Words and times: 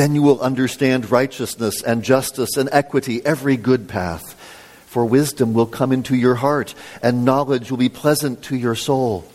Then 0.00 0.14
you 0.14 0.22
will 0.22 0.40
understand 0.40 1.10
righteousness 1.10 1.82
and 1.82 2.02
justice 2.02 2.56
and 2.56 2.70
equity, 2.72 3.20
every 3.22 3.58
good 3.58 3.86
path. 3.86 4.32
For 4.86 5.04
wisdom 5.04 5.52
will 5.52 5.66
come 5.66 5.92
into 5.92 6.16
your 6.16 6.36
heart, 6.36 6.74
and 7.02 7.26
knowledge 7.26 7.70
will 7.70 7.76
be 7.76 7.90
pleasant 7.90 8.40
to 8.44 8.56
your 8.56 8.74
soul. 8.74 9.26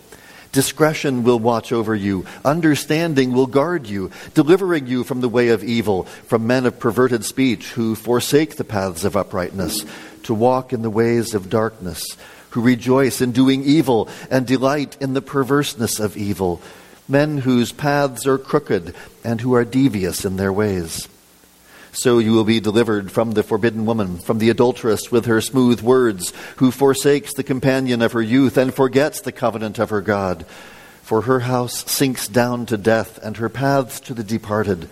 Discretion 0.51 1.23
will 1.23 1.37
watch 1.37 1.71
over 1.71 1.93
you. 1.93 2.25
Understanding 2.43 3.31
will 3.31 3.45
guard 3.45 3.85
you, 3.85 4.09
delivering 4.33 4.87
you 4.87 5.03
from 5.03 5.21
the 5.21 5.29
way 5.29 5.49
of 5.49 5.63
evil, 5.63 6.05
from 6.25 6.47
men 6.47 6.65
of 6.65 6.79
perverted 6.79 7.23
speech 7.23 7.73
who 7.73 7.93
forsake 7.93 8.55
the 8.55 8.63
paths 8.63 9.03
of 9.03 9.15
uprightness, 9.15 9.85
to 10.23 10.33
walk 10.33 10.73
in 10.73 10.81
the 10.81 10.89
ways 10.89 11.35
of 11.35 11.51
darkness, 11.51 12.03
who 12.49 12.61
rejoice 12.61 13.21
in 13.21 13.33
doing 13.33 13.61
evil 13.63 14.09
and 14.31 14.47
delight 14.47 14.97
in 14.99 15.13
the 15.13 15.21
perverseness 15.21 15.99
of 15.99 16.17
evil, 16.17 16.59
men 17.07 17.39
whose 17.39 17.71
paths 17.71 18.25
are 18.25 18.37
crooked 18.37 18.95
and 19.23 19.41
who 19.41 19.53
are 19.53 19.65
devious 19.65 20.25
in 20.25 20.37
their 20.37 20.53
ways. 20.53 21.07
So 21.91 22.19
you 22.19 22.33
will 22.33 22.43
be 22.43 22.59
delivered 22.59 23.11
from 23.11 23.31
the 23.31 23.43
forbidden 23.43 23.85
woman, 23.85 24.17
from 24.17 24.39
the 24.39 24.49
adulteress 24.49 25.11
with 25.11 25.25
her 25.27 25.39
smooth 25.39 25.81
words, 25.81 26.33
who 26.57 26.69
forsakes 26.69 27.33
the 27.33 27.43
companion 27.43 28.01
of 28.01 28.11
her 28.11 28.21
youth 28.21 28.57
and 28.57 28.73
forgets 28.73 29.21
the 29.21 29.31
covenant 29.31 29.79
of 29.79 29.91
her 29.91 30.01
God. 30.01 30.45
For 31.03 31.21
her 31.21 31.41
house 31.41 31.89
sinks 31.89 32.27
down 32.27 32.65
to 32.65 32.77
death, 32.77 33.17
and 33.23 33.37
her 33.37 33.47
paths 33.47 33.99
to 34.01 34.13
the 34.13 34.23
departed. 34.23 34.89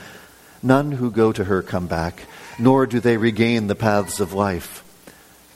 None 0.62 0.94
who 0.94 1.12
go 1.12 1.34
to 1.34 1.44
her 1.44 1.62
come 1.62 1.88
back, 1.88 2.24
nor 2.58 2.86
do 2.86 3.02
they 3.02 3.18
regain 3.18 3.68
the 3.68 3.76
paths 3.76 4.22
of 4.22 4.32
life. 4.32 4.82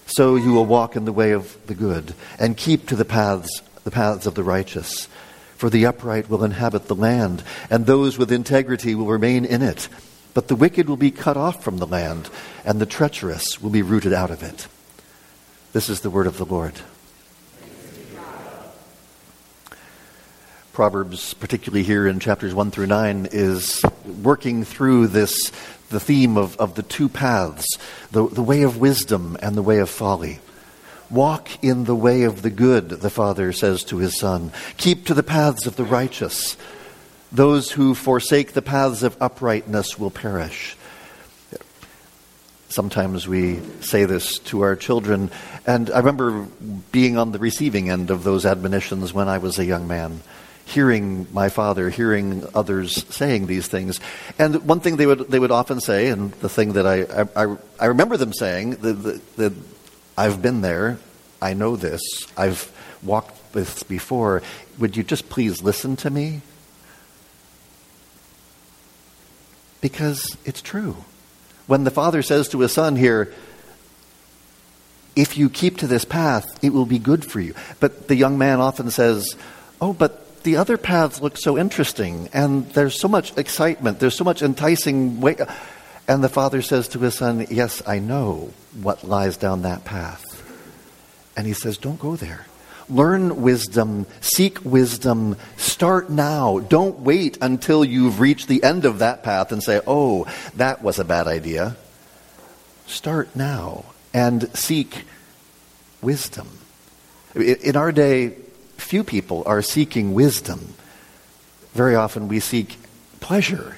So 0.07 0.35
you 0.35 0.51
will 0.51 0.65
walk 0.65 0.95
in 0.95 1.05
the 1.05 1.13
way 1.13 1.31
of 1.31 1.55
the 1.67 1.75
good, 1.75 2.13
and 2.39 2.57
keep 2.57 2.87
to 2.87 2.95
the 2.95 3.05
paths, 3.05 3.61
the 3.83 3.91
paths 3.91 4.25
of 4.25 4.35
the 4.35 4.43
righteous. 4.43 5.07
For 5.57 5.71
the 5.71 5.87
upright 5.87 6.29
will 6.29 6.43
inhabit 6.43 6.87
the 6.87 6.95
land, 6.95 7.43
and 7.69 7.85
those 7.85 8.17
with 8.17 8.31
integrity 8.31 8.93
will 8.93 9.07
remain 9.07 9.43
in 9.43 9.63
it. 9.63 9.89
But 10.35 10.49
the 10.49 10.55
wicked 10.55 10.87
will 10.87 10.97
be 10.97 11.09
cut 11.09 11.35
off 11.35 11.63
from 11.63 11.77
the 11.77 11.87
land, 11.87 12.29
and 12.63 12.79
the 12.79 12.85
treacherous 12.85 13.59
will 13.59 13.71
be 13.71 13.81
rooted 13.81 14.13
out 14.13 14.29
of 14.29 14.43
it. 14.43 14.67
This 15.73 15.89
is 15.89 16.01
the 16.01 16.11
word 16.11 16.27
of 16.27 16.37
the 16.37 16.45
Lord. 16.45 16.73
Proverbs, 20.73 21.33
particularly 21.33 21.81
here 21.81 22.05
in 22.05 22.19
chapters 22.19 22.53
1 22.53 22.69
through 22.69 22.85
9, 22.85 23.29
is 23.31 23.83
working 24.21 24.63
through 24.63 25.07
this, 25.07 25.51
the 25.89 25.99
theme 25.99 26.37
of, 26.37 26.55
of 26.57 26.75
the 26.75 26.83
two 26.83 27.09
paths, 27.09 27.65
the, 28.11 28.27
the 28.27 28.43
way 28.43 28.61
of 28.61 28.77
wisdom 28.77 29.35
and 29.41 29.55
the 29.55 29.63
way 29.63 29.79
of 29.79 29.89
folly. 29.89 30.39
Walk 31.09 31.63
in 31.63 31.85
the 31.85 31.95
way 31.95 32.23
of 32.23 32.41
the 32.41 32.49
good, 32.49 32.89
the 32.89 33.09
Father 33.09 33.53
says 33.53 33.83
to 33.85 33.97
his 33.97 34.19
Son. 34.19 34.51
Keep 34.77 35.05
to 35.05 35.13
the 35.13 35.23
paths 35.23 35.65
of 35.65 35.75
the 35.75 35.85
righteous. 35.85 36.57
Those 37.31 37.71
who 37.71 37.95
forsake 37.95 38.53
the 38.53 38.61
paths 38.61 39.03
of 39.03 39.21
uprightness 39.21 39.97
will 39.97 40.11
perish. 40.11 40.75
Sometimes 42.69 43.27
we 43.27 43.59
say 43.79 44.03
this 44.03 44.39
to 44.39 44.61
our 44.61 44.75
children, 44.75 45.31
and 45.65 45.89
I 45.89 45.99
remember 45.99 46.47
being 46.91 47.17
on 47.17 47.31
the 47.31 47.39
receiving 47.39 47.89
end 47.89 48.11
of 48.11 48.23
those 48.23 48.45
admonitions 48.45 49.13
when 49.13 49.29
I 49.29 49.37
was 49.37 49.57
a 49.57 49.65
young 49.65 49.87
man, 49.87 50.21
hearing 50.65 51.27
my 51.31 51.47
father, 51.47 51.89
hearing 51.89 52.45
others 52.53 53.05
saying 53.15 53.47
these 53.47 53.67
things. 53.67 54.01
And 54.37 54.67
one 54.67 54.81
thing 54.81 54.97
they 54.97 55.05
would, 55.05 55.31
they 55.31 55.39
would 55.39 55.51
often 55.51 55.79
say, 55.79 56.07
and 56.09 56.33
the 56.33 56.49
thing 56.49 56.73
that 56.73 56.85
I, 56.85 57.27
I, 57.41 57.55
I 57.79 57.85
remember 57.85 58.17
them 58.17 58.33
saying, 58.33 58.71
that 58.71 59.53
I've 60.17 60.41
been 60.41 60.61
there, 60.61 60.97
I 61.41 61.53
know 61.53 61.75
this, 61.75 62.01
I've 62.35 62.71
walked 63.03 63.53
this 63.53 63.83
before, 63.83 64.41
would 64.79 64.97
you 64.97 65.03
just 65.03 65.29
please 65.29 65.61
listen 65.61 65.95
to 65.97 66.09
me? 66.09 66.41
Because 69.79 70.35
it's 70.43 70.61
true. 70.61 70.97
When 71.67 71.83
the 71.83 71.91
father 71.91 72.21
says 72.23 72.49
to 72.49 72.59
his 72.61 72.71
son 72.71 72.95
here, 72.95 73.31
if 75.15 75.37
you 75.37 75.49
keep 75.49 75.77
to 75.77 75.87
this 75.87 76.05
path, 76.05 76.45
it 76.63 76.73
will 76.73 76.85
be 76.85 76.99
good 76.99 77.29
for 77.29 77.39
you. 77.39 77.53
But 77.79 78.07
the 78.07 78.15
young 78.15 78.37
man 78.37 78.59
often 78.59 78.89
says, 78.89 79.35
oh, 79.79 79.93
but 79.93 80.43
the 80.43 80.55
other 80.57 80.77
paths 80.77 81.21
look 81.21 81.37
so 81.37 81.57
interesting, 81.57 82.29
and 82.33 82.69
there's 82.71 82.99
so 82.99 83.07
much 83.07 83.37
excitement, 83.37 83.99
there's 83.99 84.15
so 84.15 84.23
much 84.23 84.41
enticing 84.41 85.19
way. 85.19 85.35
And 86.07 86.23
the 86.23 86.29
father 86.29 86.61
says 86.61 86.87
to 86.89 86.99
his 86.99 87.15
son, 87.15 87.45
Yes, 87.49 87.81
I 87.85 87.99
know 87.99 88.53
what 88.81 89.03
lies 89.03 89.37
down 89.37 89.63
that 89.63 89.83
path. 89.83 90.23
And 91.35 91.45
he 91.45 91.53
says, 91.53 91.77
Don't 91.77 91.99
go 91.99 92.15
there. 92.15 92.45
Learn 92.89 93.41
wisdom, 93.41 94.05
seek 94.21 94.63
wisdom, 94.63 95.35
start 95.57 96.09
now. 96.09 96.59
Don't 96.59 96.99
wait 96.99 97.37
until 97.41 97.83
you've 97.83 98.21
reached 98.21 98.47
the 98.47 98.63
end 98.63 98.85
of 98.85 98.99
that 98.99 99.23
path 99.23 99.51
and 99.51 99.61
say, 99.61 99.81
oh, 99.85 100.25
that 100.55 100.81
was 100.81 100.97
a 100.97 101.03
bad 101.03 101.27
idea. 101.27 101.75
Start 102.85 103.35
now 103.35 103.83
and 104.13 104.49
seek 104.57 105.03
wisdom. 106.01 106.47
In 107.35 107.75
our 107.75 107.91
day, 107.91 108.35
few 108.77 109.03
people 109.03 109.43
are 109.45 109.61
seeking 109.61 110.13
wisdom. 110.13 110.73
Very 111.73 111.95
often 111.95 112.29
we 112.29 112.39
seek 112.39 112.77
pleasure, 113.19 113.77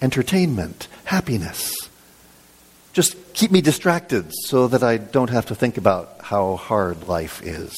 entertainment, 0.00 0.88
happiness. 1.04 1.88
Just 2.92 3.16
keep 3.34 3.50
me 3.50 3.60
distracted 3.60 4.32
so 4.32 4.68
that 4.68 4.82
I 4.82 4.96
don't 4.96 5.30
have 5.30 5.46
to 5.46 5.54
think 5.54 5.76
about 5.76 6.20
how 6.20 6.56
hard 6.56 7.06
life 7.08 7.42
is. 7.42 7.74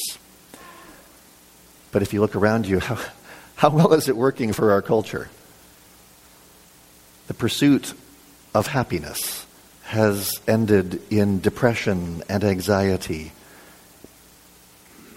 But 1.93 2.03
if 2.03 2.13
you 2.13 2.21
look 2.21 2.37
around 2.37 2.67
you, 2.67 2.79
how, 2.81 2.99
how 3.57 3.71
well 3.71 3.93
is 3.93 4.09
it 4.09 4.17
working 4.17 4.53
for 4.53 4.73
our 4.73 4.83
culture? 4.83 5.29
The 7.27 7.35
pursuit 7.35 7.95
of 8.55 8.67
happiness 8.67 9.47
has 9.85 10.41
ended 10.47 11.03
in 11.11 11.41
depression 11.41 12.23
and 12.29 12.45
anxiety. 12.45 13.33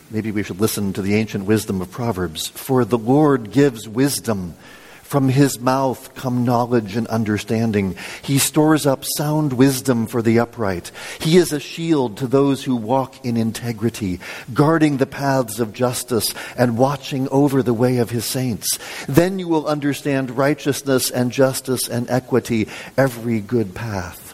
Maybe 0.09 0.31
we 0.31 0.43
should 0.43 0.59
listen 0.59 0.93
to 0.93 1.01
the 1.01 1.15
ancient 1.15 1.45
wisdom 1.45 1.81
of 1.81 1.91
Proverbs. 1.91 2.47
For 2.47 2.85
the 2.85 2.97
Lord 2.97 3.51
gives 3.51 3.87
wisdom. 3.87 4.55
From 5.03 5.29
his 5.29 5.59
mouth 5.59 6.15
come 6.15 6.43
knowledge 6.43 6.95
and 6.95 7.05
understanding. 7.05 7.95
He 8.23 8.39
stores 8.39 8.87
up 8.87 9.05
sound 9.05 9.53
wisdom 9.53 10.07
for 10.07 10.23
the 10.23 10.39
upright. 10.39 10.91
He 11.19 11.37
is 11.37 11.51
a 11.51 11.59
shield 11.59 12.17
to 12.17 12.25
those 12.25 12.63
who 12.63 12.75
walk 12.75 13.23
in 13.23 13.37
integrity, 13.37 14.21
guarding 14.53 14.97
the 14.97 15.05
paths 15.05 15.59
of 15.59 15.71
justice 15.71 16.33
and 16.57 16.79
watching 16.79 17.27
over 17.29 17.61
the 17.61 17.75
way 17.75 17.97
of 17.97 18.09
his 18.09 18.25
saints. 18.25 18.79
Then 19.07 19.37
you 19.37 19.47
will 19.47 19.67
understand 19.67 20.31
righteousness 20.31 21.11
and 21.11 21.31
justice 21.31 21.87
and 21.87 22.09
equity, 22.09 22.67
every 22.97 23.39
good 23.39 23.75
path. 23.75 24.33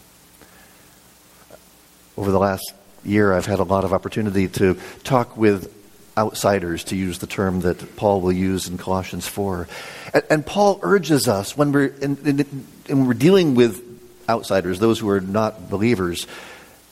Over 2.15 2.31
the 2.31 2.39
last 2.39 2.73
year, 3.03 3.33
I've 3.33 3.47
had 3.47 3.59
a 3.59 3.63
lot 3.63 3.83
of 3.83 3.91
opportunity 3.91 4.47
to 4.47 4.79
talk 5.03 5.35
with 5.35 5.78
outsiders, 6.19 6.83
to 6.83 6.97
use 6.97 7.19
the 7.19 7.27
term 7.27 7.61
that 7.61 7.95
Paul 7.95 8.19
will 8.19 8.33
use 8.33 8.67
in 8.67 8.77
Colossians 8.77 9.25
4. 9.25 9.67
And, 10.13 10.23
and 10.29 10.45
Paul 10.45 10.79
urges 10.83 11.29
us 11.29 11.55
when 11.57 11.71
we're, 11.71 11.85
in, 11.85 12.17
in, 12.25 12.63
in 12.87 13.07
we're 13.07 13.13
dealing 13.13 13.55
with 13.55 13.81
outsiders, 14.27 14.79
those 14.79 14.99
who 14.99 15.09
are 15.09 15.21
not 15.21 15.69
believers, 15.69 16.27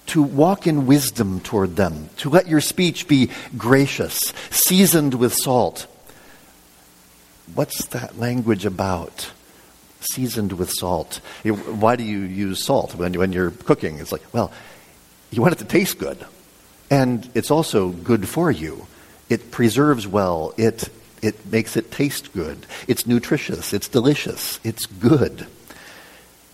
to 0.07 0.23
walk 0.23 0.65
in 0.65 0.87
wisdom 0.87 1.41
toward 1.41 1.75
them, 1.75 2.09
to 2.17 2.29
let 2.29 2.47
your 2.47 2.61
speech 2.61 3.09
be 3.09 3.29
gracious, 3.57 4.33
seasoned 4.49 5.13
with 5.13 5.33
salt. 5.33 5.85
What's 7.53 7.85
that 7.87 8.17
language 8.17 8.65
about? 8.65 9.31
Seasoned 9.99 10.53
with 10.53 10.71
salt. 10.71 11.19
Why 11.43 11.97
do 11.97 12.03
you 12.03 12.19
use 12.19 12.63
salt 12.63 12.95
when, 12.95 13.13
when 13.13 13.33
you're 13.33 13.51
cooking? 13.51 13.99
It's 13.99 14.13
like, 14.13 14.23
well, 14.33 14.53
you 15.31 15.41
want 15.41 15.53
it 15.53 15.59
to 15.59 15.65
taste 15.65 15.97
good. 15.97 16.25
And 16.89 17.29
it's 17.33 17.51
also 17.51 17.89
good 17.89 18.29
for 18.29 18.49
you. 18.49 18.87
It 19.29 19.51
preserves 19.51 20.07
well. 20.07 20.53
It, 20.57 20.89
it 21.21 21.45
makes 21.51 21.75
it 21.75 21.91
taste 21.91 22.33
good. 22.33 22.65
It's 22.87 23.05
nutritious. 23.05 23.73
It's 23.73 23.87
delicious. 23.87 24.59
It's 24.63 24.85
good. 24.85 25.47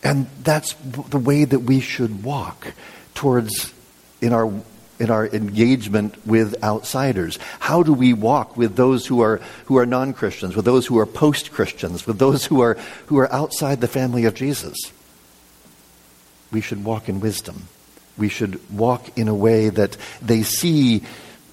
And 0.04 0.28
that's 0.44 0.74
the 0.84 1.18
way 1.18 1.46
that 1.46 1.60
we 1.60 1.80
should 1.80 2.24
walk 2.24 2.74
towards 3.14 3.74
in 4.22 4.34
our 4.34 4.52
in 5.00 5.10
our 5.10 5.26
engagement 5.28 6.26
with 6.26 6.64
outsiders. 6.64 7.40
How 7.60 7.84
do 7.84 7.94
we 7.94 8.14
walk 8.14 8.56
with 8.56 8.76
those 8.76 9.08
who 9.08 9.22
are 9.22 9.42
who 9.66 9.78
are 9.78 9.86
non-Christians, 9.86 10.56
with 10.56 10.66
those 10.66 10.86
who 10.86 11.00
are 11.00 11.06
post-Christians, 11.06 12.06
with 12.06 12.20
those 12.20 12.46
who 12.46 12.62
are 12.62 12.78
who 13.08 13.18
are 13.18 13.32
outside 13.34 13.82
the 13.82 13.88
family 13.88 14.26
of 14.26 14.36
Jesus? 14.36 14.78
We 16.52 16.62
should 16.62 16.84
walk 16.84 17.10
in 17.10 17.20
wisdom. 17.20 17.68
We 18.18 18.30
should 18.30 18.60
walk 18.70 19.18
in 19.18 19.28
a 19.28 19.34
way 19.34 19.70
that 19.70 19.98
they 20.22 20.44
see 20.44 21.04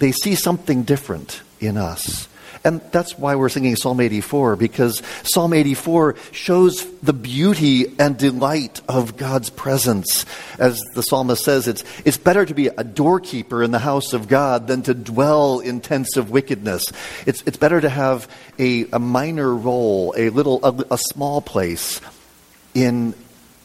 they 0.00 0.12
see 0.12 0.34
something 0.34 0.82
different 0.82 1.42
in 1.60 1.76
us. 1.76 2.26
And 2.62 2.82
that's 2.90 3.16
why 3.16 3.36
we're 3.36 3.48
singing 3.48 3.74
Psalm 3.76 4.00
84, 4.00 4.56
because 4.56 5.00
Psalm 5.22 5.54
84 5.54 6.16
shows 6.30 6.84
the 7.00 7.14
beauty 7.14 7.86
and 7.98 8.18
delight 8.18 8.82
of 8.86 9.16
God's 9.16 9.48
presence. 9.48 10.26
As 10.58 10.78
the 10.94 11.02
psalmist 11.02 11.42
says, 11.42 11.68
it's, 11.68 11.84
it's 12.04 12.18
better 12.18 12.44
to 12.44 12.52
be 12.52 12.66
a 12.66 12.84
doorkeeper 12.84 13.62
in 13.62 13.70
the 13.70 13.78
house 13.78 14.12
of 14.12 14.28
God 14.28 14.66
than 14.66 14.82
to 14.82 14.92
dwell 14.92 15.60
in 15.60 15.80
tents 15.80 16.18
of 16.18 16.30
wickedness. 16.30 16.84
It's, 17.24 17.42
it's 17.46 17.56
better 17.56 17.80
to 17.80 17.88
have 17.88 18.28
a, 18.58 18.86
a 18.90 18.98
minor 18.98 19.54
role, 19.54 20.12
a 20.16 20.28
little, 20.28 20.62
a, 20.62 20.94
a 20.94 20.98
small 20.98 21.40
place 21.40 22.02
in 22.74 23.14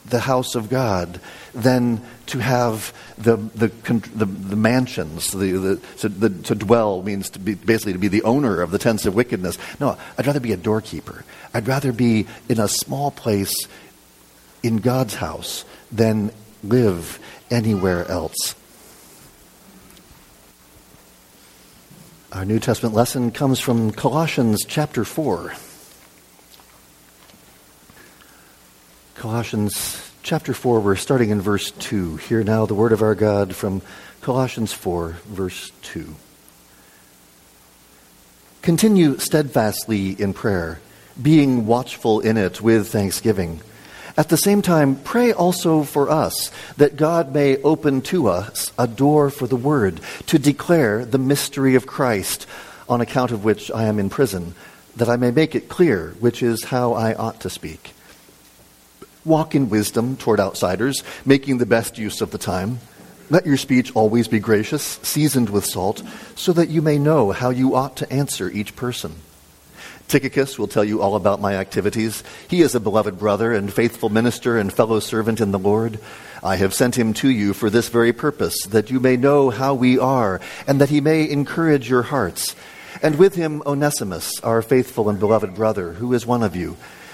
the 0.05 0.19
house 0.19 0.55
of 0.55 0.69
God 0.69 1.19
than 1.53 2.01
to 2.27 2.39
have 2.39 2.93
the, 3.17 3.37
the, 3.37 3.67
the, 3.67 4.25
the 4.25 4.55
mansions. 4.55 5.31
The, 5.31 5.51
the, 5.51 5.75
to, 5.99 6.09
the, 6.09 6.29
to 6.43 6.55
dwell 6.55 7.03
means 7.03 7.29
to 7.31 7.39
be, 7.39 7.55
basically 7.55 7.93
to 7.93 7.99
be 7.99 8.07
the 8.07 8.23
owner 8.23 8.61
of 8.61 8.71
the 8.71 8.79
tents 8.79 9.05
of 9.05 9.15
wickedness. 9.15 9.57
No, 9.79 9.97
I'd 10.17 10.27
rather 10.27 10.39
be 10.39 10.53
a 10.53 10.57
doorkeeper. 10.57 11.23
I'd 11.53 11.67
rather 11.67 11.91
be 11.91 12.27
in 12.49 12.59
a 12.59 12.67
small 12.67 13.11
place 13.11 13.53
in 14.63 14.77
God's 14.77 15.15
house 15.15 15.65
than 15.91 16.31
live 16.63 17.19
anywhere 17.51 18.09
else. 18.09 18.55
Our 22.31 22.43
New 22.43 22.59
Testament 22.59 22.95
lesson 22.95 23.31
comes 23.31 23.59
from 23.59 23.91
Colossians 23.91 24.65
chapter 24.67 25.05
4. 25.05 25.53
Colossians 29.15 30.11
chapter 30.25 30.55
4, 30.55 30.79
we're 30.79 30.95
starting 30.95 31.29
in 31.29 31.39
verse 31.39 31.69
2. 31.69 32.17
Hear 32.17 32.43
now 32.43 32.65
the 32.65 32.73
word 32.73 32.91
of 32.91 33.03
our 33.03 33.13
God 33.13 33.55
from 33.55 33.83
Colossians 34.21 34.73
4, 34.73 35.17
verse 35.27 35.71
2. 35.83 36.15
Continue 38.63 39.19
steadfastly 39.19 40.19
in 40.19 40.33
prayer, 40.33 40.79
being 41.21 41.67
watchful 41.67 42.21
in 42.21 42.37
it 42.37 42.59
with 42.59 42.87
thanksgiving. 42.87 43.61
At 44.17 44.29
the 44.29 44.35
same 44.35 44.63
time, 44.63 44.95
pray 44.95 45.31
also 45.31 45.83
for 45.83 46.09
us 46.09 46.51
that 46.77 46.97
God 46.97 47.31
may 47.31 47.57
open 47.57 48.01
to 48.03 48.27
us 48.27 48.71
a 48.79 48.87
door 48.87 49.29
for 49.29 49.45
the 49.45 49.55
word 49.55 50.01
to 50.25 50.39
declare 50.39 51.05
the 51.05 51.19
mystery 51.19 51.75
of 51.75 51.85
Christ, 51.85 52.47
on 52.89 52.99
account 52.99 53.29
of 53.29 53.43
which 53.43 53.69
I 53.69 53.83
am 53.83 53.99
in 53.99 54.09
prison, 54.09 54.55
that 54.95 55.07
I 55.07 55.17
may 55.17 55.29
make 55.29 55.53
it 55.53 55.69
clear 55.69 56.15
which 56.19 56.41
is 56.41 56.63
how 56.63 56.93
I 56.93 57.13
ought 57.13 57.41
to 57.41 57.49
speak. 57.51 57.91
Walk 59.25 59.55
in 59.55 59.69
wisdom 59.69 60.15
toward 60.17 60.39
outsiders, 60.39 61.03
making 61.25 61.57
the 61.57 61.65
best 61.65 61.97
use 61.97 62.21
of 62.21 62.31
the 62.31 62.37
time. 62.37 62.79
Let 63.31 63.47
your 63.47 63.57
speech 63.57 63.91
always 63.95 64.27
be 64.27 64.39
gracious, 64.39 64.83
seasoned 65.01 65.49
with 65.49 65.65
salt, 65.65 66.03
so 66.35 66.53
that 66.53 66.69
you 66.69 66.83
may 66.83 66.99
know 66.99 67.31
how 67.31 67.49
you 67.49 67.75
ought 67.75 67.97
to 67.97 68.13
answer 68.13 68.51
each 68.51 68.75
person. 68.75 69.15
Tychicus 70.07 70.59
will 70.59 70.67
tell 70.67 70.83
you 70.83 71.01
all 71.01 71.15
about 71.15 71.41
my 71.41 71.55
activities. 71.55 72.23
He 72.47 72.61
is 72.61 72.75
a 72.75 72.79
beloved 72.79 73.17
brother 73.17 73.51
and 73.51 73.73
faithful 73.73 74.09
minister 74.09 74.59
and 74.59 74.71
fellow 74.71 74.99
servant 74.99 75.41
in 75.41 75.51
the 75.51 75.57
Lord. 75.57 75.99
I 76.43 76.57
have 76.57 76.75
sent 76.75 76.95
him 76.95 77.15
to 77.15 77.29
you 77.29 77.53
for 77.53 77.71
this 77.71 77.89
very 77.89 78.13
purpose, 78.13 78.61
that 78.67 78.91
you 78.91 78.99
may 78.99 79.17
know 79.17 79.49
how 79.49 79.73
we 79.73 79.97
are, 79.97 80.39
and 80.67 80.79
that 80.79 80.89
he 80.91 81.01
may 81.01 81.27
encourage 81.27 81.89
your 81.89 82.03
hearts. 82.03 82.55
And 83.01 83.17
with 83.17 83.33
him, 83.33 83.63
Onesimus, 83.65 84.39
our 84.41 84.61
faithful 84.61 85.09
and 85.09 85.19
beloved 85.19 85.55
brother, 85.55 85.93
who 85.93 86.13
is 86.13 86.27
one 86.27 86.43
of 86.43 86.55
you. 86.55 86.77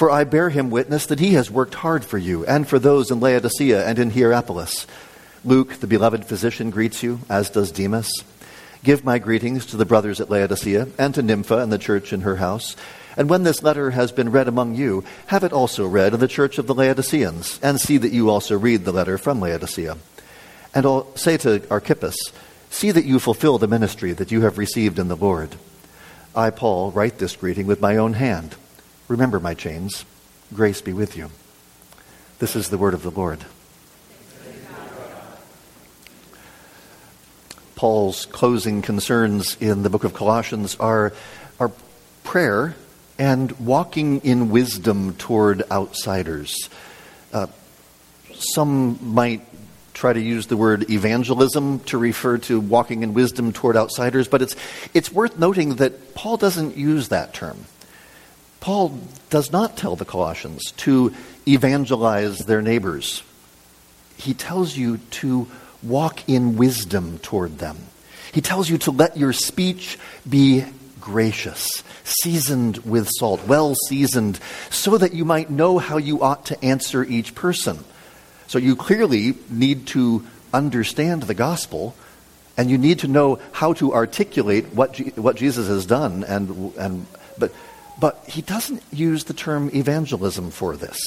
for 0.00 0.10
I 0.10 0.24
bear 0.24 0.48
him 0.48 0.70
witness 0.70 1.04
that 1.04 1.20
he 1.20 1.34
has 1.34 1.50
worked 1.50 1.74
hard 1.74 2.06
for 2.06 2.16
you 2.16 2.42
and 2.46 2.66
for 2.66 2.78
those 2.78 3.10
in 3.10 3.20
Laodicea 3.20 3.86
and 3.86 3.98
in 3.98 4.08
Hierapolis. 4.08 4.86
Luke, 5.44 5.74
the 5.74 5.86
beloved 5.86 6.24
physician, 6.24 6.70
greets 6.70 7.02
you, 7.02 7.20
as 7.28 7.50
does 7.50 7.70
Demas. 7.70 8.10
Give 8.82 9.04
my 9.04 9.18
greetings 9.18 9.66
to 9.66 9.76
the 9.76 9.84
brothers 9.84 10.18
at 10.18 10.30
Laodicea 10.30 10.88
and 10.96 11.14
to 11.14 11.20
Nympha 11.20 11.58
and 11.58 11.70
the 11.70 11.76
church 11.76 12.14
in 12.14 12.22
her 12.22 12.36
house. 12.36 12.76
And 13.14 13.28
when 13.28 13.42
this 13.42 13.62
letter 13.62 13.90
has 13.90 14.10
been 14.10 14.32
read 14.32 14.48
among 14.48 14.74
you, 14.74 15.04
have 15.26 15.44
it 15.44 15.52
also 15.52 15.86
read 15.86 16.14
in 16.14 16.20
the 16.20 16.26
church 16.26 16.56
of 16.56 16.66
the 16.66 16.74
Laodiceans, 16.74 17.60
and 17.62 17.78
see 17.78 17.98
that 17.98 18.10
you 18.10 18.30
also 18.30 18.58
read 18.58 18.86
the 18.86 18.92
letter 18.92 19.18
from 19.18 19.38
Laodicea. 19.38 19.98
And 20.74 20.86
I'll 20.86 21.14
say 21.14 21.36
to 21.36 21.62
Archippus, 21.70 22.16
See 22.70 22.90
that 22.90 23.04
you 23.04 23.18
fulfill 23.18 23.58
the 23.58 23.68
ministry 23.68 24.14
that 24.14 24.32
you 24.32 24.40
have 24.40 24.56
received 24.56 24.98
in 24.98 25.08
the 25.08 25.14
Lord. 25.14 25.56
I, 26.34 26.48
Paul, 26.48 26.90
write 26.90 27.18
this 27.18 27.36
greeting 27.36 27.66
with 27.66 27.82
my 27.82 27.98
own 27.98 28.14
hand. 28.14 28.56
Remember 29.10 29.40
my 29.40 29.54
chains. 29.54 30.04
Grace 30.54 30.80
be 30.80 30.92
with 30.92 31.16
you. 31.16 31.30
This 32.38 32.54
is 32.54 32.70
the 32.70 32.78
word 32.78 32.94
of 32.94 33.02
the 33.02 33.10
Lord. 33.10 33.44
Paul's 37.74 38.26
closing 38.26 38.82
concerns 38.82 39.56
in 39.56 39.82
the 39.82 39.90
book 39.90 40.04
of 40.04 40.14
Colossians 40.14 40.76
are, 40.76 41.12
are 41.58 41.72
prayer 42.22 42.76
and 43.18 43.50
walking 43.58 44.20
in 44.20 44.48
wisdom 44.48 45.14
toward 45.14 45.64
outsiders. 45.72 46.70
Uh, 47.32 47.48
some 48.32 48.96
might 49.02 49.44
try 49.92 50.12
to 50.12 50.20
use 50.20 50.46
the 50.46 50.56
word 50.56 50.88
evangelism 50.88 51.80
to 51.80 51.98
refer 51.98 52.38
to 52.38 52.60
walking 52.60 53.02
in 53.02 53.12
wisdom 53.12 53.52
toward 53.52 53.76
outsiders, 53.76 54.28
but 54.28 54.40
it's, 54.40 54.54
it's 54.94 55.10
worth 55.10 55.36
noting 55.36 55.74
that 55.76 56.14
Paul 56.14 56.36
doesn't 56.36 56.76
use 56.76 57.08
that 57.08 57.34
term. 57.34 57.64
Paul 58.60 58.98
does 59.30 59.50
not 59.50 59.76
tell 59.76 59.96
the 59.96 60.04
Colossians 60.04 60.72
to 60.78 61.14
evangelize 61.48 62.38
their 62.40 62.62
neighbors. 62.62 63.22
He 64.16 64.34
tells 64.34 64.76
you 64.76 64.98
to 64.98 65.48
walk 65.82 66.28
in 66.28 66.56
wisdom 66.56 67.18
toward 67.20 67.58
them. 67.58 67.78
He 68.32 68.40
tells 68.40 68.68
you 68.68 68.78
to 68.78 68.90
let 68.90 69.16
your 69.16 69.32
speech 69.32 69.98
be 70.28 70.64
gracious, 71.00 71.82
seasoned 72.04 72.78
with 72.78 73.08
salt, 73.18 73.46
well 73.46 73.74
seasoned, 73.88 74.38
so 74.68 74.98
that 74.98 75.14
you 75.14 75.24
might 75.24 75.50
know 75.50 75.78
how 75.78 75.96
you 75.96 76.22
ought 76.22 76.46
to 76.46 76.64
answer 76.64 77.02
each 77.02 77.34
person. 77.34 77.82
So 78.46 78.58
you 78.58 78.76
clearly 78.76 79.34
need 79.48 79.86
to 79.88 80.26
understand 80.52 81.22
the 81.22 81.34
gospel, 81.34 81.94
and 82.56 82.70
you 82.70 82.76
need 82.76 83.00
to 83.00 83.08
know 83.08 83.40
how 83.52 83.72
to 83.74 83.94
articulate 83.94 84.66
what, 84.74 84.98
what 85.16 85.36
Jesus 85.36 85.68
has 85.68 85.86
done. 85.86 86.24
And, 86.24 86.74
and, 86.76 87.06
but 87.38 87.52
but 88.00 88.24
he 88.26 88.40
doesn't 88.42 88.82
use 88.90 89.24
the 89.24 89.34
term 89.34 89.70
evangelism 89.74 90.50
for 90.50 90.76
this. 90.76 90.98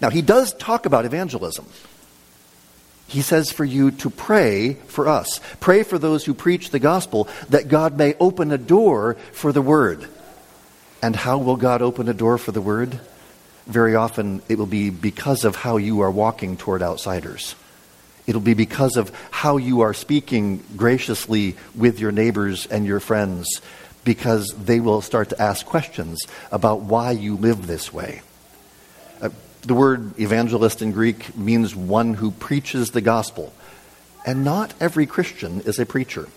Now, 0.00 0.10
he 0.10 0.22
does 0.22 0.54
talk 0.54 0.86
about 0.86 1.04
evangelism. 1.04 1.66
He 3.06 3.22
says 3.22 3.52
for 3.52 3.64
you 3.64 3.90
to 3.92 4.10
pray 4.10 4.74
for 4.74 5.06
us. 5.06 5.40
Pray 5.60 5.82
for 5.82 5.98
those 5.98 6.24
who 6.24 6.34
preach 6.34 6.70
the 6.70 6.78
gospel 6.78 7.28
that 7.50 7.68
God 7.68 7.98
may 7.98 8.14
open 8.18 8.50
a 8.50 8.58
door 8.58 9.14
for 9.32 9.52
the 9.52 9.62
word. 9.62 10.08
And 11.02 11.14
how 11.14 11.38
will 11.38 11.56
God 11.56 11.82
open 11.82 12.08
a 12.08 12.14
door 12.14 12.38
for 12.38 12.50
the 12.50 12.62
word? 12.62 12.98
Very 13.66 13.94
often 13.94 14.42
it 14.48 14.58
will 14.58 14.66
be 14.66 14.90
because 14.90 15.44
of 15.44 15.54
how 15.54 15.76
you 15.76 16.00
are 16.00 16.10
walking 16.10 16.56
toward 16.56 16.82
outsiders. 16.82 17.54
It'll 18.26 18.40
be 18.40 18.54
because 18.54 18.96
of 18.96 19.12
how 19.30 19.58
you 19.58 19.82
are 19.82 19.92
speaking 19.92 20.64
graciously 20.76 21.56
with 21.74 22.00
your 22.00 22.10
neighbors 22.10 22.66
and 22.66 22.86
your 22.86 23.00
friends 23.00 23.60
because 24.04 24.54
they 24.56 24.80
will 24.80 25.00
start 25.00 25.30
to 25.30 25.42
ask 25.42 25.64
questions 25.66 26.20
about 26.52 26.82
why 26.82 27.10
you 27.10 27.36
live 27.36 27.66
this 27.66 27.92
way. 27.92 28.22
Uh, 29.20 29.30
the 29.62 29.74
word 29.74 30.18
evangelist 30.20 30.82
in 30.82 30.92
Greek 30.92 31.36
means 31.36 31.74
one 31.74 32.14
who 32.14 32.30
preaches 32.30 32.90
the 32.90 33.00
gospel. 33.00 33.52
And 34.26 34.44
not 34.44 34.72
every 34.80 35.06
Christian 35.06 35.60
is 35.62 35.78
a 35.78 35.86
preacher. 35.86 36.28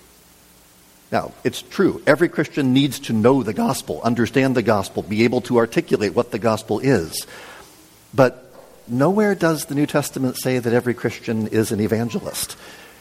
Now, 1.11 1.31
it's 1.43 1.61
true. 1.61 2.01
Every 2.05 2.27
Christian 2.27 2.73
needs 2.73 2.99
to 3.01 3.13
know 3.13 3.43
the 3.43 3.53
gospel, 3.53 4.01
understand 4.01 4.55
the 4.55 4.61
gospel, 4.61 5.03
be 5.03 5.23
able 5.23 5.41
to 5.41 5.57
articulate 5.57 6.13
what 6.13 6.31
the 6.31 6.39
gospel 6.39 6.79
is. 6.79 7.25
But 8.13 8.51
nowhere 8.87 9.35
does 9.35 9.65
the 9.65 9.75
New 9.75 9.85
Testament 9.85 10.37
say 10.37 10.59
that 10.59 10.73
every 10.73 10.93
Christian 10.93 11.47
is 11.47 11.71
an 11.71 11.79
evangelist. 11.79 12.57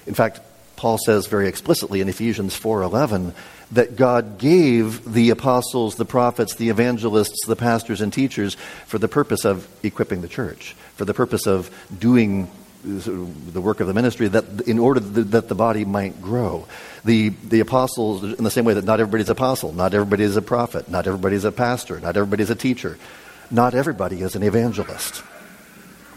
In 0.07 0.15
fact, 0.15 0.41
Paul 0.77 0.99
says 0.99 1.27
very 1.27 1.49
explicitly 1.49 2.01
in 2.01 2.09
Ephesians 2.09 2.55
4:11 2.55 3.33
that 3.73 3.97
God 3.97 4.39
gave 4.39 5.13
the 5.13 5.31
apostles, 5.31 5.97
the 5.97 6.05
prophets, 6.05 6.55
the 6.55 6.69
evangelists, 6.69 7.47
the 7.47 7.57
pastors 7.57 8.01
and 8.01 8.13
teachers 8.13 8.57
for 8.87 8.99
the 8.99 9.09
purpose 9.09 9.45
of 9.45 9.67
equipping 9.83 10.23
the 10.23 10.29
church, 10.29 10.77
for 10.95 11.05
the 11.05 11.15
purpose 11.15 11.47
of 11.47 11.71
doing 11.99 12.49
uh, 12.85 13.01
the 13.53 13.61
work 13.61 13.81
of 13.81 13.89
the 13.89 13.95
ministry 13.95 14.29
that 14.29 14.45
in 14.69 14.79
order 14.79 15.01
that 15.01 15.49
the 15.49 15.55
body 15.55 15.85
might 15.85 16.23
grow. 16.23 16.67
The, 17.05 17.31
the 17.31 17.61
apostles, 17.61 18.23
in 18.23 18.45
the 18.45 18.51
same 18.51 18.65
way 18.65 18.75
that 18.75 18.85
not 18.85 19.01
everybody's 19.01 19.29
an 19.29 19.33
apostle, 19.33 19.73
not 19.73 19.95
everybody 19.95 20.23
is 20.23 20.37
a 20.37 20.43
prophet, 20.43 20.89
not 20.89 21.07
everybody 21.07 21.35
is 21.35 21.45
a 21.45 21.53
pastor, 21.53 21.99
not 21.99 22.17
everybody 22.17 22.43
is 22.43 22.51
a 22.51 22.55
teacher, 22.55 22.99
not 23.51 23.75
everybody 23.75 24.23
is 24.23 24.37
an 24.37 24.43
evangelist 24.43 25.23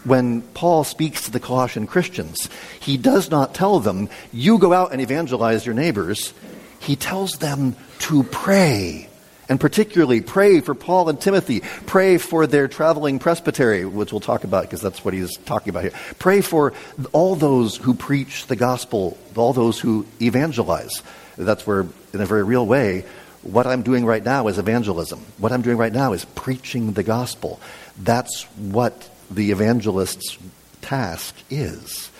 when 0.04 0.42
Paul 0.42 0.84
speaks 0.84 1.24
to 1.24 1.30
the 1.30 1.40
Colossian 1.40 1.86
Christians, 1.86 2.48
he 2.80 2.96
does 2.96 3.30
not 3.30 3.54
tell 3.54 3.80
them, 3.80 4.08
you 4.32 4.58
go 4.58 4.72
out 4.72 4.92
and 4.92 5.00
evangelize 5.00 5.66
your 5.66 5.74
neighbors. 5.74 6.32
He 6.78 6.96
tells 6.96 7.32
them 7.32 7.76
to 8.00 8.22
pray 8.22 9.08
And 9.50 9.58
particularly, 9.58 10.20
pray 10.20 10.60
for 10.60 10.76
Paul 10.76 11.08
and 11.08 11.20
Timothy. 11.20 11.60
Pray 11.84 12.18
for 12.18 12.46
their 12.46 12.68
traveling 12.68 13.18
presbytery, 13.18 13.84
which 13.84 14.12
we'll 14.12 14.20
talk 14.20 14.44
about 14.44 14.62
because 14.62 14.80
that's 14.80 15.04
what 15.04 15.12
he's 15.12 15.36
talking 15.38 15.70
about 15.70 15.82
here. 15.82 15.92
Pray 16.20 16.40
for 16.40 16.72
all 17.10 17.34
those 17.34 17.76
who 17.76 17.92
preach 17.92 18.46
the 18.46 18.54
gospel, 18.54 19.18
all 19.34 19.52
those 19.52 19.80
who 19.80 20.06
evangelize. 20.22 21.02
That's 21.36 21.66
where, 21.66 21.80
in 22.12 22.20
a 22.20 22.26
very 22.26 22.44
real 22.44 22.64
way, 22.64 23.04
what 23.42 23.66
I'm 23.66 23.82
doing 23.82 24.06
right 24.06 24.24
now 24.24 24.46
is 24.46 24.56
evangelism. 24.56 25.18
What 25.38 25.50
I'm 25.50 25.62
doing 25.62 25.78
right 25.78 25.92
now 25.92 26.12
is 26.12 26.24
preaching 26.24 26.92
the 26.92 27.02
gospel. 27.02 27.58
That's 27.98 28.44
what 28.56 29.10
the 29.30 29.50
evangelist's 29.50 30.38
task 30.82 31.34
is. 31.50 32.10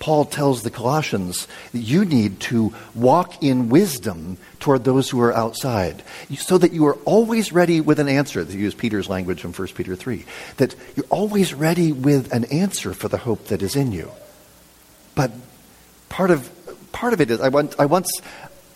Paul 0.00 0.24
tells 0.24 0.62
the 0.62 0.70
Colossians 0.70 1.46
that 1.72 1.78
you 1.78 2.06
need 2.06 2.40
to 2.40 2.74
walk 2.94 3.42
in 3.42 3.68
wisdom 3.68 4.38
toward 4.58 4.82
those 4.82 5.10
who 5.10 5.20
are 5.20 5.32
outside, 5.32 6.02
so 6.38 6.56
that 6.56 6.72
you 6.72 6.86
are 6.86 6.94
always 7.04 7.52
ready 7.52 7.82
with 7.82 8.00
an 8.00 8.08
answer. 8.08 8.42
To 8.42 8.58
use 8.58 8.74
Peter's 8.74 9.10
language 9.10 9.42
from 9.42 9.52
1 9.52 9.68
Peter 9.68 9.94
3, 9.94 10.24
that 10.56 10.74
you're 10.96 11.06
always 11.10 11.52
ready 11.52 11.92
with 11.92 12.32
an 12.32 12.46
answer 12.46 12.94
for 12.94 13.08
the 13.08 13.18
hope 13.18 13.48
that 13.48 13.60
is 13.60 13.76
in 13.76 13.92
you. 13.92 14.10
But 15.14 15.32
part 16.08 16.30
of, 16.30 16.50
part 16.92 17.12
of 17.12 17.20
it 17.20 17.30
is, 17.30 17.42
I, 17.42 17.50
want, 17.50 17.78
I 17.78 17.84
once, 17.84 18.10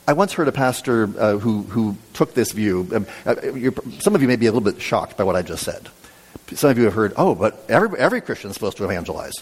I 0.07 0.13
once 0.13 0.35
heard 0.35 0.49
a 0.49 0.53
pastor 0.53 1.05
uh, 1.19 1.39
who, 1.39 1.63
who 1.63 1.97
took 2.13 2.35
this 2.35 2.53
view. 2.53 2.87
Um, 2.93 3.07
uh, 3.25 3.35
some 4.01 4.15
of 4.15 4.21
you 4.21 4.29
may 4.29 4.37
be 4.37 4.45
a 4.45 4.53
little 4.53 4.73
bit 4.73 4.83
shocked 4.83 5.17
by 5.17 5.25
what 5.25 5.37
I 5.37 5.43
just 5.43 5.65
said. 5.65 5.89
Some 6.55 6.71
of 6.71 6.79
you 6.79 6.85
have 6.85 6.95
heard, 6.95 7.15
oh, 7.17 7.35
but 7.35 7.65
every, 7.69 7.99
every 7.99 8.21
Christian 8.21 8.51
is 8.51 8.55
supposed 8.55 8.77
to 8.79 8.85
evangelize. 8.85 9.35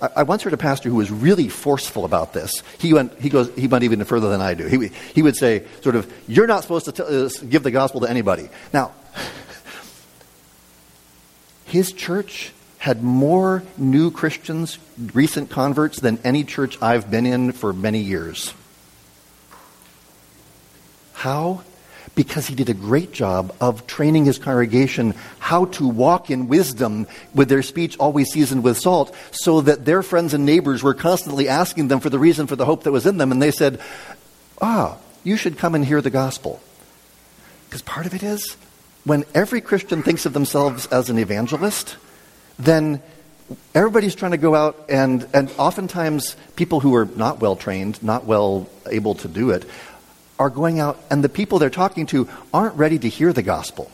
I, 0.00 0.10
I, 0.16 0.22
once 0.22 0.42
heard 0.42 0.52
a 0.52 0.58
pastor 0.58 0.88
who 0.88 0.96
was 0.96 1.10
really 1.10 1.48
forceful 1.48 2.04
about 2.04 2.32
this. 2.32 2.62
He 2.78 2.92
went, 2.92 3.18
he, 3.20 3.28
goes, 3.28 3.54
he 3.54 3.66
went 3.66 3.84
even 3.84 4.04
further 4.04 4.28
than 4.28 4.40
I 4.40 4.54
do. 4.54 4.66
He, 4.66 4.88
he 5.14 5.22
would 5.22 5.36
say, 5.36 5.64
sort 5.82 5.96
of, 5.96 6.12
you're 6.28 6.46
not 6.46 6.62
supposed 6.62 6.94
to 6.94 7.04
uh, 7.04 7.28
give 7.48 7.62
the 7.62 7.70
gospel 7.70 8.02
to 8.02 8.10
anybody. 8.10 8.48
Now, 8.72 8.92
his 11.64 11.92
church 11.92 12.52
had 12.78 13.02
more 13.02 13.62
new 13.76 14.10
Christians, 14.10 14.78
recent 15.12 15.50
converts, 15.50 15.98
than 15.98 16.18
any 16.22 16.44
church 16.44 16.80
I've 16.80 17.10
been 17.10 17.26
in 17.26 17.52
for 17.52 17.72
many 17.72 18.00
years. 18.00 18.54
How? 21.14 21.62
Because 22.16 22.46
he 22.46 22.54
did 22.56 22.68
a 22.68 22.74
great 22.74 23.12
job 23.12 23.54
of 23.60 23.86
training 23.86 24.24
his 24.24 24.38
congregation 24.38 25.14
how 25.38 25.66
to 25.66 25.86
walk 25.86 26.30
in 26.30 26.48
wisdom 26.48 27.06
with 27.34 27.48
their 27.48 27.62
speech 27.62 27.96
always 27.98 28.32
seasoned 28.32 28.64
with 28.64 28.76
salt, 28.78 29.14
so 29.30 29.60
that 29.60 29.84
their 29.84 30.02
friends 30.02 30.34
and 30.34 30.44
neighbors 30.44 30.82
were 30.82 30.94
constantly 30.94 31.48
asking 31.48 31.86
them 31.86 32.00
for 32.00 32.10
the 32.10 32.18
reason 32.18 32.48
for 32.48 32.56
the 32.56 32.64
hope 32.64 32.82
that 32.82 32.90
was 32.90 33.06
in 33.06 33.18
them. 33.18 33.30
And 33.30 33.40
they 33.40 33.52
said, 33.52 33.80
Ah, 34.60 34.96
you 35.22 35.36
should 35.36 35.58
come 35.58 35.74
and 35.74 35.84
hear 35.84 36.00
the 36.00 36.10
gospel. 36.10 36.58
Because 37.68 37.82
part 37.82 38.06
of 38.06 38.14
it 38.14 38.22
is 38.22 38.56
when 39.04 39.24
every 39.34 39.60
Christian 39.60 40.02
thinks 40.02 40.24
of 40.24 40.32
themselves 40.32 40.86
as 40.86 41.10
an 41.10 41.18
evangelist, 41.18 41.96
then 42.58 43.02
everybody's 43.74 44.14
trying 44.14 44.32
to 44.32 44.38
go 44.38 44.54
out 44.54 44.86
and, 44.88 45.28
and 45.34 45.52
oftentimes 45.58 46.34
people 46.56 46.80
who 46.80 46.94
are 46.94 47.04
not 47.04 47.40
well 47.40 47.56
trained, 47.56 48.02
not 48.02 48.24
well 48.24 48.68
able 48.86 49.14
to 49.16 49.28
do 49.28 49.50
it, 49.50 49.64
are 50.38 50.50
going 50.50 50.80
out, 50.80 50.98
and 51.10 51.24
the 51.24 51.28
people 51.28 51.58
they're 51.58 51.70
talking 51.70 52.06
to 52.06 52.28
aren't 52.52 52.74
ready 52.76 52.98
to 52.98 53.08
hear 53.08 53.32
the 53.32 53.42
gospel. 53.42 53.90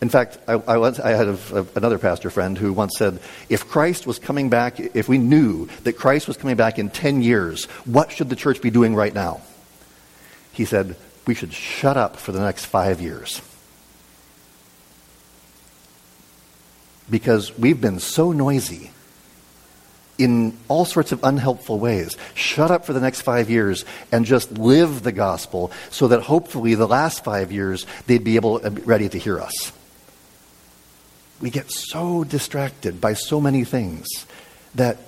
In 0.00 0.08
fact, 0.08 0.38
I, 0.46 0.52
I, 0.52 0.76
once, 0.76 1.00
I 1.00 1.10
had 1.10 1.28
a, 1.28 1.58
a, 1.60 1.66
another 1.76 1.98
pastor 1.98 2.28
friend 2.28 2.58
who 2.58 2.72
once 2.72 2.98
said, 2.98 3.20
if 3.48 3.68
Christ 3.68 4.06
was 4.06 4.18
coming 4.18 4.50
back, 4.50 4.78
if 4.78 5.08
we 5.08 5.18
knew 5.18 5.68
that 5.84 5.94
Christ 5.94 6.28
was 6.28 6.36
coming 6.36 6.56
back 6.56 6.78
in 6.78 6.90
10 6.90 7.22
years, 7.22 7.64
what 7.84 8.12
should 8.12 8.28
the 8.28 8.36
church 8.36 8.60
be 8.60 8.70
doing 8.70 8.94
right 8.94 9.14
now? 9.14 9.40
He 10.52 10.64
said, 10.64 10.96
we 11.26 11.34
should 11.34 11.52
shut 11.52 11.96
up 11.96 12.16
for 12.16 12.32
the 12.32 12.40
next 12.40 12.66
five 12.66 13.00
years. 13.00 13.40
Because 17.08 17.56
we've 17.56 17.80
been 17.80 17.98
so 17.98 18.32
noisy 18.32 18.90
in 20.18 20.56
all 20.68 20.84
sorts 20.84 21.12
of 21.12 21.22
unhelpful 21.24 21.78
ways. 21.78 22.16
Shut 22.34 22.70
up 22.70 22.84
for 22.84 22.92
the 22.92 23.00
next 23.00 23.22
five 23.22 23.50
years 23.50 23.84
and 24.12 24.24
just 24.24 24.52
live 24.52 25.02
the 25.02 25.12
gospel 25.12 25.72
so 25.90 26.08
that 26.08 26.22
hopefully 26.22 26.74
the 26.74 26.86
last 26.86 27.24
five 27.24 27.50
years 27.50 27.86
they'd 28.06 28.24
be 28.24 28.36
able 28.36 28.60
uh, 28.64 28.70
ready 28.84 29.08
to 29.08 29.18
hear 29.18 29.40
us. 29.40 29.72
We 31.40 31.50
get 31.50 31.70
so 31.70 32.24
distracted 32.24 33.00
by 33.00 33.14
so 33.14 33.40
many 33.40 33.64
things 33.64 34.06
that 34.74 34.98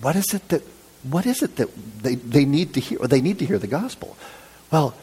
what 0.00 0.16
is 0.16 0.34
it 0.34 0.48
that 0.48 0.62
what 1.04 1.24
is 1.24 1.42
it 1.42 1.56
that 1.56 1.70
they, 2.02 2.16
they 2.16 2.44
need 2.44 2.74
to 2.74 2.80
hear 2.80 2.98
they 2.98 3.20
need 3.20 3.38
to 3.38 3.46
hear 3.46 3.58
the 3.58 3.68
gospel? 3.68 4.16
Well, 4.72 4.94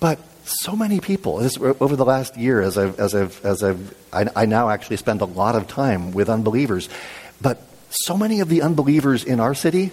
but 0.00 0.18
so 0.44 0.74
many 0.74 1.00
people 1.00 1.36
this, 1.38 1.56
over 1.58 1.94
the 1.94 2.04
last 2.04 2.36
year 2.36 2.60
as 2.60 2.76
I've 2.76 2.98
as 2.98 3.14
I've 3.14 3.44
as 3.44 3.62
I've 3.62 3.94
I, 4.12 4.26
I 4.34 4.46
now 4.46 4.68
actually 4.68 4.96
spend 4.96 5.20
a 5.20 5.26
lot 5.26 5.54
of 5.54 5.68
time 5.68 6.12
with 6.12 6.28
unbelievers, 6.28 6.88
but 7.40 7.62
so 7.90 8.16
many 8.16 8.40
of 8.40 8.48
the 8.48 8.62
unbelievers 8.62 9.24
in 9.24 9.40
our 9.40 9.54
city, 9.54 9.90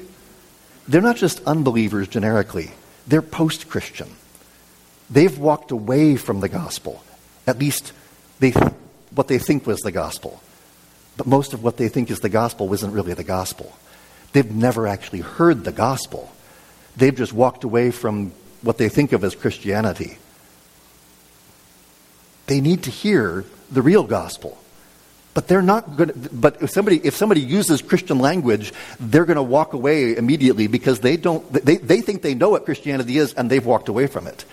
they're 0.88 1.02
not 1.02 1.16
just 1.16 1.42
unbelievers 1.46 2.08
generically, 2.08 2.72
they're 3.08 3.22
post 3.22 3.70
Christian. 3.70 4.10
They've 5.10 5.38
walked 5.38 5.72
away 5.72 6.16
from 6.16 6.40
the 6.40 6.50
gospel, 6.50 7.04
at 7.46 7.60
least 7.60 7.94
they, 8.40 8.52
what 9.12 9.28
they 9.28 9.40
think 9.40 9.66
was 9.66 9.80
the 9.80 9.92
gospel. 9.92 10.42
But 11.18 11.28
most 11.28 11.54
of 11.54 11.64
what 11.64 11.78
they 11.78 11.88
think 11.88 12.12
is 12.12 12.20
the 12.20 12.30
gospel 12.30 12.74
isn't 12.74 12.92
really 12.92 13.14
the 13.14 13.24
gospel. 13.24 13.72
They've 14.34 14.52
never 14.52 14.88
actually 14.88 15.22
heard 15.22 15.64
the 15.64 15.72
gospel. 15.72 16.32
They've 16.98 17.16
just 17.16 17.32
walked 17.32 17.64
away 17.64 17.92
from 17.92 18.34
what 18.62 18.78
they 18.78 18.90
think 18.90 19.14
of 19.14 19.24
as 19.24 19.36
Christianity. 19.36 20.18
They 22.48 22.60
need 22.60 22.84
to 22.84 22.92
hear 22.92 23.46
the 23.72 23.82
real 23.82 24.04
gospel. 24.04 24.58
But 25.36 25.48
they're 25.50 25.62
not 25.62 25.98
going 25.98 26.10
to, 26.10 26.16
but 26.34 26.64
if 26.64 26.72
somebody, 26.72 26.98
if 27.04 27.16
somebody 27.16 27.42
uses 27.42 27.84
Christian 27.84 28.20
language, 28.20 28.74
they're 29.00 29.26
going 29.26 29.36
to 29.36 29.44
walk 29.44 29.74
away 29.74 30.16
immediately 30.16 30.68
because 30.68 31.02
they 31.02 31.18
don't, 31.18 31.52
they, 31.52 31.76
they 31.76 32.02
think 32.02 32.24
they 32.24 32.34
know 32.34 32.50
what 32.50 32.66
Christianity 32.66 33.18
is 33.18 33.34
and 33.34 33.52
they've 33.52 33.66
walked 33.66 33.90
away 33.90 34.08
from 34.08 34.28
it. 34.28 34.46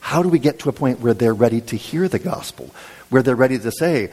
How 0.00 0.22
do 0.22 0.28
we 0.28 0.40
get 0.40 0.58
to 0.58 0.68
a 0.68 0.72
point 0.72 1.00
where 1.00 1.14
they're 1.14 1.32
ready 1.32 1.60
to 1.62 1.76
hear 1.76 2.08
the 2.08 2.18
gospel? 2.18 2.68
Where 3.08 3.22
they're 3.22 3.36
ready 3.36 3.58
to 3.58 3.70
say, 3.70 4.10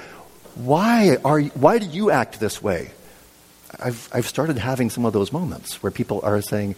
why 0.56 1.18
are 1.26 1.42
why 1.42 1.80
do 1.80 1.88
you 1.88 2.12
act 2.12 2.40
this 2.40 2.62
way? 2.62 2.92
I've, 3.80 4.08
I've 4.14 4.28
started 4.28 4.58
having 4.58 4.90
some 4.90 5.06
of 5.06 5.14
those 5.14 5.34
moments 5.34 5.82
where 5.82 5.92
people 5.92 6.22
are 6.24 6.42
saying, 6.42 6.76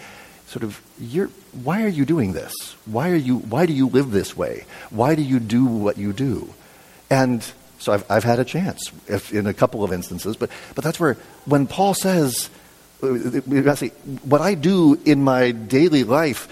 sort 0.47 0.63
of, 0.63 0.81
you're, 0.99 1.27
why 1.63 1.83
are 1.83 1.89
you 1.89 2.05
doing 2.05 2.33
this? 2.33 2.53
Why 2.85 3.09
are 3.09 3.15
you, 3.15 3.39
why 3.39 3.65
do 3.65 3.73
you 3.73 3.87
live 3.87 4.11
this 4.11 4.37
way? 4.37 4.65
Why 4.91 5.15
do 5.15 5.21
you 5.21 5.39
do 5.39 5.65
what 5.65 5.97
you 5.97 6.13
do? 6.13 6.53
And 7.09 7.45
so 7.83 7.93
I've, 7.93 8.05
I've 8.09 8.23
had 8.23 8.39
a 8.39 8.45
chance 8.45 8.91
if, 9.07 9.33
in 9.33 9.45
a 9.45 9.53
couple 9.53 9.83
of 9.83 9.91
instances. 9.91 10.37
But, 10.37 10.49
but 10.73 10.83
that's 10.83 10.99
where, 10.99 11.15
when 11.45 11.67
Paul 11.67 11.93
says, 11.93 12.49
uh, 13.01 13.07
what 13.07 14.41
I 14.41 14.55
do 14.55 14.99
in 15.05 15.23
my 15.23 15.51
daily 15.51 16.03
life, 16.03 16.47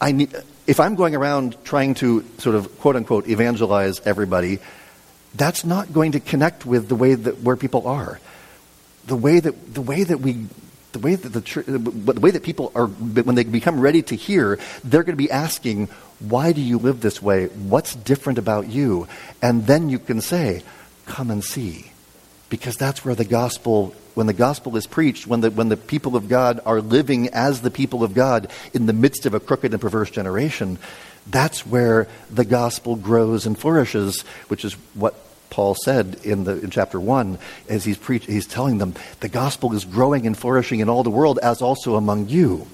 I 0.00 0.12
need, 0.12 0.34
if 0.66 0.80
I'm 0.80 0.96
going 0.96 1.14
around 1.14 1.56
trying 1.64 1.94
to 1.94 2.24
sort 2.38 2.56
of 2.56 2.78
quote 2.80 2.96
unquote 2.96 3.28
evangelize 3.28 4.00
everybody, 4.00 4.58
that's 5.34 5.64
not 5.64 5.92
going 5.92 6.12
to 6.12 6.20
connect 6.20 6.66
with 6.66 6.88
the 6.88 6.96
way 6.96 7.14
that 7.14 7.40
where 7.42 7.56
people 7.56 7.86
are. 7.86 8.18
The 9.06 9.16
way 9.16 9.40
that 9.40 9.74
the 9.74 9.80
way 9.80 10.02
that 10.02 10.20
we 10.20 10.46
the 10.92 10.98
way 10.98 11.14
that 11.14 11.32
the, 11.32 11.62
the 11.62 12.20
way 12.20 12.30
that 12.30 12.42
people 12.42 12.72
are 12.74 12.86
when 12.86 13.34
they 13.34 13.44
become 13.44 13.80
ready 13.80 14.02
to 14.02 14.16
hear, 14.16 14.58
they're 14.84 15.02
going 15.02 15.16
to 15.16 15.22
be 15.22 15.30
asking, 15.30 15.88
why 16.20 16.52
do 16.52 16.60
you 16.60 16.78
live 16.78 17.00
this 17.00 17.22
way? 17.22 17.46
What's 17.46 17.94
different 17.94 18.38
about 18.38 18.68
you? 18.68 19.08
And 19.40 19.66
then 19.66 19.88
you 19.88 19.98
can 19.98 20.20
say, 20.20 20.62
Come 21.06 21.30
and 21.30 21.42
see. 21.42 21.90
Because 22.50 22.76
that's 22.76 23.04
where 23.04 23.16
the 23.16 23.24
gospel, 23.24 23.94
when 24.14 24.28
the 24.28 24.32
gospel 24.32 24.76
is 24.76 24.86
preached, 24.86 25.26
when 25.26 25.40
the, 25.40 25.50
when 25.50 25.68
the 25.68 25.76
people 25.76 26.14
of 26.14 26.28
God 26.28 26.60
are 26.64 26.80
living 26.80 27.28
as 27.30 27.62
the 27.62 27.70
people 27.70 28.04
of 28.04 28.14
God 28.14 28.48
in 28.72 28.86
the 28.86 28.92
midst 28.92 29.26
of 29.26 29.34
a 29.34 29.40
crooked 29.40 29.72
and 29.72 29.80
perverse 29.80 30.10
generation, 30.10 30.78
that's 31.26 31.66
where 31.66 32.06
the 32.30 32.44
gospel 32.44 32.94
grows 32.94 33.44
and 33.46 33.58
flourishes, 33.58 34.22
which 34.48 34.64
is 34.64 34.74
what 34.94 35.14
Paul 35.50 35.74
said 35.74 36.20
in, 36.24 36.44
the, 36.44 36.60
in 36.60 36.70
chapter 36.70 36.98
1 36.98 37.38
as 37.68 37.84
he's, 37.84 37.98
he's 38.06 38.46
telling 38.46 38.78
them 38.78 38.94
the 39.20 39.28
gospel 39.28 39.74
is 39.74 39.84
growing 39.84 40.26
and 40.26 40.36
flourishing 40.36 40.80
in 40.80 40.88
all 40.88 41.02
the 41.02 41.10
world 41.10 41.38
as 41.42 41.60
also 41.60 41.96
among 41.96 42.28
you. 42.28 42.66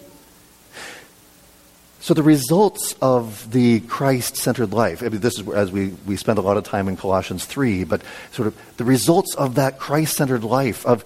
So 2.07 2.15
the 2.15 2.23
results 2.23 2.95
of 3.03 3.51
the 3.51 3.81
Christ-centered 3.81 4.73
life, 4.73 5.03
I 5.03 5.09
mean, 5.09 5.21
this 5.21 5.41
is 5.41 5.49
as 5.49 5.73
we, 5.73 5.89
we 6.07 6.15
spend 6.15 6.39
a 6.39 6.41
lot 6.41 6.57
of 6.57 6.63
time 6.63 6.87
in 6.87 6.97
Colossians 6.97 7.45
3, 7.45 7.83
but 7.83 8.01
sort 8.31 8.47
of 8.47 8.77
the 8.77 8.85
results 8.85 9.35
of 9.35 9.57
that 9.57 9.81
Christ-centered 9.81 10.45
life, 10.45 10.87
of, 10.87 11.05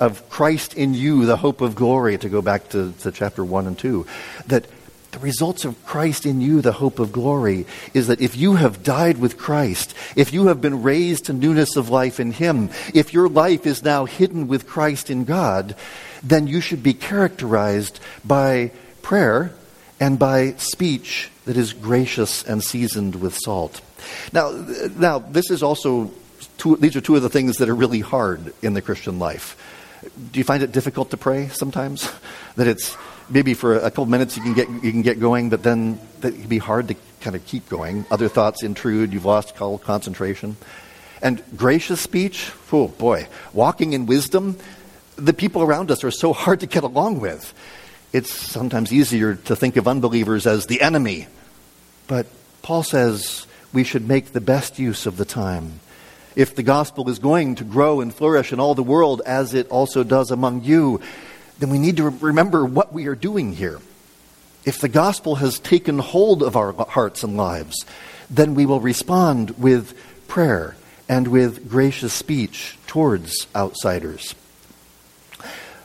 of 0.00 0.26
Christ 0.30 0.72
in 0.72 0.94
you, 0.94 1.26
the 1.26 1.36
hope 1.36 1.60
of 1.60 1.74
glory, 1.74 2.16
to 2.16 2.30
go 2.30 2.40
back 2.40 2.70
to, 2.70 2.94
to 3.00 3.12
chapter 3.12 3.44
1 3.44 3.66
and 3.66 3.78
2, 3.78 4.06
that 4.46 4.64
the 5.12 5.18
results 5.18 5.64
of 5.64 5.84
Christ 5.86 6.26
in 6.26 6.40
you, 6.40 6.60
the 6.60 6.72
hope 6.72 6.98
of 6.98 7.12
glory, 7.12 7.66
is 7.94 8.08
that 8.08 8.20
if 8.20 8.36
you 8.36 8.54
have 8.54 8.82
died 8.82 9.18
with 9.18 9.38
Christ, 9.38 9.94
if 10.16 10.32
you 10.32 10.48
have 10.48 10.60
been 10.60 10.82
raised 10.82 11.26
to 11.26 11.32
newness 11.32 11.76
of 11.76 11.88
life 11.88 12.20
in 12.20 12.32
Him, 12.32 12.70
if 12.94 13.14
your 13.14 13.28
life 13.28 13.66
is 13.66 13.82
now 13.82 14.04
hidden 14.04 14.48
with 14.48 14.66
Christ 14.66 15.10
in 15.10 15.24
God, 15.24 15.74
then 16.22 16.46
you 16.46 16.60
should 16.60 16.82
be 16.82 16.94
characterized 16.94 18.00
by 18.24 18.70
prayer 19.02 19.52
and 20.00 20.18
by 20.18 20.52
speech 20.54 21.30
that 21.46 21.56
is 21.56 21.72
gracious 21.72 22.44
and 22.44 22.62
seasoned 22.62 23.16
with 23.16 23.34
salt. 23.34 23.80
Now, 24.32 24.50
now 24.96 25.18
this 25.18 25.50
is 25.50 25.62
also 25.62 26.10
two, 26.58 26.76
these 26.76 26.96
are 26.96 27.00
two 27.00 27.16
of 27.16 27.22
the 27.22 27.30
things 27.30 27.56
that 27.56 27.68
are 27.68 27.74
really 27.74 28.00
hard 28.00 28.52
in 28.62 28.74
the 28.74 28.82
Christian 28.82 29.18
life. 29.18 29.56
Do 30.32 30.38
you 30.38 30.44
find 30.44 30.62
it 30.62 30.72
difficult 30.72 31.10
to 31.10 31.16
pray 31.16 31.48
sometimes? 31.48 32.10
that 32.56 32.66
it's 32.66 32.96
maybe 33.30 33.54
for 33.54 33.76
a 33.76 33.90
couple 33.90 34.06
minutes 34.06 34.36
you 34.36 34.42
can 34.42 34.54
get 34.54 34.68
you 34.68 34.90
can 34.90 35.02
get 35.02 35.20
going, 35.20 35.50
but 35.50 35.62
then 35.62 36.00
it 36.22 36.32
can 36.32 36.48
be 36.48 36.58
hard 36.58 36.88
to 36.88 36.96
kind 37.20 37.36
of 37.36 37.44
keep 37.46 37.68
going. 37.68 38.04
Other 38.10 38.28
thoughts 38.28 38.62
intrude. 38.62 39.12
You've 39.12 39.24
lost 39.24 39.56
concentration. 39.56 40.56
And 41.20 41.42
gracious 41.56 42.00
speech, 42.00 42.52
oh 42.72 42.88
boy, 42.88 43.26
walking 43.52 43.92
in 43.92 44.06
wisdom. 44.06 44.56
The 45.16 45.32
people 45.32 45.62
around 45.62 45.90
us 45.90 46.04
are 46.04 46.12
so 46.12 46.32
hard 46.32 46.60
to 46.60 46.66
get 46.66 46.84
along 46.84 47.20
with. 47.20 47.52
It's 48.12 48.32
sometimes 48.32 48.92
easier 48.92 49.34
to 49.34 49.56
think 49.56 49.76
of 49.76 49.88
unbelievers 49.88 50.46
as 50.46 50.66
the 50.66 50.80
enemy. 50.80 51.26
But 52.06 52.26
Paul 52.62 52.84
says 52.84 53.46
we 53.72 53.84
should 53.84 54.06
make 54.06 54.32
the 54.32 54.40
best 54.40 54.78
use 54.78 55.06
of 55.06 55.16
the 55.16 55.24
time. 55.24 55.80
If 56.36 56.54
the 56.54 56.62
gospel 56.62 57.08
is 57.10 57.18
going 57.18 57.56
to 57.56 57.64
grow 57.64 58.00
and 58.00 58.14
flourish 58.14 58.52
in 58.52 58.60
all 58.60 58.76
the 58.76 58.82
world 58.82 59.22
as 59.26 59.54
it 59.54 59.68
also 59.68 60.04
does 60.04 60.30
among 60.30 60.62
you, 60.62 61.00
then 61.58 61.70
we 61.70 61.78
need 61.78 61.96
to 61.96 62.08
remember 62.08 62.64
what 62.64 62.92
we 62.92 63.06
are 63.06 63.14
doing 63.14 63.52
here. 63.52 63.80
If 64.64 64.80
the 64.80 64.88
gospel 64.88 65.36
has 65.36 65.58
taken 65.58 65.98
hold 65.98 66.42
of 66.42 66.56
our 66.56 66.72
hearts 66.72 67.22
and 67.22 67.36
lives, 67.36 67.84
then 68.30 68.54
we 68.54 68.66
will 68.66 68.80
respond 68.80 69.50
with 69.58 69.94
prayer 70.28 70.76
and 71.08 71.28
with 71.28 71.68
gracious 71.68 72.12
speech 72.12 72.76
towards 72.86 73.46
outsiders. 73.56 74.34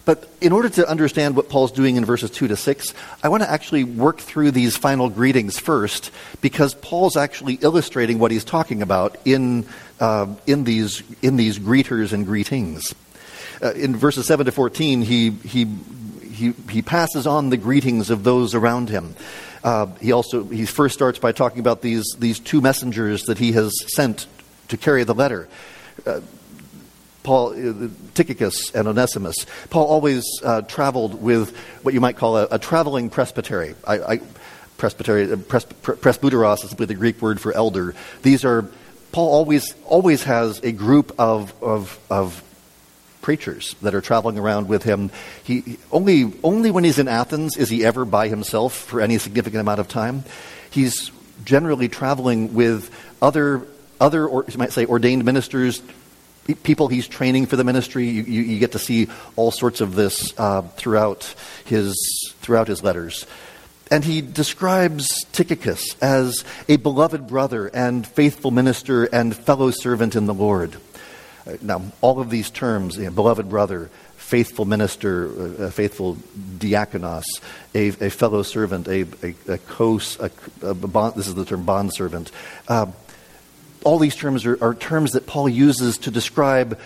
But 0.06 0.30
in 0.42 0.51
order 0.51 0.68
to 0.70 0.88
understand 0.88 1.36
what 1.36 1.48
Paul's 1.48 1.72
doing 1.72 1.96
in 1.96 2.03
verses 2.03 2.30
2 2.30 2.50
to 2.50 2.58
6, 2.58 2.94
I 3.24 3.30
want 3.30 3.42
to 3.42 3.50
actually 3.50 3.86
work 3.86 4.20
through 4.20 4.51
these 4.51 4.75
final 4.75 5.10
greetings 5.10 5.58
first, 5.58 6.12
because 6.42 6.74
Paul's 6.74 7.15
actually 7.15 7.53
illustrating 7.56 8.20
what 8.20 8.32
he's 8.32 8.44
talking 8.44 8.82
about 8.82 9.15
in, 9.24 9.65
uh, 10.01 10.27
in, 10.46 10.65
these, 10.65 11.03
in 11.22 11.38
these 11.38 11.58
greeters 11.58 12.12
and 12.12 12.25
greetings. 12.25 12.94
Uh, 13.63 13.72
in 13.72 13.96
verses 13.96 14.25
7 14.25 14.46
to 14.46 14.51
14, 14.51 15.01
he, 15.01 15.29
he, 15.29 15.65
he, 16.22 16.51
he 16.70 16.82
passes 16.82 17.25
on 17.25 17.50
the 17.50 17.55
greetings 17.58 18.10
of 18.10 18.24
those 18.24 18.53
around 18.53 18.89
him. 18.89 19.15
Uh, 19.63 19.86
he 20.01 20.12
also 20.12 20.43
he 20.43 20.65
first 20.65 20.93
starts 20.93 21.17
by 21.17 21.32
talking 21.32 21.62
about 21.62 21.82
these, 21.82 22.05
these 22.20 22.39
two 22.39 22.60
messengers 22.60 23.24
that 23.24 23.38
he 23.38 23.53
has 23.53 23.72
sent 23.96 24.27
to 24.67 24.75
carry 24.75 25.05
the 25.05 25.13
letter. 25.13 25.48
Uh, 26.05 26.20
Paul, 27.24 27.51
uh, 27.51 27.88
Tychicus 28.13 28.75
and 28.75 28.86
Onesimus. 28.88 29.46
Paul 29.70 29.86
always 29.86 30.25
uh, 30.43 30.63
traveled 30.63 31.22
with 31.22 31.55
what 31.84 31.93
you 31.93 32.01
might 32.01 32.17
call 32.17 32.38
a, 32.38 32.48
a 32.51 32.60
traveling 32.60 33.10
presbytery. 33.10 33.75
I, 33.88 34.00
I, 34.00 34.22
presbytery, 34.75 35.32
uh, 35.32 35.38
pres, 35.38 35.65
presbyteros 35.65 36.63
is 36.63 36.70
simply 36.70 36.88
the 36.88 36.96
Greek 36.96 37.22
word 37.22 37.39
for 37.39 37.53
elder. 37.53 37.96
These 38.24 38.43
are 38.43 38.70
Paul 39.13 39.32
always 39.32 39.74
always 39.86 40.24
has 40.24 40.60
a 40.63 40.74
group 40.74 41.15
of 41.17 41.53
of, 41.63 41.98
of 42.10 42.43
preachers 43.24 43.75
that 43.82 43.96
are 43.96 44.01
traveling 44.01 44.38
around 44.38 44.68
with 44.68 44.84
him. 44.84 45.10
He 45.44 45.80
only 45.92 46.32
only 46.44 46.70
when 46.70 46.84
he's 46.84 47.00
in 47.00 47.08
Athens 47.08 47.58
is 47.58 47.70
he 47.70 47.84
ever 47.84 48.06
by 48.06 48.27
himself 48.27 48.75
for 48.75 49.01
any 49.01 49.18
significant 49.18 49.62
amount 49.62 49.80
of 49.80 49.88
time. 49.88 50.24
He's 50.70 51.12
generally 51.44 51.89
traveling 51.89 52.53
with 52.53 52.92
other 53.20 53.65
other, 54.00 54.27
or, 54.27 54.46
you 54.48 54.58
might 54.58 54.74
say, 54.74 54.86
ordained 54.86 55.24
ministers, 55.24 55.82
people 56.63 56.89
he's 56.89 57.08
training 57.08 57.46
for 57.46 57.56
the 57.56 57.63
ministry. 57.63 58.08
You, 58.10 58.24
you, 58.24 58.42
you 58.42 58.60
get 58.60 58.74
to 58.74 58.80
see 58.80 59.08
all 59.36 59.51
sorts 59.51 59.82
of 59.82 59.96
this 59.96 60.38
uh, 60.38 60.62
throughout, 60.62 61.34
his, 61.65 61.96
throughout 62.42 62.68
his 62.68 62.84
letters. 62.84 63.25
And 63.89 64.03
he 64.03 64.22
describes 64.22 65.24
Tychicus 65.32 65.96
as 66.01 66.44
a 66.68 66.77
beloved 66.77 67.27
brother 67.27 67.68
and 67.68 68.06
faithful 68.06 68.51
minister 68.51 69.06
and 69.06 69.36
fellow 69.36 69.72
servant 69.72 70.15
in 70.15 70.25
the 70.25 70.34
Lord. 70.34 70.75
Uh, 71.46 71.58
now, 71.62 71.82
all 72.02 72.20
of 72.20 72.30
these 72.30 72.50
terms, 72.50 72.98
you 72.98 73.06
know, 73.06 73.12
beloved 73.12 73.50
brother, 73.50 73.90
faithful 74.18 74.66
minister, 74.66 75.66
a 75.66 75.72
faithful 75.72 76.16
diakonos, 76.58 77.24
a, 77.75 77.88
a 77.90 78.10
fellow 78.10 78.42
servant, 78.44 78.88
a, 78.88 79.06
a, 79.22 79.36
a 79.48 79.60
a, 80.20 80.32
a 80.62 80.74
bond, 80.74 81.16
this 81.16 81.27
is 81.27 81.36
the 81.36 81.46
term 81.46 81.64
bond 81.64 81.94
servant. 81.94 82.32
Uh, 82.68 82.88
all 83.84 84.00
these 84.00 84.16
terms 84.16 84.46
are, 84.46 84.64
are 84.64 84.74
terms 84.74 85.12
that 85.12 85.27
Paul 85.27 85.50
uses 85.50 85.98
to 86.00 86.12
describe 86.12 86.79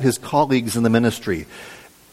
his 0.00 0.18
colleagues 0.18 0.76
in 0.76 0.82
the 0.82 0.90
ministry. 0.90 1.46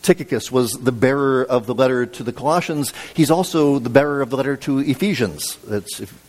Tychicus 0.01 0.51
was 0.51 0.71
the 0.71 0.91
bearer 0.91 1.43
of 1.43 1.65
the 1.65 1.73
letter 1.73 2.05
to 2.05 2.23
the 2.23 2.31
Colossians. 2.31 2.93
He's 3.13 3.31
also 3.31 3.79
the 3.79 3.89
bearer 3.89 4.21
of 4.21 4.29
the 4.29 4.38
letter 4.38 4.55
to 4.57 4.79
Ephesians. 4.79 5.57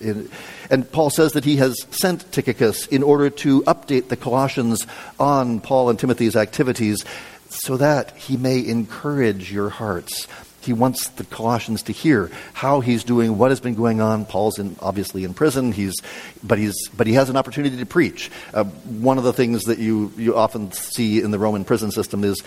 and 0.01 0.93
Paul 0.93 1.11
says 1.11 1.33
that 1.33 1.45
he 1.45 1.57
has 1.57 1.77
sent 1.91 2.31
Tychicus 2.33 2.87
in 2.89 3.03
order 3.03 3.31
to 3.31 3.63
update 3.63 4.09
the 4.09 4.17
Colossians 4.17 4.87
on 5.19 5.61
Paul 5.61 5.91
and 5.91 5.99
Timothy's 5.99 6.37
activities 6.37 7.05
so 7.51 7.77
that 7.77 8.17
he 8.17 8.37
may 8.37 8.67
encourage 8.67 9.53
your 9.53 9.71
hearts 9.71 10.27
he 10.69 10.73
wants 10.75 11.09
the 11.09 11.25
Colossians 11.25 11.85
to 11.85 11.93
hear 11.93 12.31
how 12.53 12.81
he's 12.81 13.03
doing, 13.03 13.39
what 13.39 13.51
has 13.51 13.59
been 13.59 13.75
going 13.75 14.01
on. 14.01 14.27
Paul's 14.27 14.59
in, 14.59 14.77
obviously 14.81 15.25
in 15.25 15.33
prison, 15.33 15.73
he's, 15.73 15.95
but, 16.43 16.59
he's, 16.59 16.89
but 16.91 17.07
he 17.07 17.15
has 17.15 17.31
an 17.31 17.37
opportunity 17.37 17.77
to 17.79 17.87
preach. 17.87 18.31
Uh, 18.53 18.65
one 18.65 19.17
of 19.17 19.25
the 19.25 19.33
things 19.33 19.65
that 19.65 19.79
you, 19.79 20.13
you 20.17 20.37
often 20.37 20.71
see 20.73 21.23
in 21.23 21.31
the 21.31 21.39
Roman 21.39 21.65
prison 21.65 21.91
system 21.91 22.23
is 22.23 22.43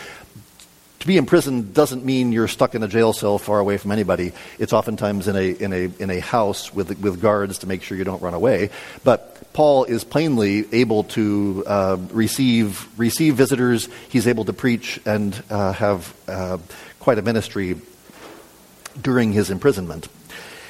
to 1.01 1.07
be 1.07 1.17
in 1.17 1.25
prison 1.25 1.73
doesn't 1.73 2.05
mean 2.05 2.31
you're 2.31 2.47
stuck 2.47 2.75
in 2.75 2.83
a 2.83 2.87
jail 2.87 3.11
cell 3.11 3.39
far 3.39 3.59
away 3.59 3.77
from 3.77 3.91
anybody. 3.91 4.33
It's 4.59 4.71
oftentimes 4.71 5.27
in 5.27 5.35
a, 5.35 5.49
in 5.49 5.73
a, 5.73 5.91
in 5.99 6.11
a 6.11 6.19
house 6.19 6.71
with, 6.71 6.99
with 6.99 7.19
guards 7.19 7.57
to 7.59 7.67
make 7.67 7.81
sure 7.81 7.97
you 7.97 8.03
don't 8.03 8.21
run 8.21 8.35
away. 8.35 8.69
But 9.03 9.51
Paul 9.51 9.85
is 9.85 10.03
plainly 10.03 10.65
able 10.71 11.05
to 11.05 11.63
uh, 11.65 11.97
receive, 12.11 12.87
receive 12.99 13.35
visitors. 13.35 13.89
He's 14.09 14.27
able 14.27 14.45
to 14.45 14.53
preach 14.53 14.99
and 15.03 15.41
uh, 15.49 15.73
have 15.73 16.15
uh, 16.27 16.59
quite 16.99 17.17
a 17.17 17.23
ministry 17.23 17.77
during 19.01 19.33
his 19.33 19.49
imprisonment. 19.49 20.07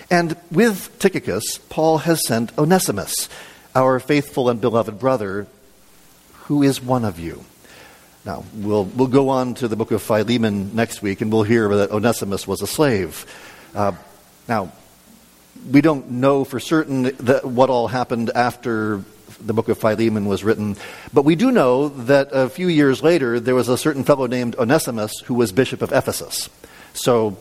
And 0.09 0.37
with 0.49 0.97
Tychicus, 0.97 1.57
Paul 1.67 1.99
has 1.99 2.25
sent 2.25 2.57
Onesimus, 2.57 3.27
our 3.75 3.99
faithful 3.99 4.49
and 4.49 4.61
beloved 4.61 4.97
brother, 4.97 5.47
who 6.45 6.63
is 6.63 6.81
one 6.81 7.03
of 7.03 7.19
you. 7.19 7.43
Now, 8.25 8.43
we'll, 8.53 8.85
we'll 8.85 9.07
go 9.07 9.29
on 9.29 9.55
to 9.55 9.67
the 9.67 9.75
book 9.75 9.91
of 9.91 10.01
Philemon 10.01 10.75
next 10.75 11.01
week, 11.01 11.21
and 11.21 11.31
we'll 11.31 11.43
hear 11.43 11.67
that 11.77 11.91
Onesimus 11.91 12.47
was 12.47 12.61
a 12.61 12.67
slave. 12.67 13.25
Uh, 13.73 13.93
now, 14.47 14.71
we 15.71 15.81
don't 15.81 16.11
know 16.11 16.43
for 16.43 16.59
certain 16.59 17.05
what 17.05 17.69
all 17.69 17.87
happened 17.87 18.29
after 18.35 19.03
the 19.39 19.53
book 19.53 19.69
of 19.69 19.79
Philemon 19.79 20.25
was 20.25 20.43
written, 20.43 20.77
but 21.11 21.25
we 21.25 21.35
do 21.35 21.51
know 21.51 21.89
that 21.89 22.29
a 22.31 22.47
few 22.47 22.67
years 22.67 23.01
later 23.01 23.39
there 23.39 23.55
was 23.55 23.69
a 23.69 23.77
certain 23.77 24.03
fellow 24.03 24.27
named 24.27 24.55
Onesimus 24.55 25.11
who 25.25 25.33
was 25.33 25.51
bishop 25.51 25.81
of 25.81 25.91
Ephesus. 25.91 26.47
So 26.93 27.37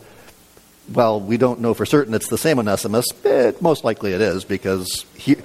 well, 0.93 1.19
we 1.19 1.37
don't 1.37 1.59
know 1.61 1.73
for 1.73 1.85
certain 1.85 2.13
it's 2.13 2.27
the 2.29 2.37
same 2.37 2.59
Onesimus, 2.59 3.05
But 3.11 3.61
most 3.61 3.83
likely 3.83 4.13
it 4.13 4.21
is 4.21 4.43
because 4.43 5.05
he, 5.15 5.37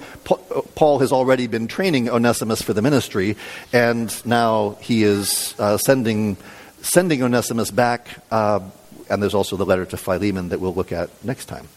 Paul 0.75 0.99
has 0.99 1.11
already 1.11 1.47
been 1.47 1.67
training 1.67 2.09
Onesimus 2.09 2.61
for 2.61 2.73
the 2.73 2.81
ministry, 2.81 3.37
and 3.71 4.13
now 4.25 4.77
he 4.81 5.03
is 5.03 5.55
uh, 5.59 5.77
sending, 5.77 6.37
sending 6.81 7.23
Onesimus 7.23 7.71
back. 7.71 8.07
Uh, 8.31 8.61
and 9.09 9.21
there's 9.21 9.35
also 9.35 9.55
the 9.55 9.65
letter 9.65 9.85
to 9.85 9.97
Philemon 9.97 10.49
that 10.49 10.59
we'll 10.59 10.73
look 10.73 10.91
at 10.91 11.09
next 11.23 11.45
time. 11.45 11.67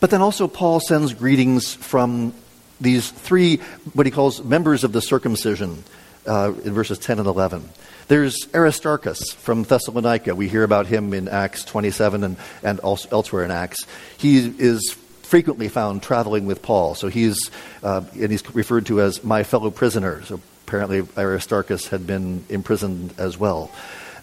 But 0.00 0.10
then 0.10 0.22
also, 0.22 0.48
Paul 0.48 0.80
sends 0.80 1.14
greetings 1.14 1.74
from 1.74 2.34
these 2.80 3.10
three, 3.10 3.58
what 3.92 4.06
he 4.06 4.10
calls 4.10 4.42
members 4.42 4.82
of 4.82 4.92
the 4.92 5.00
circumcision, 5.00 5.84
uh, 6.26 6.52
in 6.64 6.72
verses 6.72 6.98
10 6.98 7.18
and 7.18 7.28
11. 7.28 7.68
There's 8.08 8.46
Aristarchus 8.54 9.32
from 9.32 9.62
Thessalonica. 9.62 10.34
We 10.34 10.48
hear 10.48 10.64
about 10.64 10.86
him 10.86 11.14
in 11.14 11.28
Acts 11.28 11.64
27 11.64 12.24
and, 12.24 12.36
and 12.62 12.80
also 12.80 13.08
elsewhere 13.10 13.44
in 13.44 13.50
Acts. 13.50 13.86
He 14.18 14.38
is 14.58 14.96
frequently 15.22 15.68
found 15.68 16.02
traveling 16.02 16.44
with 16.44 16.60
Paul. 16.60 16.94
So 16.94 17.08
he's, 17.08 17.50
uh, 17.82 18.02
and 18.12 18.30
he's 18.30 18.54
referred 18.54 18.86
to 18.86 19.00
as 19.00 19.24
my 19.24 19.44
fellow 19.44 19.70
prisoner. 19.70 20.22
So 20.24 20.40
apparently 20.66 21.02
Aristarchus 21.16 21.88
had 21.88 22.06
been 22.06 22.44
imprisoned 22.48 23.14
as 23.16 23.38
well. 23.38 23.70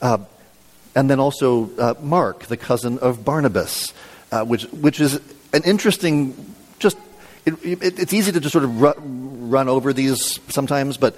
Uh, 0.02 0.20
and 0.96 1.10
then 1.10 1.20
also 1.20 1.76
uh, 1.78 1.96
Mark, 2.02 2.46
the 2.46 2.58
cousin 2.58 3.00
of 3.00 3.26
Barnabas, 3.26 3.94
uh, 4.32 4.44
which, 4.46 4.66
which 4.66 5.00
is 5.00 5.16
an 5.54 5.64
interesting, 5.64 6.54
just, 6.78 6.98
it, 7.46 7.54
it, 7.64 8.00
it's 8.00 8.14
easy 8.14 8.32
to 8.32 8.40
just 8.40 8.54
sort 8.54 8.66
of 8.66 8.82
run, 8.82 9.50
run 9.50 9.68
over 9.68 9.94
these 9.94 10.40
sometimes, 10.50 10.98
but 10.98 11.18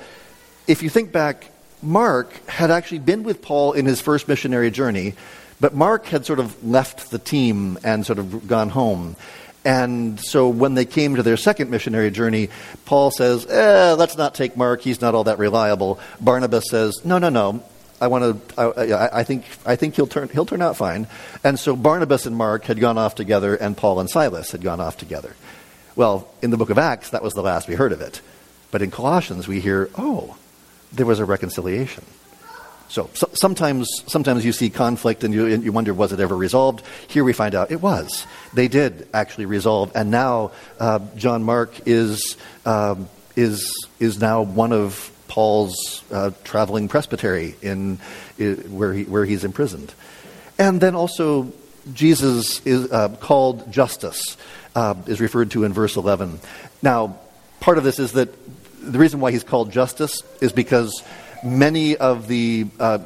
if 0.71 0.81
you 0.83 0.89
think 0.89 1.11
back 1.11 1.47
Mark 1.81 2.31
had 2.47 2.71
actually 2.71 2.99
been 2.99 3.23
with 3.23 3.41
Paul 3.41 3.73
in 3.73 3.85
his 3.85 3.99
first 3.99 4.29
missionary 4.29 4.71
journey, 4.71 5.15
but 5.59 5.75
Mark 5.75 6.05
had 6.05 6.25
sort 6.25 6.39
of 6.39 6.63
left 6.63 7.11
the 7.11 7.19
team 7.19 7.77
and 7.83 8.05
sort 8.05 8.19
of 8.19 8.47
gone 8.47 8.69
home. 8.69 9.17
And 9.65 10.17
so 10.19 10.47
when 10.47 10.73
they 10.73 10.85
came 10.85 11.17
to 11.17 11.23
their 11.23 11.35
second 11.35 11.69
missionary 11.69 12.09
journey, 12.09 12.49
Paul 12.85 13.11
says, 13.11 13.45
eh, 13.47 13.95
let's 13.97 14.17
not 14.17 14.33
take 14.33 14.55
Mark. 14.55 14.81
He's 14.81 15.01
not 15.01 15.13
all 15.13 15.25
that 15.25 15.39
reliable. 15.39 15.99
Barnabas 16.21 16.69
says, 16.69 17.03
no, 17.03 17.17
no, 17.17 17.29
no. 17.29 17.63
I 17.99 18.07
want 18.07 18.47
to. 18.55 18.59
I, 18.59 19.19
I, 19.19 19.23
think. 19.23 19.45
I 19.63 19.75
think 19.75 19.95
he'll 19.95 20.07
turn. 20.07 20.29
He'll 20.29 20.47
turn 20.47 20.63
out 20.63 20.75
fine. 20.75 21.05
And 21.43 21.59
so 21.59 21.75
Barnabas 21.75 22.25
and 22.25 22.35
Mark 22.35 22.63
had 22.63 22.79
gone 22.79 22.97
off 22.97 23.13
together, 23.13 23.53
and 23.53 23.77
Paul 23.77 23.99
and 23.99 24.09
Silas 24.09 24.49
had 24.49 24.63
gone 24.63 24.79
off 24.79 24.97
together. 24.97 25.35
Well, 25.95 26.27
in 26.41 26.49
the 26.49 26.57
book 26.57 26.71
of 26.71 26.79
Acts, 26.79 27.11
that 27.11 27.21
was 27.21 27.33
the 27.33 27.43
last 27.43 27.67
we 27.67 27.75
heard 27.75 27.91
of 27.91 28.01
it. 28.01 28.21
But 28.71 28.81
in 28.81 28.89
Colossians, 28.89 29.47
we 29.47 29.59
hear, 29.59 29.91
oh, 29.99 30.35
there 30.91 31.05
was 31.05 31.19
a 31.19 31.25
reconciliation. 31.25 32.03
So, 32.89 33.09
so, 33.13 33.29
sometimes, 33.33 33.87
sometimes 34.07 34.43
you 34.43 34.51
see 34.51 34.69
conflict 34.69 35.23
and 35.23 35.33
you, 35.33 35.47
and 35.47 35.63
you, 35.63 35.71
wonder, 35.71 35.93
was 35.93 36.11
it 36.11 36.19
ever 36.19 36.35
resolved? 36.35 36.83
Here 37.07 37.23
we 37.23 37.31
find 37.31 37.55
out 37.55 37.71
it 37.71 37.81
was. 37.81 38.27
They 38.53 38.67
did 38.67 39.07
actually 39.13 39.45
resolve, 39.45 39.93
and 39.95 40.11
now 40.11 40.51
uh, 40.77 40.99
John 41.15 41.41
Mark 41.43 41.87
is 41.87 42.35
um, 42.65 43.07
is 43.37 43.73
is 44.01 44.19
now 44.19 44.41
one 44.41 44.73
of 44.73 45.09
Paul's 45.29 46.03
uh, 46.11 46.31
traveling 46.43 46.89
presbytery 46.89 47.55
in, 47.61 47.97
in, 48.37 48.57
where 48.75 48.93
he 48.93 49.05
where 49.05 49.23
he's 49.23 49.45
imprisoned, 49.45 49.93
and 50.59 50.81
then 50.81 50.93
also 50.93 51.53
Jesus 51.93 52.59
is 52.65 52.91
uh, 52.91 53.07
called 53.21 53.71
Justus 53.71 54.35
uh, 54.75 54.95
is 55.07 55.21
referred 55.21 55.51
to 55.51 55.63
in 55.63 55.71
verse 55.71 55.95
eleven. 55.95 56.41
Now, 56.81 57.15
part 57.61 57.77
of 57.77 57.85
this 57.85 57.99
is 57.99 58.11
that 58.11 58.27
the 58.81 58.99
reason 58.99 59.19
why 59.19 59.31
he's 59.31 59.43
called 59.43 59.71
Justus 59.71 60.23
is 60.41 60.51
because 60.51 61.03
many 61.43 61.97
of 61.97 62.27
the 62.27 62.67
uh, 62.79 62.99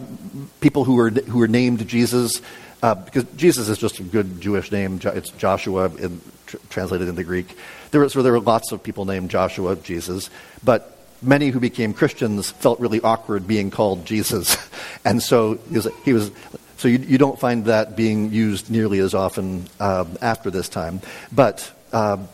people 0.62 0.84
who 0.84 0.96
were, 0.96 1.10
who 1.10 1.40
were 1.40 1.48
named 1.48 1.88
Jesus, 1.88 2.42
uh, 2.82 2.96
because 2.96 3.24
Jesus 3.36 3.70
is 3.70 3.78
just 3.78 4.00
a 4.00 4.04
good 4.04 4.42
Jewish 4.42 4.72
name, 4.72 5.00
it's 5.04 5.30
Joshua 5.32 5.94
in, 5.96 6.22
tr- 6.46 6.58
translated 6.70 7.08
into 7.08 7.24
Greek. 7.24 7.58
There 7.92 8.02
were, 8.02 8.10
so 8.10 8.22
there 8.22 8.32
were 8.32 8.40
lots 8.40 8.72
of 8.72 8.84
people 8.84 9.06
named 9.06 9.30
Joshua, 9.30 9.76
Jesus, 9.76 10.30
but 10.64 10.98
many 11.22 11.50
who 11.50 11.60
became 11.60 11.94
Christians 11.94 12.52
felt 12.52 12.80
really 12.80 13.02
awkward 13.02 13.48
being 13.48 13.72
called 13.72 14.06
Jesus. 14.06 14.58
and 15.06 15.22
so 15.22 15.56
he 15.70 15.76
was, 15.76 15.88
he 16.04 16.14
was 16.14 16.32
so 16.78 16.88
you, 16.88 16.98
you, 16.98 17.18
don't 17.18 17.40
find 17.40 17.66
that 17.66 17.96
being 17.96 18.32
used 18.32 18.70
nearly 18.70 19.00
as 19.00 19.14
often 19.14 19.66
um, 19.80 20.18
after 20.22 20.52
this 20.52 20.68
time. 20.68 21.02
But 21.32 21.72
um, 21.94 22.28